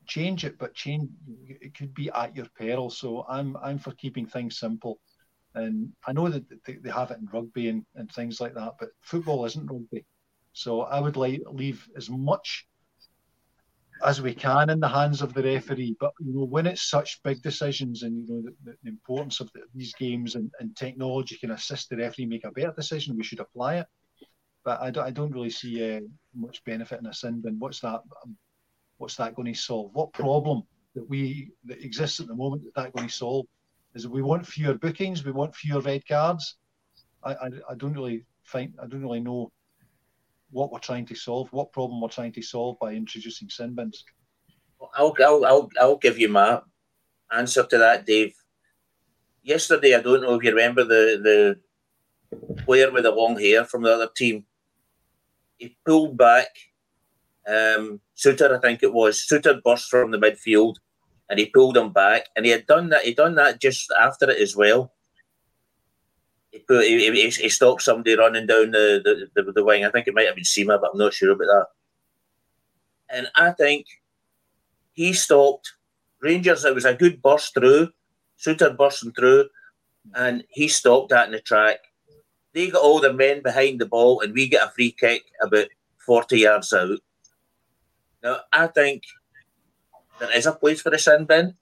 [0.05, 1.09] change it, but change
[1.47, 2.91] it could be at your peril.
[2.91, 4.99] So I'm I'm for keeping things simple.
[5.55, 8.89] And I know that they have it in rugby and, and things like that, but
[9.01, 10.05] football isn't rugby.
[10.53, 12.67] So I would like leave as much
[14.05, 15.95] as we can in the hands of the referee.
[15.99, 19.51] But you know, when it's such big decisions and you know the, the importance of
[19.53, 23.23] the, these games and, and, technology can assist the referee make a better decision, we
[23.23, 23.88] should apply it.
[24.63, 26.01] But I don't, I don't really see uh,
[26.35, 27.59] much benefit in a sin bin.
[27.59, 28.01] What's that?
[28.23, 28.38] I'm
[28.99, 29.91] what's that going to solve?
[29.93, 30.63] What problem
[30.93, 33.47] that we that exists at the moment that that going to solve?
[33.95, 36.56] Is we want fewer bookings, we want fewer red cards.
[37.24, 39.52] I, I, I don't really find I don't really know
[40.52, 44.03] what we're trying to solve, what problem we're trying to solve by introducing sin bins.
[44.95, 46.61] I'll, I'll, I'll, I'll give you my
[47.32, 48.34] answer to that, Dave.
[49.44, 51.60] Yesterday, I don't know if you remember the,
[52.32, 54.45] the player with the long hair from the other team.
[55.57, 56.48] He pulled back
[57.48, 59.26] um, Souttar, I think it was.
[59.30, 60.76] Souttar burst from the midfield
[61.30, 62.26] and he pulled him back.
[62.35, 63.03] And he had done that.
[63.03, 64.93] He done that just after it as well.
[66.51, 69.85] He, put, he, he, he stopped somebody running down the, the, the, the, wing.
[69.85, 71.68] I think it might have been Sima, but I'm not sure about that.
[73.11, 73.85] And I think
[74.93, 75.73] he stopped
[76.22, 76.65] Rangers.
[76.65, 77.89] It was a good burst through.
[78.39, 79.49] Souttar bursting through,
[80.15, 81.80] and he stopped that in the track.
[82.53, 85.68] They got all the men behind the ball, and we get a free kick about
[86.06, 86.99] 40 yards out.
[88.23, 89.03] Now, I think
[90.19, 91.55] there is a place for the sin bin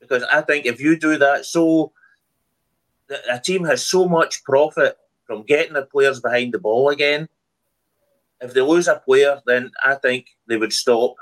[0.00, 1.92] because I think if you do that, so
[3.30, 7.28] a team has so much profit from getting the players behind the ball again.
[8.40, 11.14] If they lose a player, then I think they would stop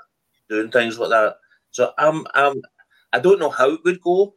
[0.48, 1.36] doing things like that.
[1.70, 2.62] So I'm, I'm,
[3.12, 4.34] I don't know how it would go,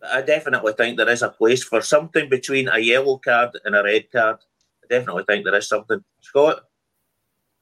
[0.00, 3.74] but I definitely think there is a place for something between a yellow card and
[3.76, 4.38] a red card.
[4.82, 6.02] I definitely think there is something.
[6.20, 6.64] Scott,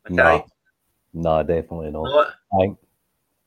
[0.07, 0.15] okay.
[0.15, 0.47] No.
[1.13, 2.03] No, definitely not.
[2.03, 2.35] What?
[2.53, 2.79] I think,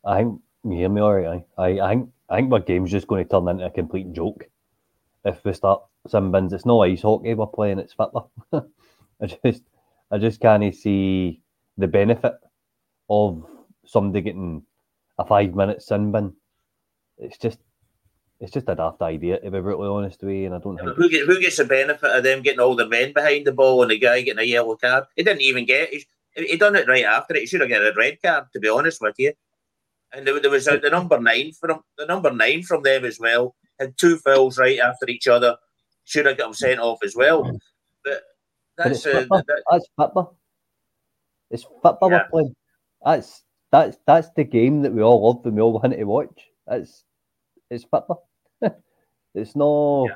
[0.03, 1.45] I think you hear me all right.
[1.57, 4.45] I, I think, I think my game's just going to turn into a complete joke
[5.25, 6.53] if we start sin bins.
[6.53, 8.31] It's no ice hockey we're playing; it's football.
[8.53, 9.63] I just,
[10.11, 11.41] I just can't see
[11.77, 12.33] the benefit
[13.09, 13.45] of
[13.85, 14.63] somebody getting
[15.17, 16.33] a five minute sin bin.
[17.17, 17.59] It's just,
[18.39, 20.89] it's just a daft idea to be brutally honest with you, and I don't think
[20.91, 23.81] who, get, who gets the benefit of them getting all the men behind the ball
[23.81, 25.05] and the guy getting a yellow card.
[25.15, 25.89] He didn't even get.
[25.89, 26.05] He,
[26.35, 27.41] he done it right after it.
[27.41, 29.33] He should have got a red card, to be honest with you.
[30.13, 33.55] And there, there was the number nine from the number nine from them as well.
[33.79, 35.55] Had two fouls right after each other.
[36.05, 37.43] Should have got him sent off as well.
[38.03, 38.21] But
[38.77, 40.37] that's but uh, that, that's football.
[41.51, 42.23] It's football yeah.
[42.23, 42.55] we're playing.
[43.05, 46.49] That's that's that's the game that we all love and we all want to watch.
[46.71, 47.03] It's
[47.69, 48.29] it's football.
[49.35, 50.15] it's no yeah.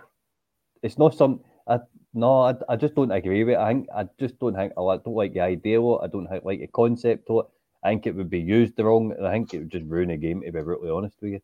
[0.81, 1.79] it's not some I,
[2.13, 3.59] no, I, I just don't agree with it.
[3.59, 6.05] I think I just don't think I don't like the idea of it.
[6.05, 7.51] I don't like the concept of it.
[7.83, 10.11] I think it would be used the wrong, and I think it would just ruin
[10.11, 10.41] a game.
[10.41, 11.41] To be brutally honest with you.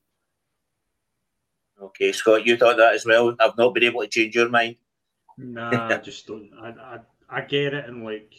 [1.82, 3.36] Okay, Scott, you thought that as well.
[3.40, 4.76] I've not been able to change your mind.
[5.38, 6.49] Nah, I just don't.
[6.61, 6.99] I, I,
[7.30, 8.34] I get it, and like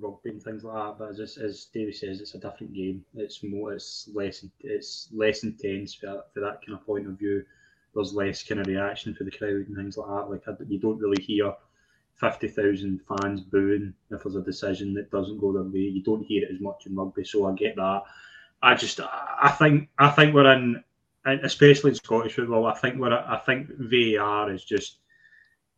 [0.00, 0.98] rugby and things like that.
[0.98, 3.04] But as, as Davey says, it's a different game.
[3.14, 7.44] It's more, it's less, it's less intense for, for that kind of point of view.
[7.94, 10.30] There's less kind of reaction for the crowd and things like that.
[10.30, 11.54] Like you don't really hear
[12.16, 15.80] fifty thousand fans booing if there's a decision that doesn't go their way.
[15.80, 18.02] You don't hear it as much in rugby, so I get that.
[18.62, 20.82] I just, I think, I think we're in,
[21.26, 22.66] especially in Scottish football.
[22.66, 24.98] I think we're, I think VAR is just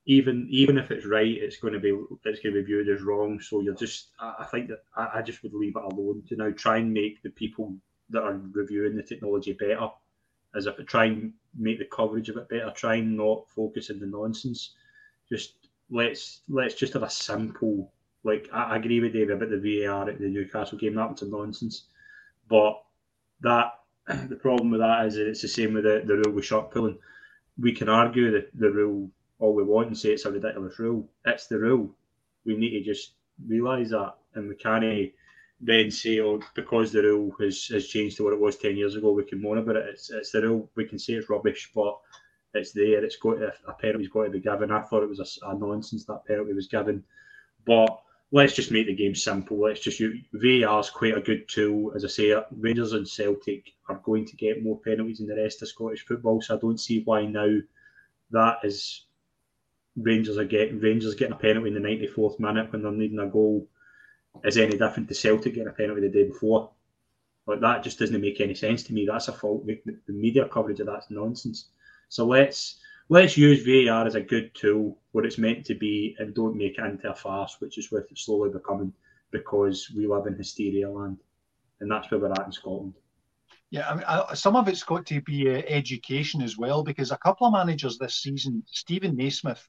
[0.09, 1.91] even even if it's right, it's going to be
[2.25, 3.41] it's going to be viewed as wrong.
[3.41, 6.79] So you're just I, think that I, just would leave it alone to now try
[6.79, 7.75] and make the people
[8.09, 9.89] that are reviewing the technology better,
[10.57, 12.73] as if try and make the coverage of it better.
[12.75, 14.75] Try and not focus on the nonsense.
[15.29, 17.93] Just let's let's just have a simple
[18.25, 20.95] like I, I agree with David about the VAR at the Newcastle game.
[20.95, 21.85] That was a nonsense,
[22.49, 22.83] but
[23.41, 23.73] that
[24.29, 26.71] the problem with that is that it's the same with the, the rule with shot
[26.71, 26.99] pulling.
[27.59, 31.09] We can argue that the rule all we want and say it's a ridiculous rule.
[31.25, 31.95] It's the rule.
[32.45, 33.13] We need to just
[33.47, 35.13] realise that, and we can't
[35.61, 38.97] then say, "Oh, because the rule has, has changed to what it was ten years
[38.97, 40.71] ago, we can moan about it." It's it's the rule.
[40.75, 41.99] We can say it's rubbish, but
[42.55, 43.05] it's there.
[43.05, 44.71] It's got to, a penalty's got to be given.
[44.71, 47.05] I thought it was a, a nonsense that penalty was given,
[47.67, 48.01] but
[48.31, 49.61] let's just make the game simple.
[49.61, 50.03] Let's just
[50.33, 51.93] VAR is quite a good tool.
[51.95, 55.63] As I say, Rangers and Celtic are going to get more penalties than the rest
[55.63, 57.59] of Scottish football, so I don't see why now
[58.31, 59.05] that is
[59.97, 63.27] Rangers are getting Rangers getting a penalty in the 94th minute when they're needing a
[63.27, 63.67] goal
[64.45, 66.71] is any different to Celtic getting a penalty the day before.
[67.47, 69.07] Like that just doesn't make any sense to me.
[69.07, 69.67] That's a fault.
[69.67, 71.69] The media coverage of that's nonsense.
[72.09, 76.35] So let's let's use VAR as a good tool what it's meant to be, and
[76.35, 78.93] don't make it into a farce, which is what it's slowly becoming
[79.31, 81.19] because we live in hysteria land,
[81.81, 82.95] and that's where we're at in Scotland.
[83.71, 87.11] Yeah, I mean, I, some of it's got to be uh, education as well, because
[87.11, 89.67] a couple of managers this season, Steven Naismith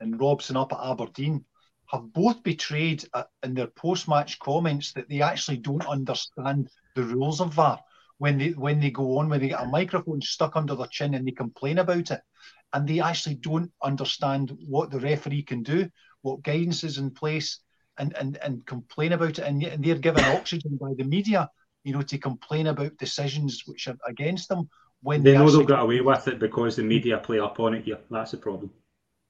[0.00, 1.44] and Robson up at Aberdeen
[1.86, 7.40] have both betrayed uh, in their post-match comments that they actually don't understand the rules
[7.40, 7.80] of VAR
[8.18, 11.14] when they when they go on when they get a microphone stuck under their chin
[11.14, 12.20] and they complain about it,
[12.72, 15.88] and they actually don't understand what the referee can do,
[16.22, 17.60] what guidance is in place,
[17.98, 21.48] and and and complain about it, and, and they're given oxygen by the media,
[21.84, 24.68] you know, to complain about decisions which are against them
[25.02, 27.74] when they, they know they'll get away with it because the media play up on
[27.74, 27.98] it here.
[28.10, 28.70] That's the problem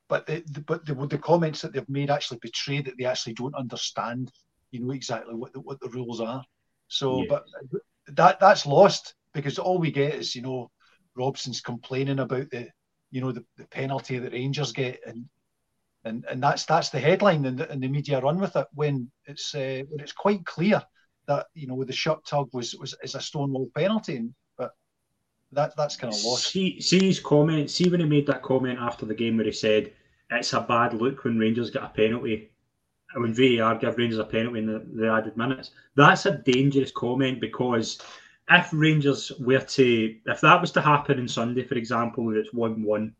[0.08, 3.34] but the, the but the, the comments that they've made actually betray that they actually
[3.34, 4.32] don't understand,
[4.70, 6.42] you know, exactly what the, what the rules are.
[6.88, 7.26] So, yeah.
[7.28, 7.44] but
[8.14, 10.70] that that's lost because all we get is you know
[11.16, 12.68] Robson's complaining about the
[13.10, 15.24] you know the, the penalty that Rangers get and
[16.04, 19.10] and and that's that's the headline and the, and the media run with it when
[19.26, 20.82] it's uh, when it's quite clear
[21.26, 24.72] that you know the shot tug was was is a stonewall penalty and, but
[25.52, 26.48] that that's kind of lost.
[26.48, 27.70] See, see his comment.
[27.70, 29.92] See when he made that comment after the game where he said
[30.30, 32.50] it's a bad look when Rangers get a penalty.
[33.18, 37.40] When VAR give Rangers a penalty in the, the added minutes, that's a dangerous comment
[37.40, 38.00] because
[38.50, 43.14] if Rangers were to, if that was to happen on Sunday, for example, it's one-one,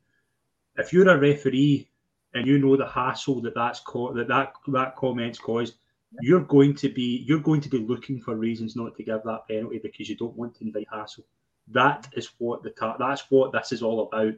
[0.76, 1.88] if you're a referee
[2.34, 5.74] and you know the hassle that that's co- that that that comment's caused,
[6.20, 9.46] you're going to be you're going to be looking for reasons not to give that
[9.48, 11.24] penalty because you don't want to invite hassle.
[11.68, 14.34] That is what the ta- that's what this is all about.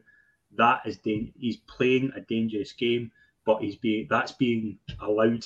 [0.57, 3.13] That is da- he's playing a dangerous game,
[3.59, 5.45] he's being that's being allowed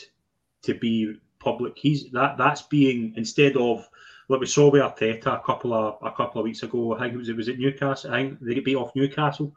[0.63, 1.75] to be public.
[1.77, 3.89] He's that that's being instead of
[4.27, 6.95] what we saw with Arteta a couple of a couple of weeks ago.
[6.95, 8.13] I think it was it was at Newcastle.
[8.13, 9.55] I think they beat off Newcastle,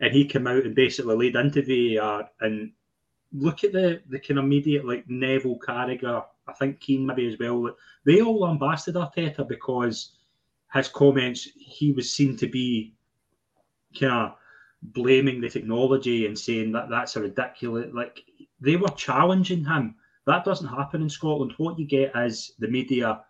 [0.00, 2.72] and he came out and basically laid into VAR and
[3.32, 6.24] look at the the kind of immediate like Neville Carragher.
[6.46, 7.74] I think Keane maybe as well.
[8.04, 10.16] They all lambasted Arteta because
[10.74, 12.94] his comments he was seen to be
[13.98, 14.34] kind of
[14.82, 18.22] blaming the technology and saying that that's a ridiculous like
[18.60, 19.94] they were challenging him.
[20.26, 21.54] That doesn't happen in scotland.
[21.56, 23.24] What you get is the media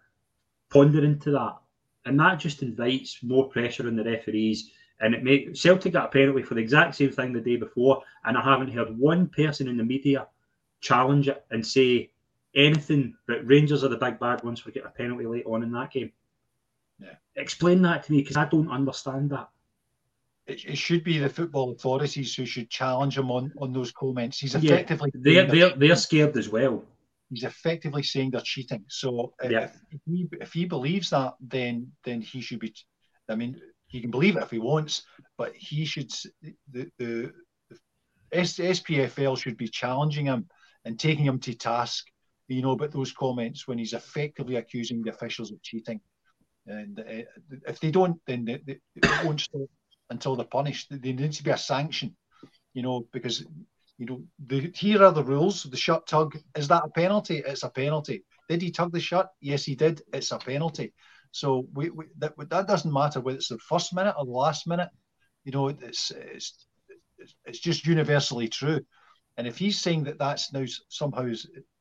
[0.71, 1.57] pondering to that
[2.05, 4.71] and that just invites more pressure on the referees
[5.01, 8.03] and it makes celtic got a penalty for the exact same thing the day before
[8.25, 10.27] and i haven't heard one person in the media
[10.81, 12.11] challenge it and say
[12.55, 15.73] anything but rangers are the big bad ones for getting a penalty late on in
[15.73, 16.13] that game.
[16.99, 17.15] Yeah.
[17.37, 19.49] explain that to me because i don't understand that
[20.53, 24.39] it, it, should be the football authorities who should challenge him on, on those comments.
[24.39, 26.85] He's effectively yeah, they're they're, they're scared as well.
[27.31, 28.85] He's effectively saying they're cheating.
[28.89, 29.65] So yeah.
[29.65, 32.75] if, if, he, if he believes that, then then he should be.
[33.29, 35.03] I mean, he can believe it if he wants,
[35.39, 36.11] but he should.
[36.43, 37.33] The the,
[38.31, 40.49] the SPFL should be challenging him
[40.85, 42.07] and taking him to task.
[42.49, 46.01] you know, about those comments when he's effectively accusing the officials of cheating.
[46.67, 47.25] And uh,
[47.67, 49.69] if they don't, then they, they, they won't stop
[50.13, 50.87] until they're punished.
[50.91, 52.15] There needs to be a sanction,
[52.75, 53.45] you know, because
[53.99, 55.65] you know the, here are the rules.
[55.65, 57.43] The shut tug is that a penalty?
[57.45, 58.25] It's a penalty.
[58.49, 59.29] Did he tug the shut?
[59.41, 60.03] Yes, he did.
[60.13, 60.93] It's a penalty.
[61.33, 64.67] So we, we that, that doesn't matter whether it's the first minute or the last
[64.67, 64.91] minute.
[65.45, 66.67] You know, it's it's
[67.45, 68.81] it's just universally true.
[69.37, 71.33] And if he's saying that that's now somehow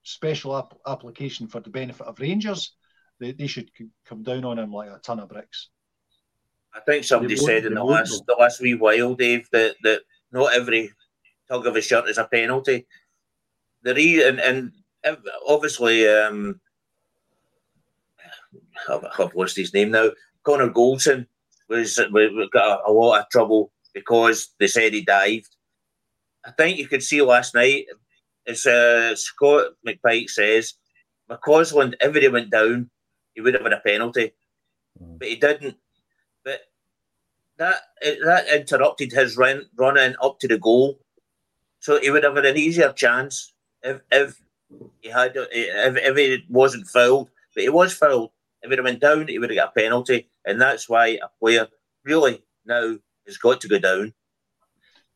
[0.04, 2.76] special ap- application for the benefit of Rangers,
[3.20, 3.70] they, they should
[4.06, 5.70] come down on him like a ton of bricks.
[6.74, 10.54] I think somebody said in the last the last wee while, Dave, that, that not
[10.54, 10.92] every
[11.50, 12.88] tug of a shirt is a penalty.
[13.84, 14.72] The re- and, and
[15.48, 16.62] obviously um,
[18.90, 20.10] I've lost his name now.
[20.44, 21.28] Connor Goldson
[21.68, 25.56] was, was got a, a, lot of trouble because they said he dived.
[26.46, 27.86] I think you could see last night,
[28.48, 30.74] as uh, Scott McPike says,
[31.30, 32.90] McCausland, if he went down,
[33.36, 34.34] he would have had a penalty,
[35.02, 35.20] mm.
[35.20, 35.78] but he didn't.
[37.58, 41.00] That that interrupted his run running up to the goal,
[41.80, 43.54] so he would have had an easier chance
[43.84, 44.42] if if
[45.02, 47.30] he had uh, if, if he wasn't fouled.
[47.54, 48.32] But he was fouled.
[48.64, 51.68] If he went down, he would have got a penalty, and that's why a player
[52.04, 54.14] really now has got to go down.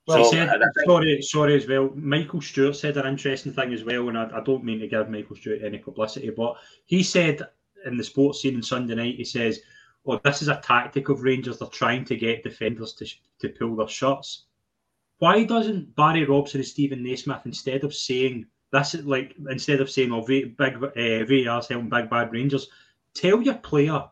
[0.08, 1.90] Well, so, said, sorry, sorry as well.
[1.96, 5.10] Michael Stewart said an interesting thing as well, and I, I, don't mean to give
[5.10, 7.42] Michael Stewart any publicity, but he said
[7.86, 9.62] in the sports scene on Sunday night, he says,
[10.06, 11.60] "Oh, this is a tactic of Rangers.
[11.60, 13.08] They're trying to get defenders to
[13.40, 14.46] to pull their shots."
[15.20, 20.12] Why doesn't Barry Robson and Steven Naismith instead of saying this, like instead of saying,
[20.12, 22.70] "Oh, big uh, VAR's helping big bad Rangers,"
[23.14, 24.04] tell your player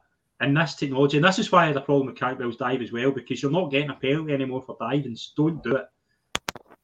[0.41, 2.91] in this technology, and this is why I had a problem with Cantwell's dive as
[2.91, 5.17] well, because you're not getting a penalty anymore for diving.
[5.35, 5.87] Don't do it.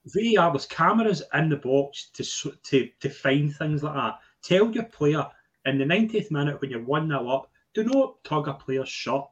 [0.05, 2.23] VAR, there's cameras in the box to
[2.63, 4.19] to to find things like that.
[4.41, 5.27] Tell your player
[5.65, 9.31] in the 90th minute when you're 1 0 up, do not tug a player's shot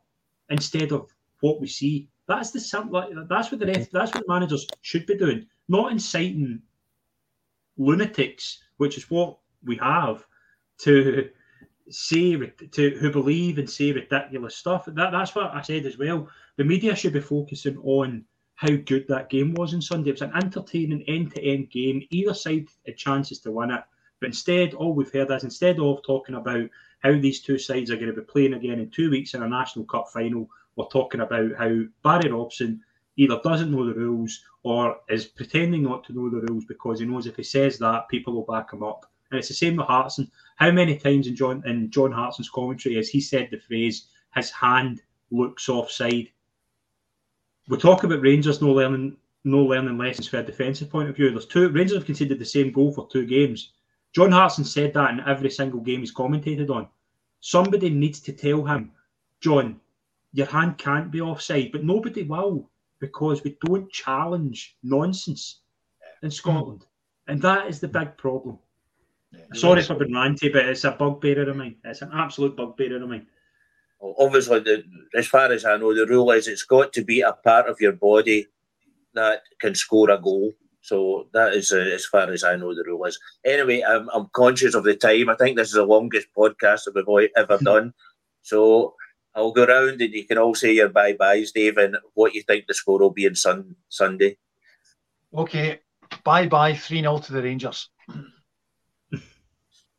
[0.49, 2.09] instead of what we see.
[2.27, 2.59] That's the.
[3.29, 6.61] That's what the rest, that's what the managers should be doing, not inciting
[7.77, 10.25] lunatics, which is what we have,
[10.79, 11.29] to
[11.89, 12.35] say
[12.71, 14.85] to who believe and say ridiculous stuff.
[14.87, 16.27] That that's what I said as well.
[16.57, 20.09] The media should be focusing on how good that game was on Sunday.
[20.09, 22.05] It was an entertaining end-to-end game.
[22.09, 23.83] Either side had chances to win it,
[24.19, 26.67] but instead, all we've heard is instead of talking about
[26.99, 29.47] how these two sides are going to be playing again in two weeks in a
[29.47, 32.81] National Cup final, we're talking about how Barry Robson
[33.17, 37.05] either doesn't know the rules or is pretending not to know the rules because he
[37.05, 39.05] knows if he says that, people will back him up.
[39.31, 40.31] And it's the same with Hartson.
[40.55, 44.51] How many times in John in John Hartson's commentary has he said the phrase "his
[44.51, 45.01] hand
[45.31, 46.29] looks offside"?
[47.67, 51.29] We talk about Rangers no learning no learning lessons from a defensive point of view.
[51.29, 53.73] There's two Rangers have conceded the same goal for two games.
[54.13, 56.87] John Hartson said that in every single game he's commentated on.
[57.39, 58.91] Somebody needs to tell him,
[59.41, 59.79] John,
[60.33, 62.69] your hand can't be offside, but nobody will
[62.99, 65.61] because we don't challenge nonsense
[66.23, 66.85] in Scotland.
[67.27, 68.57] And that is the big problem.
[69.31, 71.75] Yeah, Sorry for being ranty, but it's a bugbearer of mine.
[71.83, 73.27] It's an absolute bugbearer of mine.
[73.99, 74.83] Well, obviously, the,
[75.15, 77.81] as far as I know, the rule is it's got to be a part of
[77.81, 78.47] your body
[79.13, 80.53] that can score a goal.
[80.87, 83.19] So that is uh, as far as I know the rule is.
[83.43, 85.27] Anyway, I'm, I'm conscious of the time.
[85.27, 87.93] I think this is the longest podcast that we've ever done.
[88.41, 88.95] So
[89.35, 92.41] I'll go around and you can all say your bye byes, Dave, and what you
[92.43, 94.37] think the score will be on sun, Sunday.
[95.35, 95.81] Okay,
[96.23, 97.89] bye bye, 3 0 to the Rangers.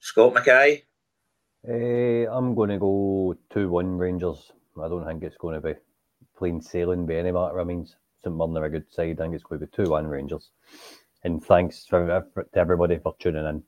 [0.01, 0.85] Scott Mackay?
[1.69, 4.53] Uh, I'm going to go 2 1 Rangers.
[4.83, 5.75] I don't think it's going to be
[6.39, 7.59] plain sailing by any matter.
[7.59, 7.87] of mean,
[8.23, 9.21] St Mirren are a good side.
[9.21, 10.51] I think it's going to be 2 1 Rangers.
[11.25, 13.63] And thanks for, for, to everybody for tuning in.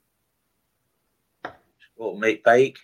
[1.97, 2.78] Well, mate, Pike.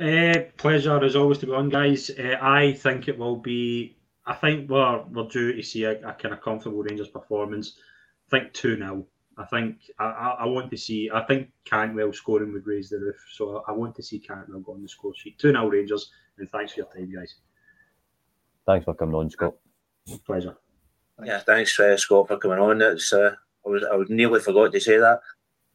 [0.00, 2.10] Uh, pleasure as always to be on, guys.
[2.10, 3.96] Uh, I think it will be.
[4.26, 7.78] I think we're we're due to see a, a kind of comfortable Rangers performance.
[8.28, 9.06] I think two 0
[9.38, 11.08] I think I, I, want to see.
[11.12, 13.24] I think Cantwell scoring would raise the roof.
[13.32, 15.38] So I want to see Cantwell go on the score sheet.
[15.38, 16.10] Two 0 Rangers.
[16.38, 17.36] And thanks for your time, guys.
[18.66, 19.54] Thanks for coming on, Scott.
[20.24, 20.56] Pleasure.
[21.24, 22.80] Yeah, thanks, uh, Scott, for coming on.
[22.80, 23.34] It's uh,
[23.66, 25.20] I was I was nearly forgot to say that.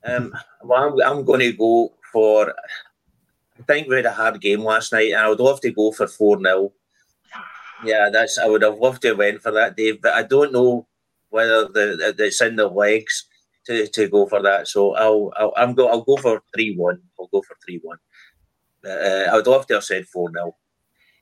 [0.05, 0.33] Um,
[0.63, 2.53] well, I'm, I'm going to go for.
[3.59, 5.91] I think we had a hard game last night, and I would love to go
[5.91, 6.71] for four 0
[7.83, 8.37] Yeah, that's.
[8.37, 10.87] I would have loved to have went for that, Dave, but I don't know
[11.29, 13.25] whether the, the it's in the legs
[13.65, 14.67] to, to go for that.
[14.67, 17.01] So I'll, I'll I'm go I'll go for three one.
[17.19, 17.97] I'll go for three one.
[18.85, 20.55] Uh, I would love to have said four 0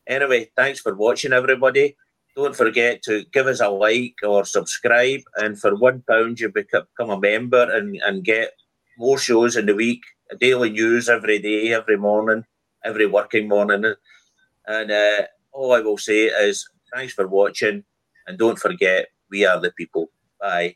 [0.08, 1.96] Anyway, thanks for watching, everybody.
[2.36, 5.22] Don't forget to give us a like or subscribe.
[5.36, 8.52] And for one pound, you become a member and, and get
[8.98, 10.02] more shows in the week
[10.40, 12.46] daily news every day, every morning,
[12.86, 13.94] every working morning.
[14.68, 17.84] And uh, all I will say is thanks for watching,
[18.28, 20.12] and don't forget, we are the people.
[20.40, 20.76] Bye.